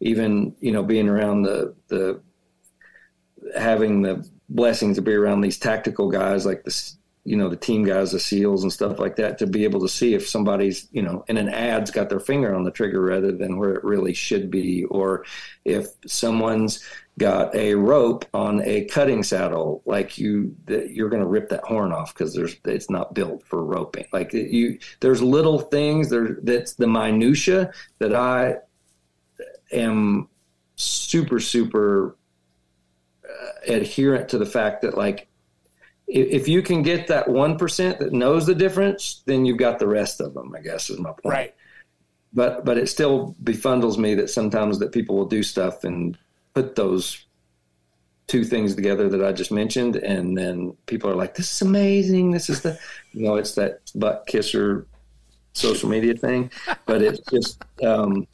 [0.00, 2.20] even, you know, being around the, the,
[3.56, 7.84] having the blessings to be around these tactical guys like this you know the team
[7.84, 11.02] guys, the SEALs and stuff like that, to be able to see if somebody's you
[11.02, 14.14] know in an ad's got their finger on the trigger rather than where it really
[14.14, 15.24] should be, or
[15.64, 16.84] if someone's
[17.18, 21.92] got a rope on a cutting saddle, like you you're going to rip that horn
[21.92, 24.06] off because there's it's not built for roping.
[24.12, 28.56] Like you, there's little things there that's the minutia that I
[29.70, 30.28] am
[30.76, 32.16] super super
[33.24, 35.28] uh, adherent to the fact that like
[36.10, 40.20] if you can get that 1% that knows the difference, then you've got the rest
[40.20, 41.24] of them, I guess is my point.
[41.24, 41.54] Right.
[42.32, 46.16] But, but it still befuddles me that sometimes that people will do stuff and
[46.54, 47.24] put those
[48.26, 49.96] two things together that I just mentioned.
[49.96, 52.30] And then people are like, this is amazing.
[52.30, 52.78] This is the,
[53.12, 54.86] you know, it's that butt kisser
[55.52, 56.50] social media thing,
[56.86, 58.26] but it's just, um,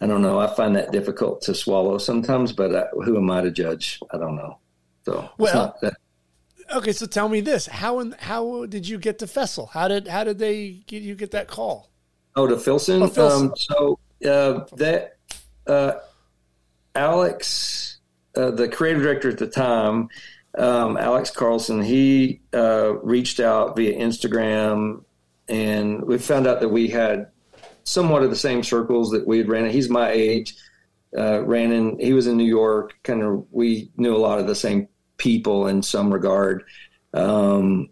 [0.00, 0.38] I don't know.
[0.38, 4.00] I find that difficult to swallow sometimes, but I, who am I to judge?
[4.10, 4.58] I don't know.
[5.04, 5.96] So well, that,
[6.72, 9.66] Okay, so tell me this: how and how did you get to Fessel?
[9.66, 11.90] How did how did they get you get that call?
[12.36, 13.02] Oh, to Filson.
[13.02, 13.48] Oh, Filson.
[13.48, 15.18] Um, so uh, that
[15.66, 15.94] uh,
[16.94, 17.98] Alex,
[18.36, 20.08] uh, the creative director at the time,
[20.58, 25.04] um, Alex Carleton, he uh, reached out via Instagram,
[25.48, 27.28] and we found out that we had
[27.84, 29.68] somewhat of the same circles that we had ran.
[29.70, 30.54] He's my age.
[31.16, 31.98] Uh, ran in.
[32.00, 32.94] He was in New York.
[33.04, 34.88] Kind of, we knew a lot of the same
[35.24, 36.64] people in some regard.
[37.14, 37.88] Um,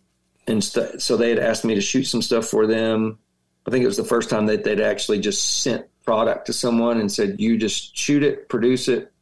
[0.46, 3.18] and st- so they had asked me to shoot some stuff for them.
[3.66, 7.00] I think it was the first time that they'd actually just sent product to someone
[7.00, 9.12] and said, "You just shoot it, produce it,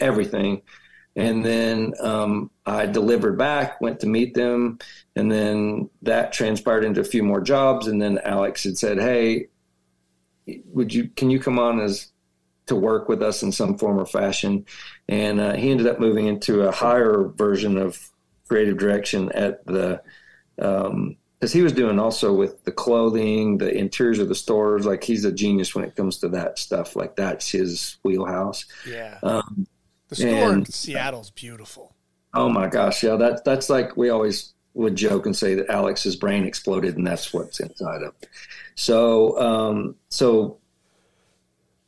[0.00, 0.62] everything."
[1.16, 4.78] And then um, I delivered back, went to meet them,
[5.16, 7.88] and then that transpired into a few more jobs.
[7.88, 9.48] And then Alex had said, "Hey,
[10.66, 12.12] would you can you come on as
[12.70, 14.64] to work with us in some form or fashion.
[15.10, 17.98] And uh, he ended up moving into a higher version of
[18.46, 20.00] creative direction at the,
[20.54, 21.16] because um,
[21.52, 24.86] he was doing also with the clothing, the interiors of the stores.
[24.86, 26.94] Like he's a genius when it comes to that stuff.
[26.94, 28.66] Like that's his wheelhouse.
[28.88, 29.18] Yeah.
[29.24, 29.66] Um,
[30.10, 31.96] the store and, in Seattle's beautiful.
[32.32, 33.16] Oh my gosh, yeah.
[33.16, 37.34] That that's like we always would joke and say that Alex's brain exploded, and that's
[37.34, 38.14] what's inside of.
[38.22, 38.28] It.
[38.76, 40.59] So, um, so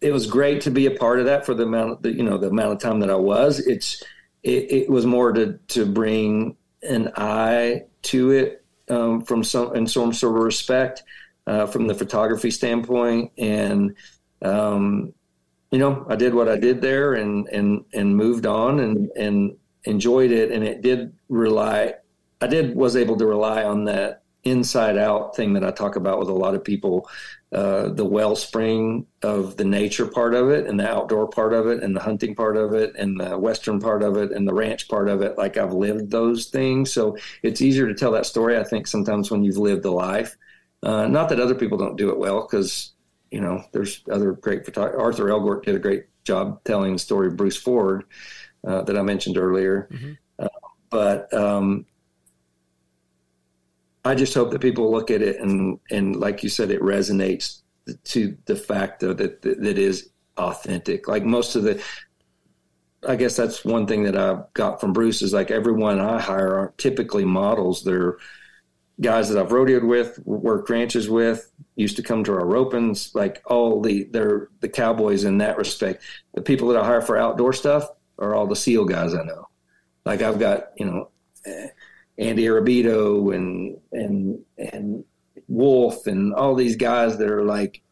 [0.02, 2.36] it was great to be a part of that for the amount, the, you know,
[2.36, 3.60] the amount of time that I was.
[3.60, 4.02] It's
[4.42, 9.86] it, it was more to to bring an eye to it um, from some in
[9.86, 11.02] some sort of respect
[11.46, 13.94] uh, from the photography standpoint, and
[14.42, 15.14] um,
[15.70, 19.56] you know, I did what I did there, and and and moved on, and and
[19.84, 21.94] enjoyed it, and it did rely.
[22.40, 26.18] I did was able to rely on that inside out thing that I talk about
[26.18, 27.08] with a lot of people
[27.52, 31.82] uh, the wellspring of the nature part of it and the outdoor part of it
[31.82, 34.88] and the hunting part of it and the western part of it and the ranch
[34.88, 35.36] part of it.
[35.36, 36.92] Like i've lived those things.
[36.92, 40.36] So it's easier to tell that story i think sometimes when you've lived the life.
[40.82, 42.92] Uh, not that other people don't do it well because
[43.30, 47.28] you know there's other great photographers arthur elgort did a great job telling the story
[47.28, 48.04] of bruce ford
[48.66, 49.88] uh, that i mentioned earlier.
[49.92, 50.12] Mm-hmm.
[50.38, 50.48] Uh,
[50.90, 51.86] but um,
[54.04, 57.62] I just hope that people look at it and and like you said, it resonates
[58.04, 61.08] to the fact that that, is authentic.
[61.08, 61.82] Like most of the,
[63.06, 66.58] I guess that's one thing that I've got from Bruce is like everyone I hire
[66.58, 67.82] aren't typically models.
[67.82, 68.18] They're
[69.00, 73.42] guys that I've rodeoed with, worked ranches with, used to come to our ropings, like
[73.46, 76.02] all the they're the cowboys in that respect.
[76.34, 77.88] The people that I hire for outdoor stuff
[78.18, 79.48] are all the SEAL guys I know.
[80.04, 81.10] Like I've got, you know,
[82.18, 85.04] Andy Arabito and and and
[85.48, 87.82] Wolf and all these guys that are like,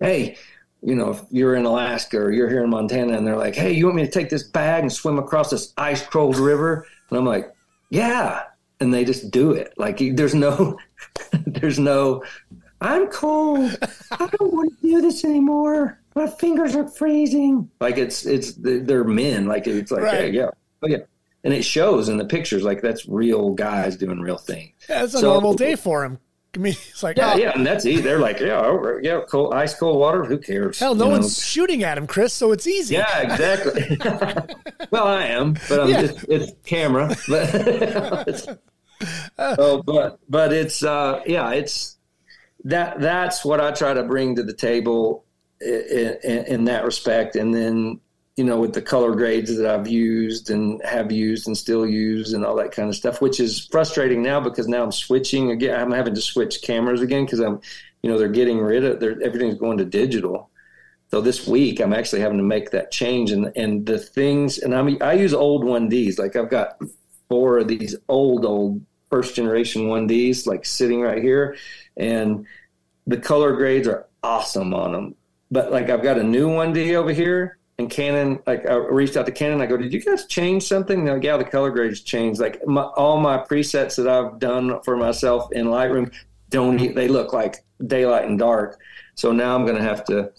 [0.00, 0.36] hey,
[0.82, 3.72] you know, if you're in Alaska or you're here in Montana and they're like, hey,
[3.72, 6.86] you want me to take this bag and swim across this ice cold river?
[7.10, 7.54] And I'm like,
[7.90, 8.44] yeah.
[8.80, 9.74] And they just do it.
[9.76, 10.78] Like there's no,
[11.46, 12.22] there's no,
[12.80, 13.76] I'm cold.
[14.12, 16.00] I don't want to do this anymore.
[16.14, 17.68] My fingers are freezing.
[17.80, 19.46] Like it's, it's, they're men.
[19.46, 20.32] Like it's like, right.
[20.32, 20.50] yeah, yeah.
[20.82, 20.98] Oh, yeah.
[21.48, 24.74] And it shows in the pictures like that's real guys doing real things.
[24.86, 26.18] Yeah, it's a so, normal day for him.
[26.54, 27.38] I mean, it's like yeah, oh.
[27.38, 28.02] yeah, and that's easy.
[28.02, 30.26] They're like, yeah, yeah, cold, ice cold water.
[30.26, 30.78] Who cares?
[30.78, 31.42] Hell, no you one's know?
[31.42, 32.34] shooting at him, Chris.
[32.34, 32.96] So it's easy.
[32.96, 33.96] Yeah, exactly.
[34.90, 36.02] well, I am, but I'm yeah.
[36.02, 37.16] just it's camera.
[37.26, 38.60] But
[39.38, 41.96] oh, but but it's uh, yeah, it's
[42.64, 45.24] that that's what I try to bring to the table
[45.62, 48.00] in, in, in that respect, and then
[48.38, 52.34] you know, with the color grades that I've used and have used and still use
[52.34, 55.78] and all that kind of stuff, which is frustrating now because now I'm switching again.
[55.78, 57.60] I'm having to switch cameras again because I'm,
[58.00, 60.50] you know, they're getting rid of, everything's going to digital.
[61.10, 64.72] So this week I'm actually having to make that change and, and the things, and
[64.72, 66.20] I'm, I use old 1Ds.
[66.20, 66.80] Like I've got
[67.28, 71.56] four of these old, old first generation 1Ds, like sitting right here.
[71.96, 72.46] And
[73.04, 75.16] the color grades are awesome on them.
[75.50, 79.26] But like I've got a new 1D over here and Canon, like I reached out
[79.26, 79.60] to Canon.
[79.60, 81.04] I go, did you guys change something?
[81.04, 82.40] They're like, yeah, the color grades changed.
[82.40, 86.12] Like my, all my presets that I've done for myself in Lightroom
[86.50, 88.80] don't, they look like daylight and dark.
[89.14, 90.32] So now I'm going to have to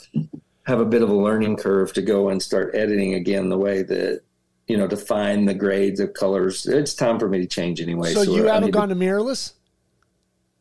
[0.65, 3.83] have a bit of a learning curve to go and start editing again the way
[3.83, 4.21] that,
[4.67, 6.65] you know, to find the grades of colors.
[6.65, 8.13] It's time for me to change anyway.
[8.13, 9.53] So, so you haven't gone to, to mirrorless?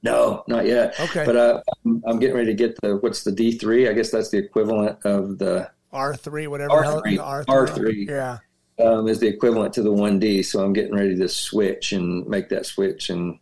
[0.04, 0.98] No, not yet.
[1.00, 1.24] Okay.
[1.26, 3.90] But uh, I'm, I'm getting ready to get the, what's the D3?
[3.90, 6.70] I guess that's the equivalent of the, R three, whatever.
[6.70, 8.38] R3, R3, yeah,
[8.78, 10.42] um, is the equivalent to the one D.
[10.42, 13.38] So I'm getting ready to switch and make that switch and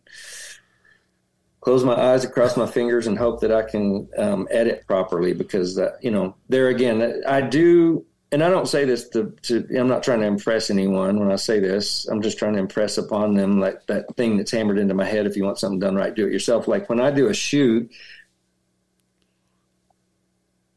[1.61, 5.33] close my eyes, across my fingers, and hope that I can um, edit properly.
[5.33, 9.67] Because that, you know, there again, I do, and I don't say this to, to,
[9.77, 12.07] I'm not trying to impress anyone when I say this.
[12.07, 15.25] I'm just trying to impress upon them like that thing that's hammered into my head.
[15.25, 16.67] If you want something done right, do it yourself.
[16.69, 17.91] Like when I do a shoot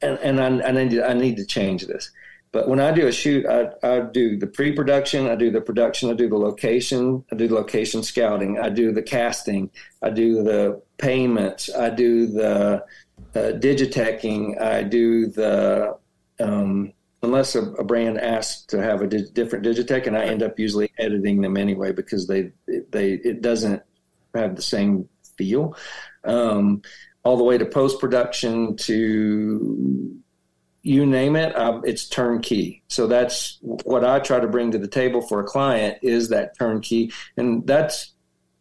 [0.02, 2.10] and, and I, I, need to, I need to change this.
[2.52, 6.10] But when I do a shoot, I, I do the pre-production, I do the production,
[6.10, 9.70] I do the location, I do the location scouting, I do the casting,
[10.02, 12.84] I do the payments, I do the
[13.34, 13.52] uh,
[14.60, 15.96] I do the
[16.40, 20.42] um, unless a, a, brand asks to have a di- different digitech, and I end
[20.42, 23.82] up usually editing them anyway because they they it doesn't
[24.34, 25.76] have the same feel.
[26.24, 26.82] Um,
[27.22, 30.20] all the way to post production to
[30.82, 32.82] you name it, um, it's turnkey.
[32.88, 36.58] So that's what I try to bring to the table for a client is that
[36.58, 38.12] turnkey, and that's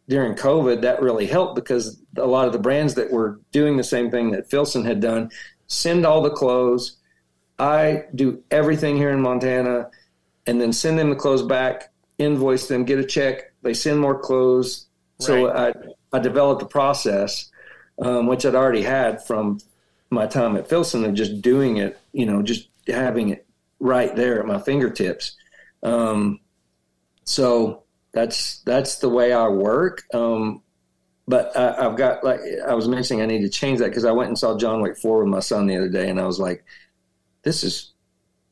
[0.08, 3.84] during COVID that really helped because a lot of the brands that were doing the
[3.84, 5.30] same thing that Filson had done
[5.68, 6.96] send all the clothes.
[7.58, 9.90] I do everything here in Montana,
[10.46, 13.52] and then send them the clothes back, invoice them, get a check.
[13.62, 14.86] They send more clothes.
[15.20, 15.26] Right.
[15.26, 15.72] So I
[16.12, 17.49] I developed a process
[18.00, 19.58] um, which I'd already had from
[20.10, 23.46] my time at Filson of just doing it, you know, just having it
[23.78, 25.36] right there at my fingertips.
[25.82, 26.40] Um,
[27.24, 30.02] so that's that's the way I work.
[30.12, 30.62] Um,
[31.28, 34.12] but I, have got like I was mentioning, I need to change that because I
[34.12, 36.40] went and saw John Wick Four with my son the other day, and I was
[36.40, 36.64] like,
[37.42, 37.92] this is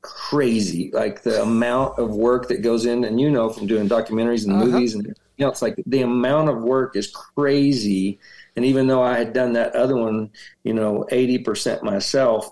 [0.01, 0.91] crazy.
[0.93, 4.55] Like the amount of work that goes in, and you know from doing documentaries and
[4.55, 4.67] uh-huh.
[4.67, 8.19] movies and you know, it's like the amount of work is crazy
[8.59, 10.31] and even though I had done that other one,
[10.65, 12.51] you know, 80% myself,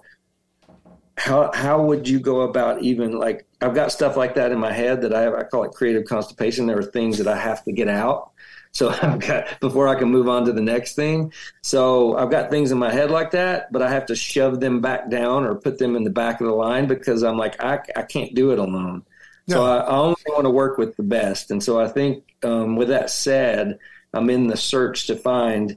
[1.16, 4.70] how, how would you go about even like, I've got stuff like that in my
[4.72, 6.68] head that I have, I call it creative constipation.
[6.68, 8.30] There are things that I have to get out.
[8.70, 11.32] So I've got before I can move on to the next thing.
[11.64, 14.80] So I've got things in my head like that, but I have to shove them
[14.80, 17.80] back down or put them in the back of the line because I'm like, I,
[17.96, 19.02] I can't do it alone.
[19.48, 19.56] No.
[19.56, 21.50] So I, I, only want to work with the best.
[21.50, 23.80] And so I think um, with that said,
[24.16, 25.76] I'm in the search to find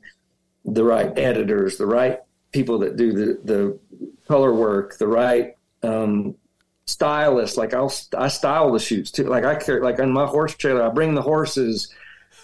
[0.74, 2.20] the right editors, the right
[2.52, 3.80] people that do the, the
[4.28, 6.36] color work, the right um,
[6.86, 7.58] stylists.
[7.58, 9.26] Like I'll I style the shoots too.
[9.26, 11.94] Like I carry like on my horse trailer, I bring the horses.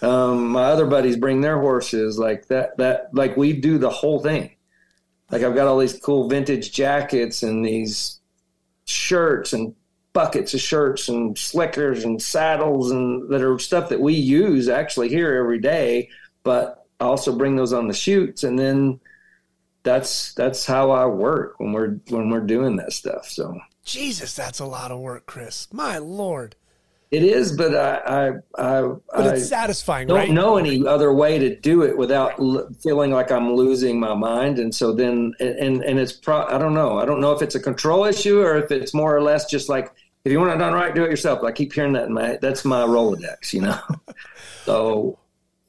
[0.02, 2.18] Um, my other buddies bring their horses.
[2.18, 4.50] Like that that like we do the whole thing.
[5.30, 8.20] Like I've got all these cool vintage jackets and these
[8.84, 9.74] shirts and
[10.12, 15.08] buckets of shirts and slickers and saddles and that are stuff that we use actually
[15.08, 16.08] here every day.
[16.42, 19.00] But I also bring those on the shoots, and then
[19.82, 23.28] that's that's how I work when we're when we're doing that stuff.
[23.28, 25.68] So Jesus, that's a lot of work, Chris.
[25.72, 26.56] My lord.
[27.12, 28.82] It is, but I, I, I,
[29.14, 30.08] but it's satisfying.
[30.08, 30.30] Don't right?
[30.30, 34.58] know any other way to do it without l- feeling like I'm losing my mind,
[34.58, 36.44] and so then, and and it's pro.
[36.46, 36.98] I don't know.
[36.98, 39.68] I don't know if it's a control issue or if it's more or less just
[39.68, 39.92] like
[40.26, 41.44] if you want it done right, do it yourself.
[41.44, 42.36] I keep hearing that in my.
[42.42, 43.78] That's my Rolodex, you know.
[44.64, 45.20] so,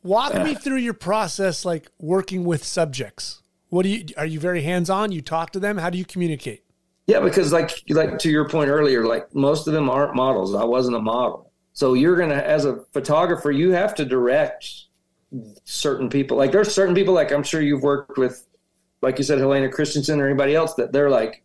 [0.08, 3.42] walk me through your process, like working with subjects.
[3.70, 4.06] What do you?
[4.16, 5.12] Are you very hands on?
[5.12, 5.78] You talk to them.
[5.78, 6.64] How do you communicate?
[7.06, 10.56] Yeah, because like like to your point earlier, like most of them aren't models.
[10.56, 11.52] I wasn't a model.
[11.74, 14.68] So you're gonna as a photographer, you have to direct
[15.66, 16.38] certain people.
[16.38, 18.48] Like there's certain people like I'm sure you've worked with,
[19.02, 21.44] like you said, Helena Christensen or anybody else that they're like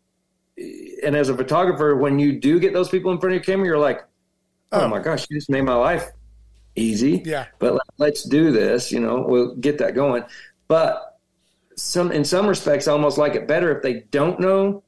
[0.56, 3.66] and as a photographer, when you do get those people in front of your camera,
[3.66, 4.04] you're like,
[4.70, 6.08] Oh, oh my gosh, you just made my life
[6.76, 7.22] easy.
[7.24, 7.46] Yeah.
[7.58, 10.24] But let's do this, you know, we'll get that going.
[10.68, 11.18] But
[11.76, 14.82] some in some respects I almost like it better if they don't know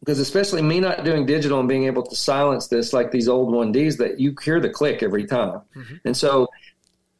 [0.00, 3.52] because especially me not doing digital and being able to silence this like these old
[3.52, 5.60] 1Ds that you hear the click every time.
[5.76, 5.96] Mm-hmm.
[6.06, 6.48] And so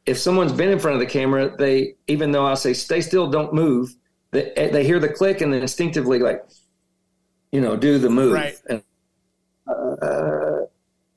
[0.05, 3.29] if someone's been in front of the camera, they even though I say stay still,
[3.29, 3.95] don't move,
[4.31, 6.43] they, they hear the click and then instinctively like,
[7.51, 8.33] you know, do the move.
[8.33, 8.55] Right.
[8.67, 8.83] And,
[9.67, 10.65] uh,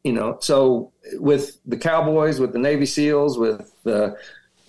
[0.03, 4.17] you know, so with the cowboys, with the Navy SEALs, with the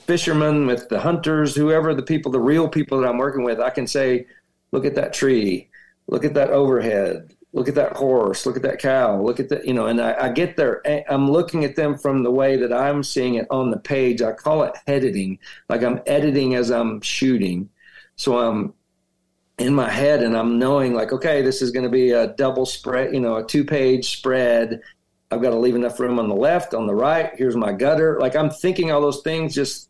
[0.06, 3.70] fishermen, with the hunters, whoever the people, the real people that I'm working with, I
[3.70, 4.28] can say,
[4.72, 5.70] look at that tree.
[6.07, 7.34] Look at that overhead.
[7.53, 8.45] Look at that horse.
[8.45, 9.20] Look at that cow.
[9.22, 12.22] Look at that you know and I, I, get there i'm looking at them from
[12.22, 14.22] the way that i'm seeing it on the page.
[14.22, 15.40] I call it editing
[15.70, 17.70] like i'm editing as i'm shooting.
[18.18, 18.74] So i'm
[19.57, 22.66] in my head and i'm knowing like okay this is going to be a double
[22.66, 24.82] spread you know a two page spread
[25.36, 28.20] i've got to leave enough room on the left on the right here's my gutter
[28.20, 29.90] like i'm thinking all those things just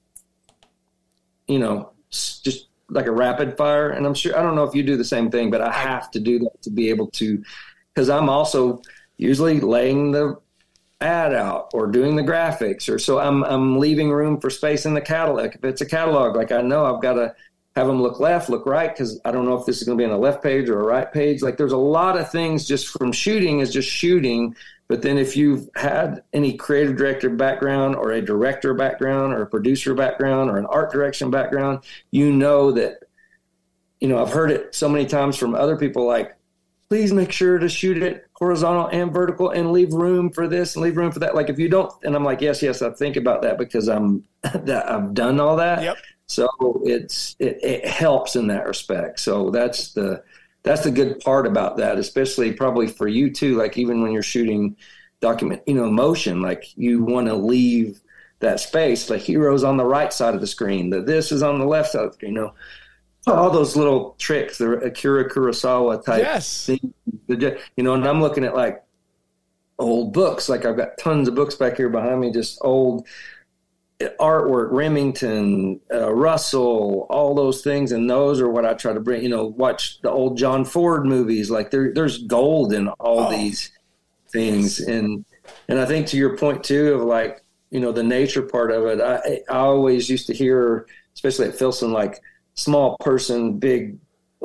[1.48, 3.90] you know just like a rapid fire.
[3.90, 6.12] And I'm sure I don't know if you do the same thing, but I have
[6.12, 7.44] to do that to be able to
[7.94, 8.82] because I'm also
[9.18, 10.40] usually laying the
[11.02, 14.94] ad out or doing the graphics or so I'm I'm leaving room for space in
[14.94, 15.56] the catalog.
[15.56, 17.36] If it's a catalog, like I know I've got to
[17.76, 20.02] have them look left, look right, because I don't know if this is going to
[20.02, 21.42] be on a left page or a right page.
[21.42, 24.56] Like there's a lot of things just from shooting is just shooting
[24.88, 29.48] but then if you've had any creative director background or a director background or a
[29.48, 31.80] producer background or an art direction background,
[32.12, 32.99] you know that,
[33.99, 36.36] you know, I've heard it so many times from other people like,
[36.88, 40.84] please make sure to shoot it horizontal and vertical and leave room for this and
[40.84, 41.34] leave room for that.
[41.34, 44.24] Like if you don't, and I'm like, yes, yes, I think about that because I'm,
[44.53, 45.82] that I've done all that.
[45.82, 45.98] Yep.
[46.28, 46.48] So
[46.84, 49.20] it's, it, it helps in that respect.
[49.20, 50.24] So that's the,
[50.66, 53.56] that's the good part about that, especially probably for you too.
[53.56, 54.76] Like even when you're shooting
[55.22, 58.02] document, you know, motion, like you want to leave
[58.40, 59.10] that space.
[59.10, 61.92] Like heroes on the right side of the screen, the this is on the left
[61.92, 62.34] side of the screen.
[62.34, 62.54] You know,
[63.28, 66.66] all those little tricks, the Akira Kurosawa type yes.
[66.66, 66.94] thing.
[67.28, 68.84] You know, and I'm looking at like
[69.78, 70.50] old books.
[70.50, 73.08] Like I've got tons of books back here behind me, just old
[74.02, 79.24] artwork, Remington, uh, Russell, all those things, and those are what I try to bring.
[79.24, 81.50] You know, watch the old John Ford movies.
[81.50, 83.32] Like there, there's gold in all oh.
[83.32, 83.72] these
[84.30, 85.26] things, and
[85.68, 87.42] and I think to your point too of like
[87.72, 89.02] you know the nature part of it.
[89.02, 92.22] I I always used to hear, especially at Filson, like
[92.56, 93.98] small person, big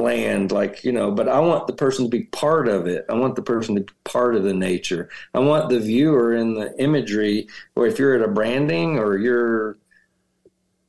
[0.03, 3.05] land like you know but i want the person to be part of it.
[3.09, 5.09] I want the person to be part of the nature.
[5.35, 9.79] I want the viewer in the imagery or if you're at a branding or you're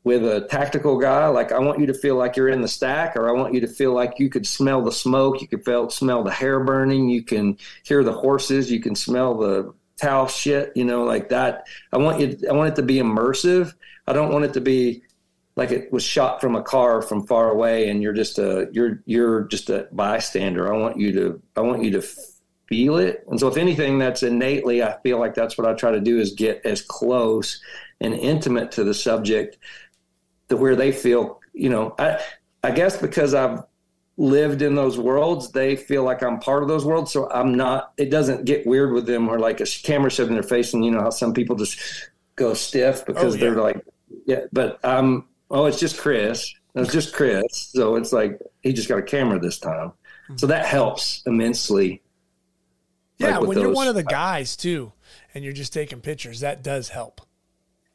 [0.03, 3.15] with a tactical guy like i want you to feel like you're in the stack
[3.15, 5.91] or i want you to feel like you could smell the smoke you could feel,
[5.91, 9.71] smell the hair burning you can hear the horses you can smell the
[10.01, 11.67] towel shit you know like that.
[11.93, 13.73] I want you i want it to be immersive.
[14.07, 15.03] I don't want it to be
[15.55, 19.01] like it was shot from a car from far away and you're just a you're
[19.05, 20.73] you're just a bystander.
[20.73, 22.01] I want you to i want you to
[22.67, 23.25] feel it.
[23.27, 26.19] And so if anything that's innately i feel like that's what i try to do
[26.19, 27.61] is get as close
[27.99, 29.57] and intimate to the subject
[30.49, 32.19] to where they feel you know i
[32.63, 33.63] i guess because i've
[34.17, 37.11] lived in those worlds they feel like i'm part of those worlds.
[37.11, 40.35] So i'm not it doesn't get weird with them or like a camera shoved in
[40.35, 41.77] their face and you know how some people just
[42.35, 43.41] go stiff oh, because oh, yeah.
[43.41, 43.85] they're like
[44.25, 46.53] yeah but i'm oh, it's just Chris.
[46.73, 47.43] It's just Chris.
[47.51, 49.91] So it's like he just got a camera this time.
[50.37, 52.01] So that helps immensely.
[53.17, 53.63] Yeah, like when those.
[53.63, 54.93] you're one of the guys too,
[55.33, 57.21] and you're just taking pictures, that does help.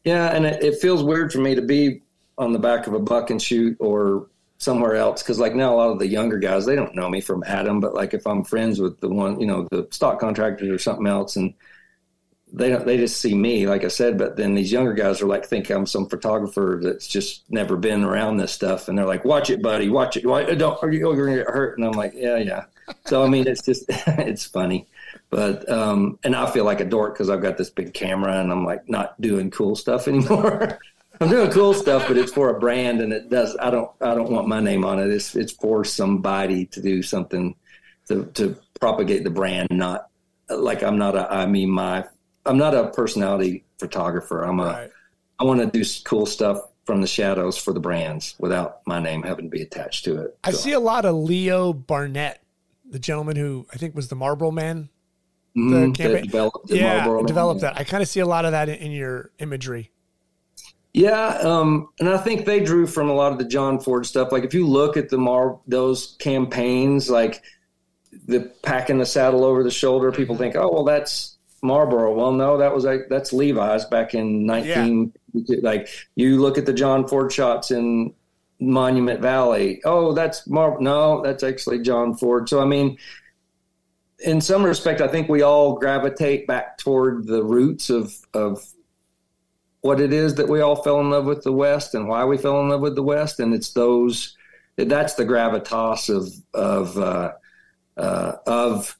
[0.04, 2.02] Yeah, and it, it feels weird for me to be
[2.38, 4.28] on the back of a buck and shoot or
[4.58, 7.20] somewhere else because like now a lot of the younger guys they don't know me
[7.20, 10.68] from Adam, but like if I'm friends with the one, you know, the stock contractors
[10.68, 11.54] or something else, and
[12.52, 15.26] they don't they just see me like i said but then these younger guys are
[15.26, 18.88] like think i'm some photographer that's just never been around this stuff.
[18.88, 19.88] And they're like watch it buddy.
[19.88, 20.22] Watch it.
[20.22, 21.76] Don't are you going to get hurt?
[21.76, 22.64] And i'm like yeah yeah.
[23.06, 24.86] So i mean it's just it's funny.
[25.28, 28.52] But um and i feel like a dork because i've got this big camera and
[28.52, 30.78] i'm like not doing cool stuff anymore.
[31.20, 34.14] I'm doing cool stuff but it's for a brand and it does i don't i
[34.14, 35.10] don't want my name on it.
[35.10, 37.56] It's it's for somebody to do something
[38.08, 40.08] to to propagate the brand not
[40.48, 42.04] like i'm not a i mean my
[42.46, 44.42] I'm not a personality photographer.
[44.42, 44.90] I'm a right.
[45.38, 49.22] I want to do cool stuff from the shadows for the brands without my name
[49.22, 50.38] having to be attached to it.
[50.44, 52.42] I see a lot of Leo Burnett,
[52.88, 54.88] the gentleman who I think was the Marlboro Man.
[55.54, 55.90] The
[56.22, 57.74] developed the yeah, Marlboro developed Man.
[57.74, 57.80] that.
[57.80, 59.90] I kind of see a lot of that in, in your imagery.
[60.92, 64.32] Yeah, um, and I think they drew from a lot of the John Ford stuff.
[64.32, 67.42] Like if you look at the Mar those campaigns, like
[68.26, 72.14] the packing the saddle over the shoulder, people think, oh well, that's Marlboro.
[72.14, 75.12] Well, no, that was like that's Levi's back in nineteen.
[75.32, 75.58] Yeah.
[75.62, 78.14] Like you look at the John Ford shots in
[78.60, 79.80] Monument Valley.
[79.84, 80.78] Oh, that's Mar.
[80.80, 82.48] No, that's actually John Ford.
[82.48, 82.98] So I mean,
[84.18, 88.64] in some respect, I think we all gravitate back toward the roots of of
[89.80, 92.36] what it is that we all fell in love with the West and why we
[92.36, 94.36] fell in love with the West, and it's those.
[94.76, 97.32] That's the gravitas of of uh,
[97.96, 98.96] uh, of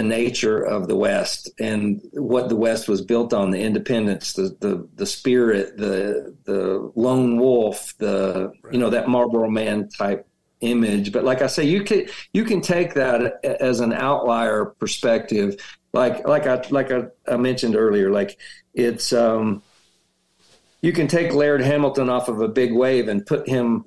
[0.00, 4.56] the nature of the West and what the West was built on the independence, the
[4.60, 8.72] the, the spirit, the the lone wolf, the right.
[8.72, 10.26] you know that Marlboro Man type
[10.62, 11.12] image.
[11.12, 15.56] But like I say, you can you can take that as an outlier perspective.
[15.92, 18.38] Like like I like I, I mentioned earlier, like
[18.72, 19.62] it's um,
[20.80, 23.84] you can take Laird Hamilton off of a big wave and put him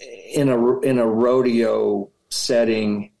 [0.00, 3.12] in a in a rodeo setting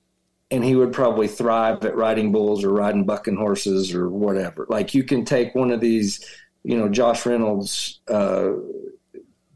[0.50, 4.66] and he would probably thrive at riding bulls or riding bucking horses or whatever.
[4.68, 6.24] Like you can take one of these,
[6.62, 8.52] you know, Josh Reynolds, uh,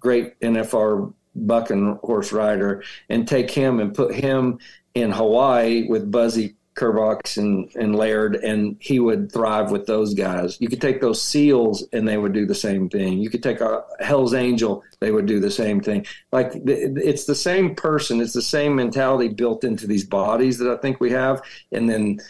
[0.00, 4.58] great NFR bucking horse rider, and take him and put him
[4.94, 10.60] in Hawaii with Buzzy Kerbox and, and Laird, and he would thrive with those guys.
[10.60, 13.18] You could take those SEALs, and they would do the same thing.
[13.18, 16.06] You could take a Hell's Angel, they would do the same thing.
[16.30, 20.76] Like it's the same person, it's the same mentality built into these bodies that I
[20.76, 21.42] think we have,
[21.72, 22.20] and then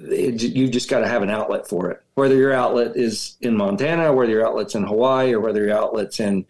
[0.00, 2.02] it, you just got to have an outlet for it.
[2.14, 6.18] Whether your outlet is in Montana, whether your outlet's in Hawaii, or whether your outlet's
[6.18, 6.44] in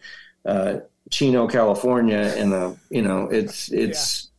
[0.45, 0.79] uh,
[1.11, 4.23] Chino, California, and uh, you know, it's it's.
[4.23, 4.31] Yeah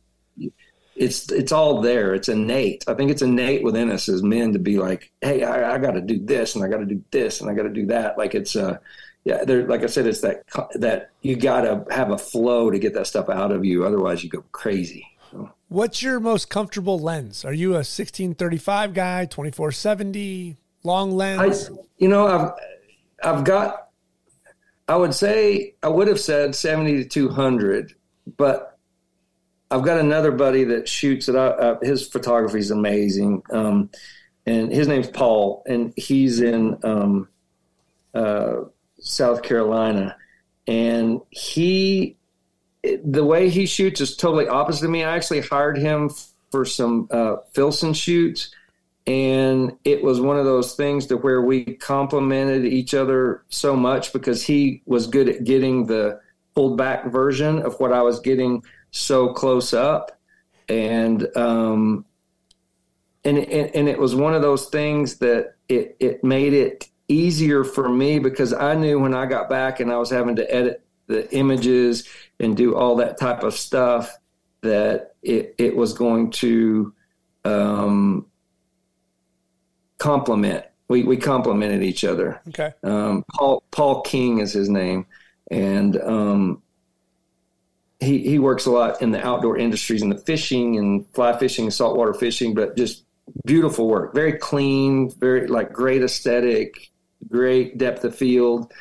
[0.99, 2.13] it's it's all there.
[2.13, 2.83] It's innate.
[2.87, 5.91] I think it's innate within us as men to be like, hey, I, I got
[5.91, 8.17] to do this and I got to do this and I got to do that.
[8.17, 8.77] Like it's uh,
[9.23, 9.65] yeah, there.
[9.65, 10.43] Like I said, it's that
[10.75, 13.85] that you got to have a flow to get that stuff out of you.
[13.85, 15.07] Otherwise, you go crazy.
[15.69, 17.45] What's your most comfortable lens?
[17.45, 21.69] Are you a 1635 guy, 2470 long lens?
[21.69, 22.51] I, you know, I've
[23.23, 23.85] I've got.
[24.89, 27.93] I would say I would have said 70 to 200,
[28.35, 28.78] but
[29.71, 31.35] I've got another buddy that shoots it.
[31.35, 33.89] Uh, his photography is amazing, um,
[34.45, 37.29] and his name's Paul, and he's in um,
[38.13, 38.61] uh,
[38.99, 40.15] South Carolina,
[40.67, 42.17] and he
[43.03, 45.03] the way he shoots is totally opposite of me.
[45.03, 46.09] I actually hired him
[46.49, 48.51] for some uh, Filson shoots,
[49.05, 54.13] and it was one of those things to where we complemented each other so much
[54.13, 56.19] because he was good at getting the
[56.55, 60.19] pulled back version of what I was getting so close up,
[60.67, 62.05] and um,
[63.23, 67.63] and and, and it was one of those things that it it made it easier
[67.63, 70.83] for me because I knew when I got back and I was having to edit
[71.07, 72.07] the images
[72.39, 74.15] and do all that type of stuff
[74.61, 76.93] that it it was going to
[77.45, 78.27] um,
[79.97, 80.65] complement.
[80.87, 82.41] We we complemented each other.
[82.49, 82.73] Okay.
[82.83, 85.05] Um, Paul Paul King is his name,
[85.51, 86.61] and um,
[87.99, 91.65] he he works a lot in the outdoor industries and the fishing and fly fishing
[91.65, 93.03] and saltwater fishing, but just
[93.45, 96.89] beautiful work, very clean, very like great aesthetic,
[97.27, 98.71] great depth of field,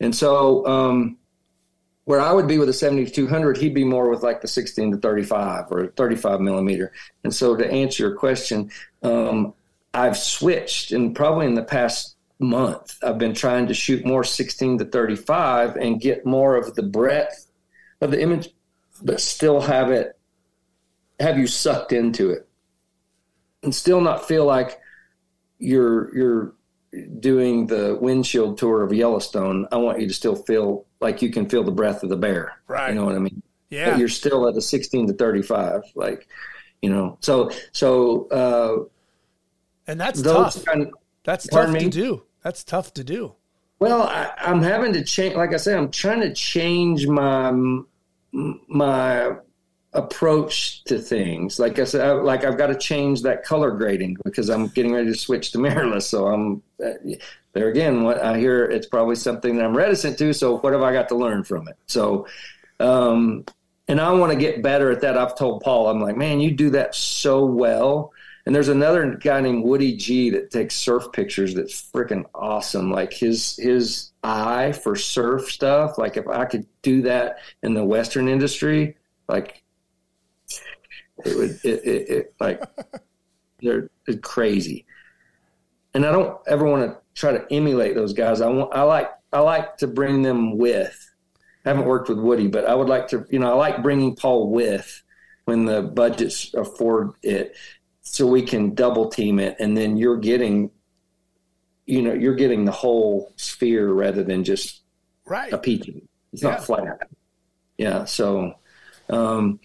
[0.00, 1.18] and so um,
[2.04, 4.96] where I would be with a 7200, he'd be more with like the 16 to
[4.96, 6.90] 35 or 35 millimeter.
[7.22, 8.70] And so to answer your question,
[9.02, 9.52] um,
[9.92, 14.78] I've switched and probably in the past month, I've been trying to shoot more 16
[14.78, 17.50] to 35 and get more of the breadth
[18.00, 18.48] of the image
[19.02, 20.18] but still have it
[21.20, 22.48] have you sucked into it
[23.62, 24.78] and still not feel like
[25.58, 26.54] you're you're
[27.20, 29.66] doing the windshield tour of Yellowstone.
[29.70, 32.60] I want you to still feel like you can feel the breath of the bear.
[32.66, 32.88] Right.
[32.88, 33.42] You know what I mean?
[33.70, 33.90] Yeah.
[33.90, 35.82] But you're still at a 16 to 35.
[35.94, 36.26] Like,
[36.80, 40.64] you know, so, so, uh, and that's tough.
[40.64, 40.92] Kind of,
[41.24, 42.22] That's tough to do.
[42.42, 43.34] That's tough to do.
[43.78, 45.34] Well, I, I'm having to change.
[45.34, 47.52] Like I said, I'm trying to change my
[48.32, 49.36] my
[49.94, 51.58] approach to things.
[51.58, 54.92] Like I said, I, like I've got to change that color grading because I'm getting
[54.92, 56.02] ready to switch to mirrorless.
[56.02, 56.92] So I'm uh,
[57.52, 58.04] there again.
[58.04, 60.32] What I hear, it's probably something that I'm reticent to.
[60.32, 61.76] So what have I got to learn from it?
[61.86, 62.26] So,
[62.80, 63.44] um,
[63.88, 65.16] and I want to get better at that.
[65.16, 68.12] I've told Paul, I'm like, man, you do that so well.
[68.48, 72.90] And there's another guy named Woody G that takes surf pictures that's freaking awesome.
[72.90, 75.98] Like his his eye for surf stuff.
[75.98, 78.96] Like if I could do that in the Western industry,
[79.28, 79.62] like
[81.26, 82.62] it would it, it, it like
[83.60, 83.90] they're
[84.22, 84.86] crazy.
[85.92, 88.40] And I don't ever want to try to emulate those guys.
[88.40, 91.14] I want I like I like to bring them with.
[91.66, 93.26] I haven't worked with Woody, but I would like to.
[93.28, 95.02] You know, I like bringing Paul with
[95.44, 97.54] when the budgets afford it
[98.10, 100.70] so we can double team it and then you're getting
[101.86, 104.82] you know you're getting the whole sphere rather than just
[105.26, 105.52] Right.
[105.52, 105.88] a peak
[106.32, 106.50] it's Yeah.
[106.50, 107.08] not flat.
[107.76, 108.54] Yeah so
[109.10, 109.60] um,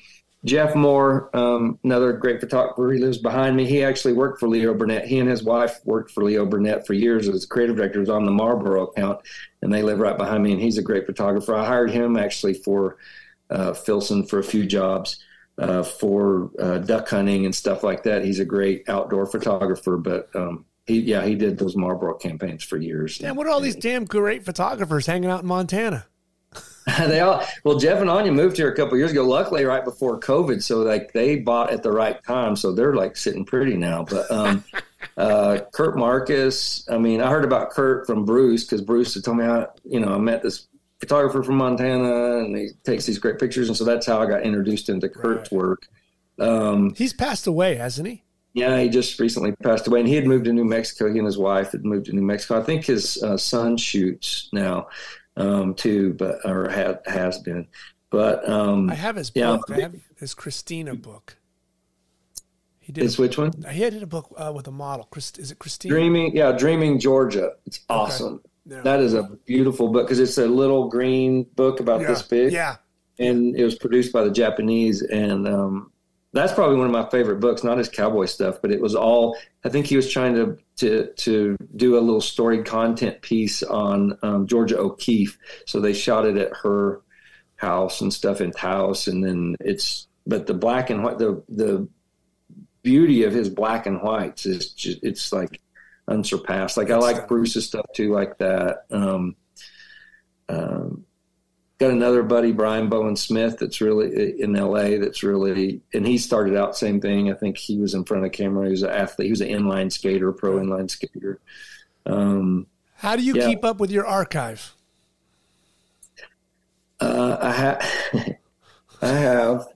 [0.45, 3.65] jeff moore um, another great photographer he lives behind me.
[3.65, 5.05] He actually worked for leo burnett.
[5.07, 8.31] He and his wife worked for leo burnett for years as creative directors on the
[8.31, 9.19] marlboro account
[9.61, 11.55] and they live right behind me and he's a great photographer.
[11.55, 12.97] I hired him actually for
[13.49, 15.19] uh, filson for a few jobs
[15.57, 18.25] uh, for uh, duck hunting and stuff like that.
[18.25, 22.77] He's a great outdoor photographer, but um, he yeah he did those Marlboro campaigns for
[22.77, 23.17] years.
[23.17, 26.05] Damn, what are all these damn great photographers hanging out in Montana?
[27.07, 29.25] they all well Jeff and Anya moved here a couple years ago.
[29.25, 33.15] Luckily, right before COVID, so like they bought at the right time, so they're like
[33.15, 34.03] sitting pretty now.
[34.03, 34.63] But um,
[35.17, 39.37] uh, Kurt Markus, I mean, I heard about Kurt from Bruce because Bruce had told
[39.37, 40.67] me how you know I met this
[41.03, 44.43] photographer from Montana and he takes these great pictures, and so that's how I got
[44.43, 45.87] introduced into Kurt's work.
[46.39, 48.23] Um, He's passed away, hasn't he?
[48.53, 51.11] Yeah, he just recently passed away, and he had moved to New Mexico.
[51.11, 52.59] He and his wife had moved to New Mexico.
[52.59, 54.89] I think his uh, son shoots now
[55.35, 57.67] um, too, but or had, has been.
[58.11, 59.55] But um, I have his yeah.
[59.57, 59.71] book.
[59.71, 61.37] I have his Christina book.
[62.79, 63.05] He did.
[63.05, 63.53] it's which one?
[63.71, 65.05] he did a book uh, with a model.
[65.05, 65.95] Christ, is it Christina?
[65.95, 67.53] Dreaming, yeah, Dreaming Georgia.
[67.65, 68.41] It's awesome.
[68.65, 68.81] Yeah.
[68.81, 72.07] That is a beautiful book because it's a little green book about yeah.
[72.07, 72.77] this big, Yeah.
[73.19, 75.91] and it was produced by the Japanese, and um,
[76.31, 77.63] that's probably one of my favorite books.
[77.63, 79.37] Not his cowboy stuff, but it was all.
[79.65, 84.17] I think he was trying to to to do a little story content piece on
[84.23, 87.01] um, Georgia O'Keeffe, so they shot it at her
[87.57, 91.87] house and stuff in Taos, and then it's but the black and white the the
[92.81, 95.61] beauty of his black and whites is just it's like
[96.07, 96.77] unsurpassed.
[96.77, 98.85] Like I like Bruce's stuff too, like that.
[98.91, 99.35] Um,
[100.49, 101.05] um,
[101.79, 104.97] got another buddy, Brian Bowen Smith, that's really in LA.
[104.99, 107.31] That's really, and he started out same thing.
[107.31, 108.65] I think he was in front of the camera.
[108.65, 109.25] He was an athlete.
[109.27, 111.39] He was an inline skater, pro inline skater.
[112.05, 113.47] Um, How do you Yeah.
[113.47, 114.73] keep up with your archive?
[116.99, 117.91] uh, I have,
[119.01, 119.67] I have.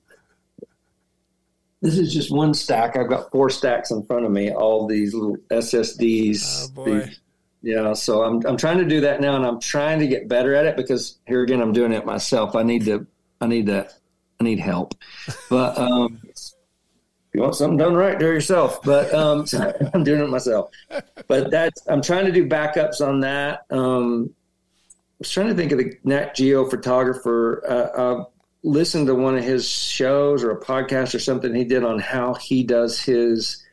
[1.88, 2.98] This is just one stack.
[2.98, 4.52] I've got four stacks in front of me.
[4.52, 6.42] All these little SSDs.
[6.44, 7.00] Oh, boy.
[7.00, 7.20] these-
[7.62, 10.54] yeah, so I'm I'm trying to do that now, and I'm trying to get better
[10.54, 12.58] at it because here again, I'm doing it myself.
[12.58, 13.08] I need to,
[13.40, 13.90] I need to,
[14.42, 14.96] I need help.
[15.50, 16.54] But um, if
[17.34, 18.82] you want something done right, do it yourself.
[18.84, 20.72] But um, so I'm doing it myself.
[21.30, 23.62] But that's I'm trying to do backups on that.
[23.70, 27.64] Um, I was trying to think of the Nat Geo photographer.
[27.66, 28.24] Uh,
[28.64, 32.34] listened to one of his shows or a podcast or something he did on how
[32.34, 33.64] he does his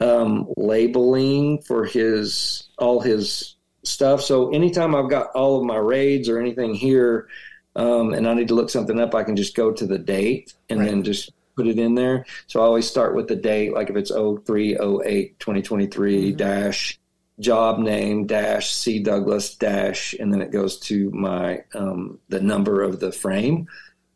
[0.00, 4.22] um, labeling for his all his stuff.
[4.22, 7.28] So anytime I've got all of my raids or anything here,
[7.76, 10.54] um, and I need to look something up, I can just go to the date
[10.68, 10.88] and Right.
[10.90, 12.24] then just put it in there.
[12.46, 16.36] So I always start with the date, like if it's 03, 08, 2023 Mhm.
[16.36, 16.98] dash
[17.38, 22.82] job name dash C Douglas dash, and then it goes to my um, the number
[22.82, 23.66] of the frame,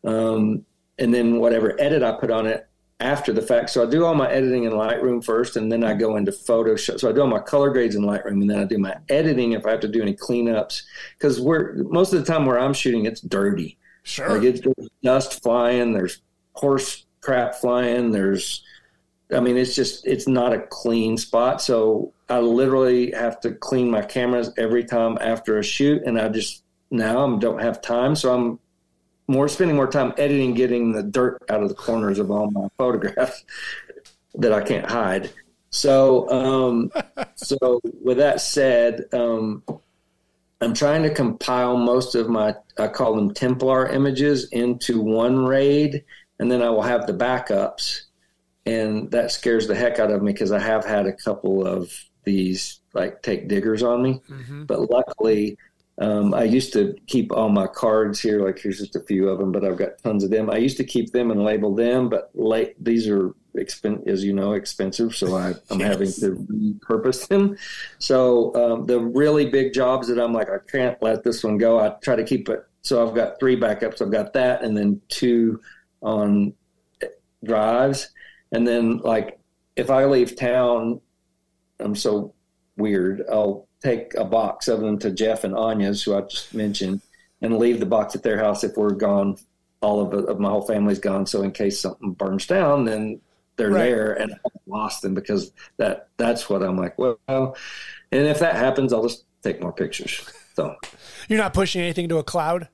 [0.04, 0.64] um,
[0.98, 2.68] and then whatever edit I put on it
[3.00, 3.70] after the fact.
[3.70, 7.00] So I do all my editing in Lightroom first, and then I go into Photoshop.
[7.00, 9.52] So I do all my color grades in Lightroom, and then I do my editing
[9.52, 10.82] if I have to do any cleanups.
[11.18, 13.78] Because we're most of the time where I'm shooting, it's dirty.
[14.04, 14.28] Sure.
[14.28, 16.20] Like it's there's dust flying, there's
[16.52, 18.62] horse crap flying, there's
[19.34, 21.60] I mean it's just it's not a clean spot.
[21.60, 26.28] So I literally have to clean my cameras every time after a shoot and I
[26.28, 28.14] just now I don't have time.
[28.14, 28.58] So I'm
[29.26, 32.68] more spending more time editing, getting the dirt out of the corners of all my
[32.78, 33.44] photographs
[34.34, 35.30] that I can't hide.
[35.70, 36.90] So um
[37.36, 39.62] so with that said, um
[40.64, 46.04] I'm trying to compile most of my, I call them Templar images into one raid,
[46.38, 48.02] and then I will have the backups.
[48.66, 51.92] And that scares the heck out of me because I have had a couple of
[52.24, 54.22] these like take diggers on me.
[54.30, 54.64] Mm-hmm.
[54.64, 55.58] But luckily,
[55.98, 58.44] um, I used to keep all my cards here.
[58.44, 60.50] Like here's just a few of them, but I've got tons of them.
[60.50, 64.32] I used to keep them and label them, but late these are expen- as you
[64.32, 65.88] know expensive, so I, am yes.
[65.88, 67.56] having to repurpose them.
[67.98, 71.78] So um, the really big jobs that I'm like I can't let this one go.
[71.78, 72.64] I try to keep it.
[72.82, 74.02] So I've got three backups.
[74.02, 75.60] I've got that, and then two
[76.02, 76.52] on
[77.44, 78.10] drives,
[78.50, 79.38] and then like
[79.76, 81.00] if I leave town,
[81.78, 82.34] I'm so
[82.76, 83.22] weird.
[83.30, 87.02] I'll take a box of them to Jeff and Anya's, who I just mentioned,
[87.42, 89.36] and leave the box at their house if we're gone.
[89.82, 91.26] All of, of my whole family's gone.
[91.26, 93.20] So in case something burns down, then
[93.56, 93.84] they're right.
[93.84, 96.98] there, and I lost them because that that's what I'm like.
[96.98, 97.56] Well, and
[98.10, 100.20] if that happens, I'll just take more pictures.
[100.56, 100.76] So
[101.28, 102.68] you're not pushing anything to a cloud.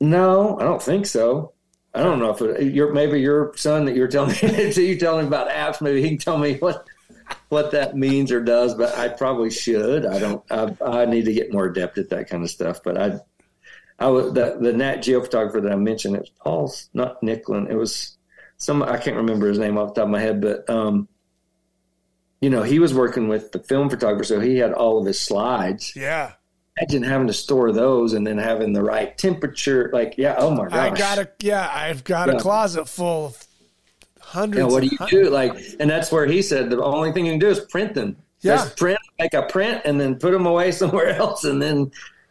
[0.00, 1.52] No, I don't think so.
[1.94, 4.72] I don't know if it, you're maybe your son that you're telling me.
[4.72, 5.80] you telling about apps.
[5.80, 6.86] Maybe he can tell me what
[7.48, 10.06] what that means or does, but I probably should.
[10.06, 10.44] I don't.
[10.50, 12.80] I, I need to get more adept at that kind of stuff.
[12.82, 13.18] But I,
[13.98, 16.16] I was the the Nat Geo photographer that I mentioned.
[16.16, 17.70] It was Paul's, not Nicklen.
[17.70, 18.16] It was
[18.56, 18.82] some.
[18.82, 21.08] I can't remember his name off the top of my head, but um,
[22.40, 25.20] you know, he was working with the film photographer, so he had all of his
[25.20, 25.94] slides.
[25.96, 26.32] Yeah.
[26.78, 29.88] Imagine having to store those and then having the right temperature.
[29.92, 30.74] Like, yeah, oh my gosh.
[30.74, 32.34] I got a yeah, I've got yeah.
[32.34, 33.45] a closet full of
[34.36, 34.58] hundreds.
[34.60, 35.30] Yeah, what do you do?
[35.30, 38.16] Like, and that's where he said the only thing you can do is print them.
[38.40, 41.90] Yeah, Just print, make a print, and then put them away somewhere else, and then,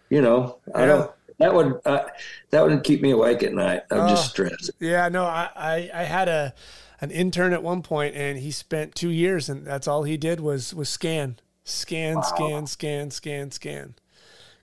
[0.10, 0.86] you know, I yeah.
[0.86, 1.12] don't.
[1.38, 2.06] That would uh,
[2.52, 3.82] that would keep me awake at night.
[3.92, 4.72] I'm uh, just stressed.
[4.80, 6.54] Yeah, no, I, I I had a
[7.02, 10.40] an intern at one point, and he spent two years, and that's all he did
[10.40, 12.22] was was scan, scan, wow.
[12.22, 13.96] scan, scan, scan, scan.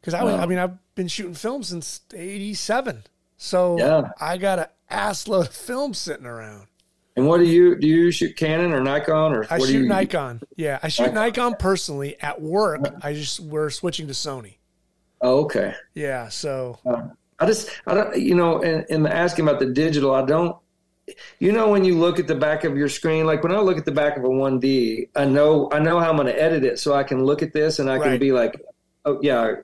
[0.01, 0.39] Because I, wow.
[0.39, 3.05] I mean, I've been shooting film since '87,
[3.37, 4.13] so yeah.
[4.19, 6.69] I got an assload of film sitting around.
[7.17, 7.87] And what do you do?
[7.87, 10.41] You shoot Canon or Nikon or I shoot you, Nikon.
[10.57, 11.15] Yeah, I shoot Nikon.
[11.15, 12.17] Nikon personally.
[12.21, 14.57] At work, I just we're switching to Sony.
[15.21, 15.75] Oh, okay.
[15.95, 16.29] Yeah.
[16.29, 17.09] So uh,
[17.39, 20.57] I just I don't you know in, in asking about the digital, I don't.
[21.39, 23.77] You know when you look at the back of your screen, like when I look
[23.77, 26.43] at the back of a one D, I know I know how I'm going to
[26.43, 28.05] edit it, so I can look at this and I right.
[28.05, 28.59] can be like,
[29.05, 29.57] oh yeah,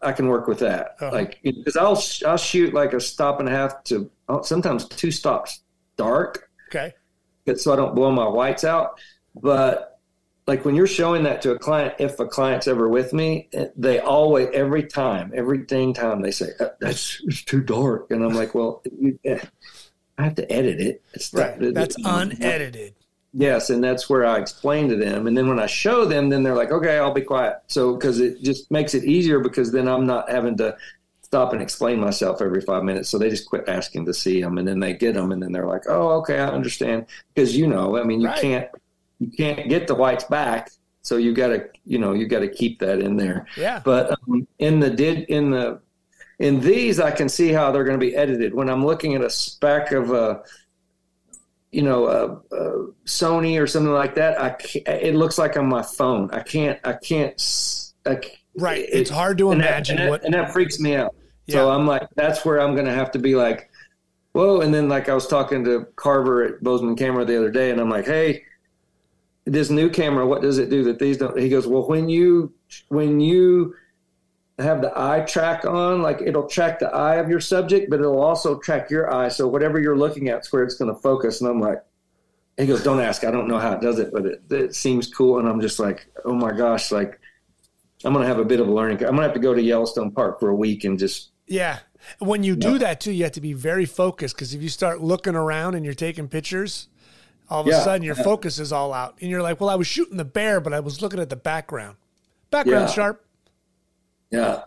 [0.00, 0.96] I can work with that.
[1.00, 1.10] Uh-huh.
[1.12, 5.10] Like because I'll I'll shoot like a stop and a half to oh, sometimes two
[5.10, 5.60] stops
[5.96, 6.94] dark Okay.
[7.56, 9.00] So I don't blow my whites out.
[9.34, 10.00] But
[10.46, 14.00] like when you're showing that to a client, if a client's ever with me, they
[14.00, 18.10] always, every time, every dang time they say, uh, that's it's too dark.
[18.10, 21.02] And I'm like, well, you, I have to edit it.
[21.14, 21.58] It's right.
[21.58, 22.94] That, that's unedited.
[23.34, 25.26] Yes, and that's where I explain to them.
[25.26, 28.20] And then when I show them, then they're like, "Okay, I'll be quiet." So because
[28.20, 30.76] it just makes it easier because then I'm not having to
[31.32, 33.08] stop and explain myself every five minutes.
[33.08, 35.50] So they just quit asking to see them, and then they get them, and then
[35.50, 38.38] they're like, "Oh, okay, I understand." Because you know, I mean, you right.
[38.38, 38.68] can't
[39.18, 42.48] you can't get the whites back, so you got to you know you got to
[42.48, 43.46] keep that in there.
[43.56, 43.80] Yeah.
[43.82, 45.80] But um, in the did in the
[46.38, 48.52] in these, I can see how they're going to be edited.
[48.52, 50.42] When I'm looking at a spec of a
[51.70, 54.54] you know, a, a Sony or something like that, I
[54.86, 56.28] it looks like on my phone.
[56.30, 57.42] I can't, I can't,
[58.04, 58.20] I,
[58.54, 58.80] right.
[58.80, 61.14] It, it's hard to imagine and that, what, and that freaks me out.
[61.46, 61.54] Yeah.
[61.54, 63.70] So I'm like, that's where I'm going to have to be like,
[64.32, 64.60] whoa.
[64.60, 67.80] And then like I was talking to Carver at Bozeman Camera the other day, and
[67.80, 68.44] I'm like, hey,
[69.44, 71.38] this new camera, what does it do that these don't?
[71.38, 72.52] He goes, well, when you
[72.88, 73.74] when you
[74.58, 78.22] have the eye track on, like it'll track the eye of your subject, but it'll
[78.22, 79.28] also track your eye.
[79.28, 81.40] So whatever you're looking at is where it's going to focus.
[81.40, 81.82] And I'm like,
[82.56, 83.24] he goes, don't ask.
[83.24, 85.38] I don't know how it does it, but it, it seems cool.
[85.38, 87.18] And I'm just like, oh my gosh, like
[88.04, 88.98] I'm going to have a bit of a learning.
[88.98, 91.80] I'm going to have to go to Yellowstone Park for a week and just yeah.
[92.18, 95.00] When you do that too, you have to be very focused because if you start
[95.00, 96.88] looking around and you're taking pictures,
[97.48, 97.80] all of yeah.
[97.80, 99.18] a sudden your focus is all out.
[99.20, 101.36] And you're like, well, I was shooting the bear, but I was looking at the
[101.36, 101.96] background.
[102.50, 102.94] Background yeah.
[102.94, 103.26] sharp.
[104.30, 104.62] Yeah.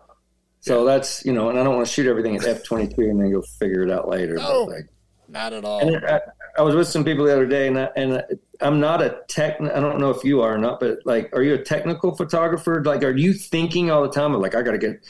[0.62, 3.32] So that's, you know, and I don't want to shoot everything at F22 and then
[3.32, 4.36] go figure it out later.
[4.36, 4.88] No, like,
[5.28, 5.82] not at all.
[6.08, 6.22] I,
[6.58, 8.24] I, was with some people the other day and, I, and
[8.62, 11.44] I'm not a tech, I don't know if you are or not, but like, are
[11.44, 12.84] you a technical photographer?
[12.84, 15.04] Like, are you thinking all the time of like, I got to get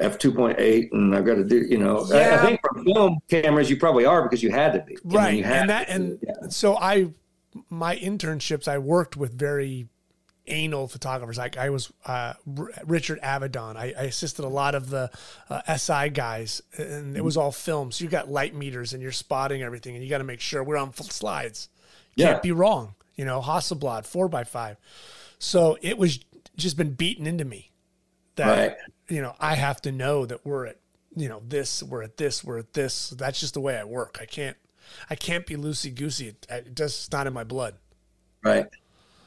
[0.00, 1.58] f two point eight, and I've got to do.
[1.58, 2.16] You know, yeah.
[2.16, 4.96] I, I, think for film cameras, you probably are because you had to be.
[5.04, 6.48] Right, I mean, and that, and yeah.
[6.48, 7.10] so I,
[7.68, 9.88] my internships, I worked with very
[10.46, 11.38] anal photographers.
[11.38, 13.76] Like I was uh, R- Richard Avedon.
[13.76, 15.10] I, I, assisted a lot of the
[15.48, 17.92] uh, SI guys, and it was all film.
[17.92, 20.64] So you got light meters, and you're spotting everything, and you got to make sure
[20.64, 21.68] we're on slides.
[22.16, 22.40] Can't yeah.
[22.40, 22.94] be wrong.
[23.16, 24.76] You know, Hasselblad four by five.
[25.38, 26.20] So it was
[26.56, 27.70] just been beaten into me
[28.36, 28.76] that right
[29.10, 30.78] you know, I have to know that we're at,
[31.16, 33.10] you know, this, we're at this, we're at this.
[33.10, 34.18] That's just the way I work.
[34.20, 34.56] I can't,
[35.10, 36.28] I can't be loosey goosey.
[36.28, 37.74] It, it just, it's not in my blood.
[38.42, 38.66] Right.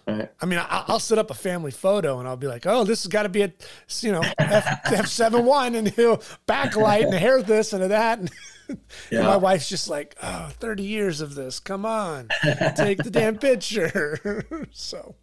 [0.05, 0.29] Right.
[0.41, 3.07] I mean, I'll set up a family photo and I'll be like, "Oh, this has
[3.07, 3.53] got to be a,
[4.01, 8.31] you know, F seven one and you know, backlight and hair this and that." And,
[8.67, 8.77] yeah.
[9.19, 11.61] and my wife's just like, "Oh, 30 years of this.
[11.61, 12.27] Come on,
[12.75, 15.15] take the damn picture." so,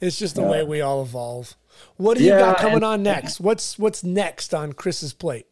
[0.00, 0.50] it's just the yeah.
[0.50, 1.56] way we all evolve.
[1.96, 3.40] What do you yeah, got coming and, on next?
[3.40, 5.46] What's what's next on Chris's plate?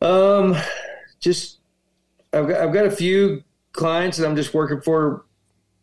[0.00, 0.56] Um,
[1.20, 1.58] just
[2.32, 5.24] I've got I've got a few clients that I'm just working for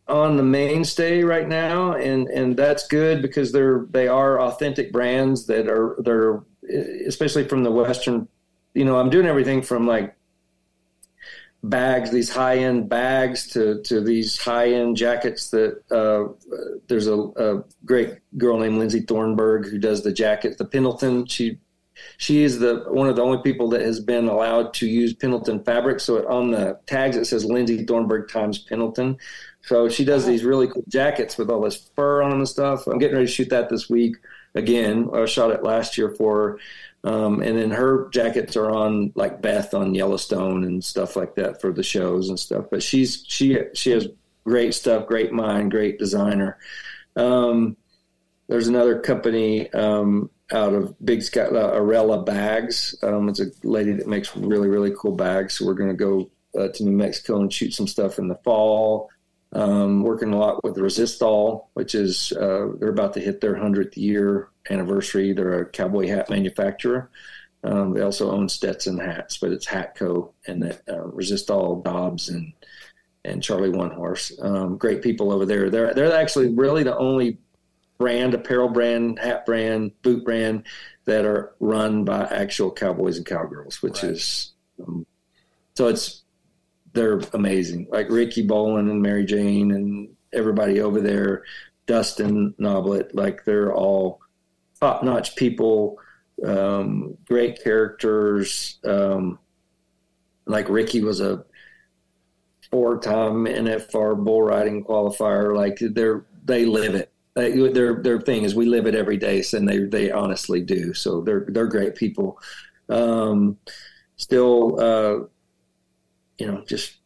[0.07, 5.45] on the mainstay right now, and and that's good because they're they are authentic brands
[5.47, 6.41] that are they're
[7.05, 8.27] especially from the western.
[8.73, 10.16] You know, I'm doing everything from like
[11.63, 15.49] bags, these high end bags, to to these high end jackets.
[15.49, 16.33] That uh,
[16.87, 21.25] there's a, a, great girl named Lindsay Thornburg who does the jackets, the Pendleton.
[21.25, 21.59] She
[22.17, 25.63] she is the one of the only people that has been allowed to use Pendleton
[25.63, 25.99] fabric.
[25.99, 29.17] So on the tags it says Lindsay Thornburg times Pendleton.
[29.63, 32.87] So she does these really cool jackets with all this fur on them and stuff.
[32.87, 34.15] I'm getting ready to shoot that this week
[34.55, 35.09] again.
[35.13, 36.59] I shot it last year for her.
[37.03, 41.61] Um, and then her jackets are on like Beth on Yellowstone and stuff like that
[41.61, 42.65] for the shows and stuff.
[42.69, 44.07] But she's she she has
[44.43, 46.57] great stuff, great mind, great designer.
[47.15, 47.77] Um,
[48.47, 52.95] there's another company um, out of Big Sky, uh, Arella Bags.
[53.03, 55.57] Um, it's a lady that makes really really cool bags.
[55.57, 58.39] So we're going to go uh, to New Mexico and shoot some stuff in the
[58.43, 59.09] fall.
[59.53, 63.97] Um, working a lot with Resistol, which is uh, they're about to hit their hundredth
[63.97, 65.31] year anniversary.
[65.33, 67.09] They're a cowboy hat manufacturer.
[67.63, 72.53] Um, they also own Stetson hats, but it's Hatco and that uh, Resistol Dobbs and
[73.25, 74.31] and Charlie One Horse.
[74.41, 75.69] Um, great people over there.
[75.69, 77.39] They're they're actually really the only
[77.97, 80.63] brand, apparel brand, hat brand, boot brand
[81.05, 84.11] that are run by actual cowboys and cowgirls, which right.
[84.11, 84.53] is
[84.85, 85.05] um,
[85.75, 86.23] so it's
[86.97, 87.87] they're amazing.
[87.89, 91.43] Like Ricky Bolin and Mary Jane and everybody over there,
[91.85, 94.19] Dustin Noblet, like they're all
[94.79, 95.99] top notch people,
[96.45, 98.79] um, great characters.
[98.83, 99.39] Um,
[100.45, 101.45] like Ricky was a
[102.71, 105.55] four time NFR bull riding qualifier.
[105.55, 107.13] Like they're, they live it.
[107.35, 110.93] their their thing is we live it every day, and they they honestly do.
[110.93, 112.39] So they're they're great people.
[112.89, 113.57] Um,
[114.15, 115.27] still, uh,
[116.37, 116.97] you know, just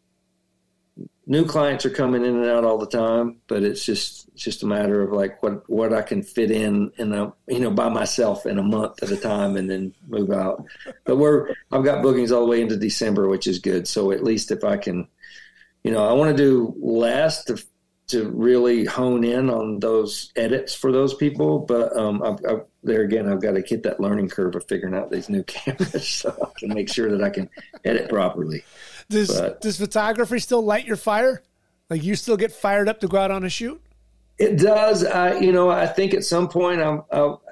[1.26, 4.64] new clients are coming in and out all the time, but it's just it's just
[4.64, 7.90] a matter of like what what I can fit in in a you know by
[7.90, 10.66] myself in a month at a time and then move out.
[11.06, 13.88] But we're I've got bookings all the way into December, which is good.
[13.88, 15.08] So at least if I can,
[15.84, 17.64] you know, I want to do less to
[18.08, 21.60] to really hone in on those edits for those people.
[21.60, 24.96] But um, I've, I've, there again, I've got to hit that learning curve of figuring
[24.96, 27.50] out these new cameras so I can make sure that I can
[27.86, 28.66] edit properly.
[29.12, 31.44] Does but, does photography still light your fire?
[31.90, 33.82] Like you still get fired up to go out on a shoot?
[34.38, 35.04] It does.
[35.04, 37.44] I, you know, I think at some point I'm, I'll,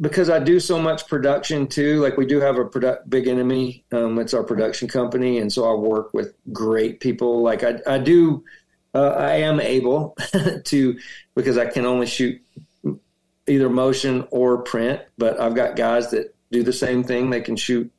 [0.00, 2.00] because I do so much production too.
[2.00, 3.84] Like we do have a produ- big enemy.
[3.92, 7.42] Um, it's our production company, and so I work with great people.
[7.42, 8.44] Like I, I do.
[8.94, 10.16] Uh, I am able
[10.64, 10.98] to
[11.34, 12.40] because I can only shoot
[13.46, 17.28] either motion or print, but I've got guys that do the same thing.
[17.28, 17.92] They can shoot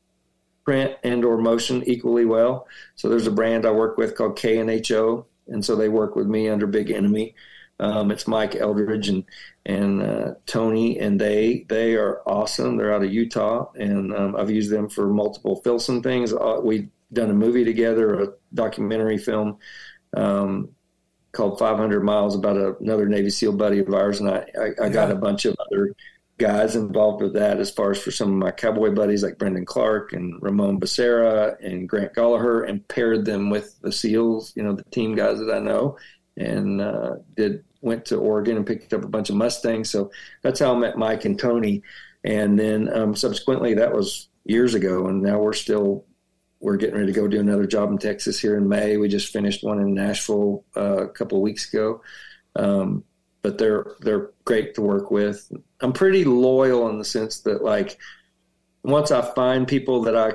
[0.63, 2.67] print and or motion equally well.
[2.95, 6.15] So there's a brand I work with called K and HO, and so they work
[6.15, 7.35] with me under Big Enemy.
[7.79, 9.23] Um, it's Mike Eldridge and
[9.65, 12.75] and uh, Tony, and they they are awesome.
[12.75, 16.33] They're out of Utah, and um, I've used them for multiple Filson things.
[16.33, 19.57] Uh, we've done a movie together, a documentary film
[20.15, 20.69] um,
[21.31, 24.89] called 500 Miles about a, another Navy SEAL buddy of ours, and I I, I
[24.89, 25.95] got a bunch of other
[26.39, 29.65] guys involved with that as far as for some of my cowboy buddies like Brendan
[29.65, 34.73] Clark and Ramon Becerra and Grant Gallagher and paired them with the SEALs, you know,
[34.73, 35.97] the team guys that I know
[36.37, 39.89] and uh, did went to Oregon and picked up a bunch of Mustangs.
[39.89, 40.11] So
[40.41, 41.83] that's how I met Mike and Tony.
[42.23, 46.05] And then um, subsequently that was years ago and now we're still
[46.61, 48.97] we're getting ready to go do another job in Texas here in May.
[48.97, 52.01] We just finished one in Nashville uh, a couple of weeks ago.
[52.55, 53.03] Um,
[53.41, 55.51] but they're they're great to work with.
[55.81, 57.97] I'm pretty loyal in the sense that like
[58.83, 60.33] once I find people that I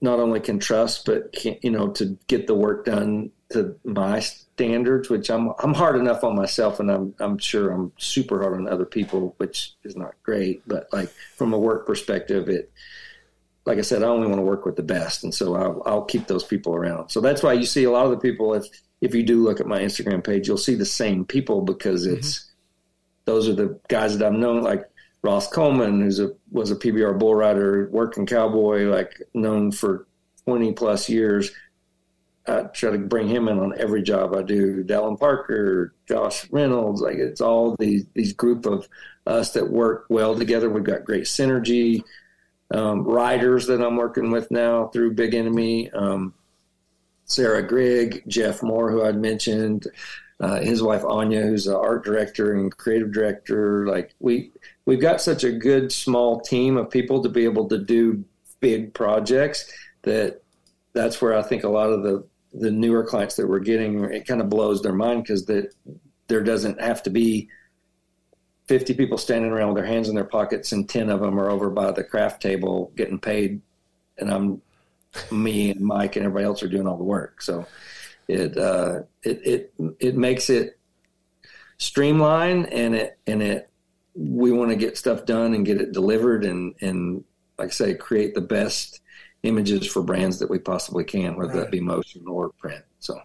[0.00, 4.20] not only can trust but can you know to get the work done to my
[4.20, 8.54] standards, which I'm I'm hard enough on myself, and I'm I'm sure I'm super hard
[8.54, 10.62] on other people, which is not great.
[10.66, 12.72] But like from a work perspective, it
[13.64, 16.04] like I said, I only want to work with the best, and so I'll, I'll
[16.04, 17.10] keep those people around.
[17.10, 18.66] So that's why you see a lot of the people if
[19.02, 22.16] if you do look at my Instagram page, you'll see the same people because mm-hmm.
[22.16, 22.52] it's mm-hmm.
[23.26, 24.88] those are the guys that I've known, like
[25.22, 30.06] Ross Coleman, who's a was a PBR bull rider, working cowboy, like known for
[30.44, 31.50] twenty plus years.
[32.46, 34.82] I try to bring him in on every job I do.
[34.82, 38.88] Dallin Parker, Josh Reynolds, like it's all these these group of
[39.26, 40.70] us that work well together.
[40.70, 42.02] We've got great synergy.
[42.72, 46.32] Um, writers that I'm working with now through Big Enemy, um,
[47.32, 49.86] Sarah Grigg, Jeff Moore, who I'd mentioned,
[50.40, 53.86] uh, his wife Anya, who's an art director and creative director.
[53.86, 54.50] Like we
[54.86, 58.24] we've got such a good small team of people to be able to do
[58.60, 59.70] big projects
[60.02, 60.42] that
[60.92, 64.26] that's where I think a lot of the the newer clients that we're getting it
[64.26, 65.74] kind of blows their mind because that
[66.28, 67.48] there doesn't have to be
[68.68, 71.50] 50 people standing around with their hands in their pockets and 10 of them are
[71.50, 73.60] over by the craft table getting paid
[74.18, 74.62] and I'm
[75.30, 77.66] me and Mike and everybody else are doing all the work so
[78.28, 80.78] it uh, it it it makes it
[81.78, 83.68] streamline and it and it
[84.14, 87.24] we want to get stuff done and get it delivered and and
[87.58, 89.00] like I say create the best
[89.42, 91.60] images for brands that we possibly can, whether right.
[91.60, 92.84] that be motion or print.
[93.00, 93.20] So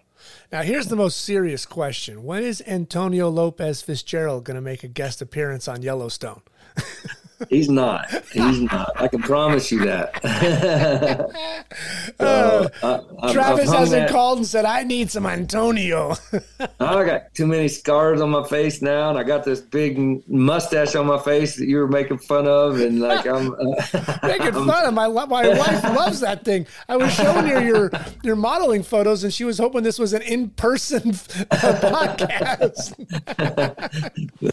[0.51, 2.23] now here's the most serious question.
[2.23, 6.41] When is Antonio Lopez Fitzgerald going to make a guest appearance on Yellowstone?
[7.49, 8.09] He's not.
[8.31, 8.93] He's not.
[8.95, 10.19] I can promise you that.
[12.19, 14.09] so, uh, I, Travis hasn't that.
[14.09, 16.15] called and said, "I need some Antonio."
[16.79, 20.95] I got too many scars on my face now, and I got this big mustache
[20.95, 24.85] on my face that you were making fun of, and like I'm uh, making fun
[24.85, 26.65] of my my wife loves that thing.
[26.89, 27.91] I was showing her your
[28.23, 32.95] your modeling photos, and she was hoping this was an in person podcast.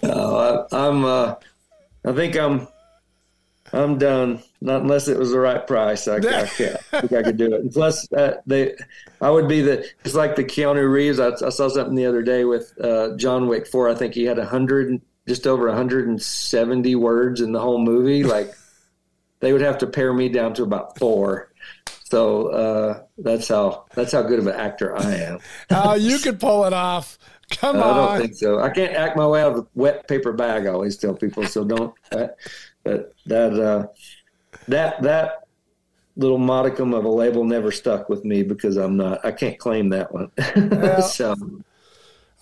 [0.02, 1.04] no, I, I'm.
[1.04, 1.34] Uh,
[2.06, 2.68] I think I'm
[3.74, 4.42] I'm done.
[4.60, 6.08] Not unless it was the right price.
[6.08, 7.60] I, I, can't, I think I could do it.
[7.60, 8.74] And plus, uh, they,
[9.20, 9.86] I would be the.
[10.04, 11.20] It's like the Keanu Reeves.
[11.20, 13.88] I, I saw something the other day with uh, John Wick Four.
[13.88, 18.24] I think he had a hundred, just over 170 words in the whole movie.
[18.34, 18.54] Like
[19.40, 21.52] they would have to pare me down to about four.
[22.04, 25.38] So uh, that's how that's how good of an actor I am.
[25.70, 27.18] oh, you could pull it off.
[27.50, 27.82] Come on.
[27.82, 28.60] I don't think so.
[28.60, 30.66] I can't act my way out of a wet paper bag.
[30.66, 31.44] I always tell people.
[31.46, 31.94] So don't.
[32.84, 33.86] But that uh,
[34.68, 35.44] that that
[36.16, 39.24] little modicum of a label never stuck with me because I'm not.
[39.24, 40.30] I can't claim that one.
[40.70, 41.34] Well, so.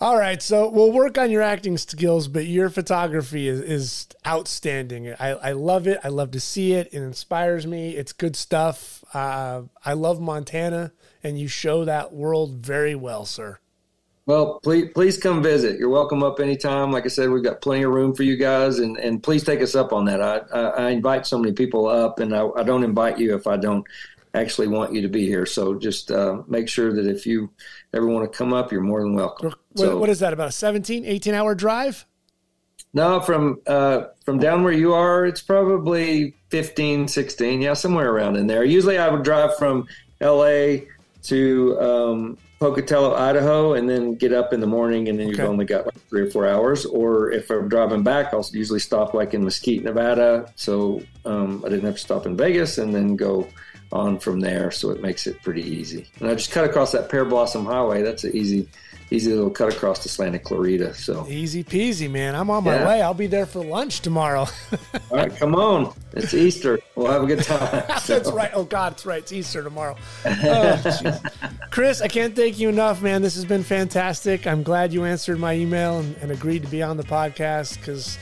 [0.01, 5.13] All right, so we'll work on your acting skills, but your photography is, is outstanding.
[5.17, 5.97] I, I love it.
[6.03, 6.87] I love to see it.
[6.87, 7.95] It inspires me.
[7.95, 9.05] It's good stuff.
[9.13, 10.91] Uh, I love Montana,
[11.23, 13.59] and you show that world very well, sir.
[14.25, 15.77] Well, please please come visit.
[15.77, 16.91] You're welcome up anytime.
[16.91, 19.61] Like I said, we've got plenty of room for you guys, and, and please take
[19.61, 20.21] us up on that.
[20.21, 23.47] I, I, I invite so many people up, and I, I, don't invite you if
[23.47, 23.85] I don't
[24.33, 25.45] actually want you to be here.
[25.45, 27.49] So just uh, make sure that if you
[27.93, 29.49] ever want to come up, you're more than welcome.
[29.49, 32.05] What, so, what is that, about a 17, 18 hour drive?
[32.93, 37.61] No, from uh, from down where you are, it's probably 15, 16.
[37.61, 38.63] Yeah, somewhere around in there.
[38.63, 39.87] Usually I would drive from
[40.21, 40.85] LA
[41.23, 45.41] to um, Pocatello, Idaho, and then get up in the morning, and then okay.
[45.41, 46.85] you've only got like three or four hours.
[46.85, 51.67] Or if I'm driving back, I'll usually stop like in Mesquite, Nevada, so um, I
[51.67, 53.49] didn't have to stop in Vegas, and then go
[53.91, 54.71] on from there.
[54.71, 56.07] So it makes it pretty easy.
[56.21, 58.01] And I just cut across that Pearblossom Highway.
[58.01, 58.69] That's an easy
[59.11, 60.93] easy little cut across to Santa Clarita.
[60.93, 62.35] So easy peasy, man.
[62.35, 62.87] I'm on my yeah.
[62.87, 63.01] way.
[63.01, 64.47] I'll be there for lunch tomorrow.
[65.11, 65.93] All right, come on.
[66.13, 66.79] It's Easter.
[66.95, 67.83] We'll have a good time.
[68.03, 68.15] So.
[68.15, 68.51] That's right.
[68.53, 69.19] Oh God, it's right.
[69.19, 69.95] It's Easter tomorrow.
[70.25, 71.21] Oh,
[71.71, 73.21] Chris, I can't thank you enough, man.
[73.21, 74.45] This has been fantastic.
[74.45, 78.17] I'm glad you answered my email and, and agreed to be on the podcast because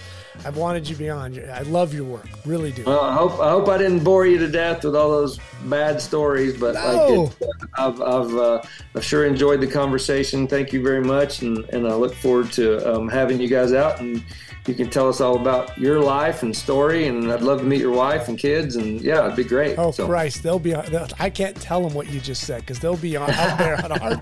[0.46, 1.40] I've wanted you beyond.
[1.52, 2.84] I love your work, really do.
[2.84, 6.02] Well, I hope I hope I didn't bore you to death with all those bad
[6.02, 7.24] stories, but no.
[7.24, 7.48] like it,
[7.78, 8.62] I've I've, uh,
[8.96, 10.48] I've sure enjoyed the conversation.
[10.48, 14.00] Thank you very much, and and I look forward to um, having you guys out
[14.00, 14.24] and.
[14.68, 17.80] You can tell us all about your life and story, and I'd love to meet
[17.80, 19.80] your wife and kids, and yeah, it'd be great.
[19.80, 20.06] Oh so.
[20.06, 20.76] Christ, they'll be.
[20.76, 23.92] I can't tell them what you just said because they'll be on, out there on
[23.92, 24.22] our.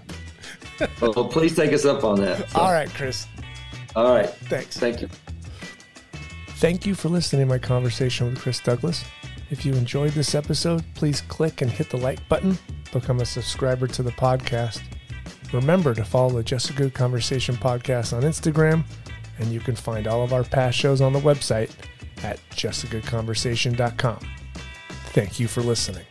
[1.01, 2.49] well, please take us up on that.
[2.51, 2.59] So.
[2.59, 3.27] All right, Chris.
[3.95, 4.29] All right.
[4.29, 4.77] Thanks.
[4.77, 5.09] Thank you.
[6.60, 9.06] Thank you for listening to my conversation with Chris Douglas.
[9.49, 12.57] If you enjoyed this episode, please click and hit the like button,
[12.91, 14.81] become a subscriber to the podcast.
[15.53, 18.84] Remember to follow the Just a Good Conversation podcast on Instagram,
[19.38, 21.72] and you can find all of our past shows on the website
[22.23, 24.19] at justagoodconversation.com.
[25.14, 26.03] Thank you for listening.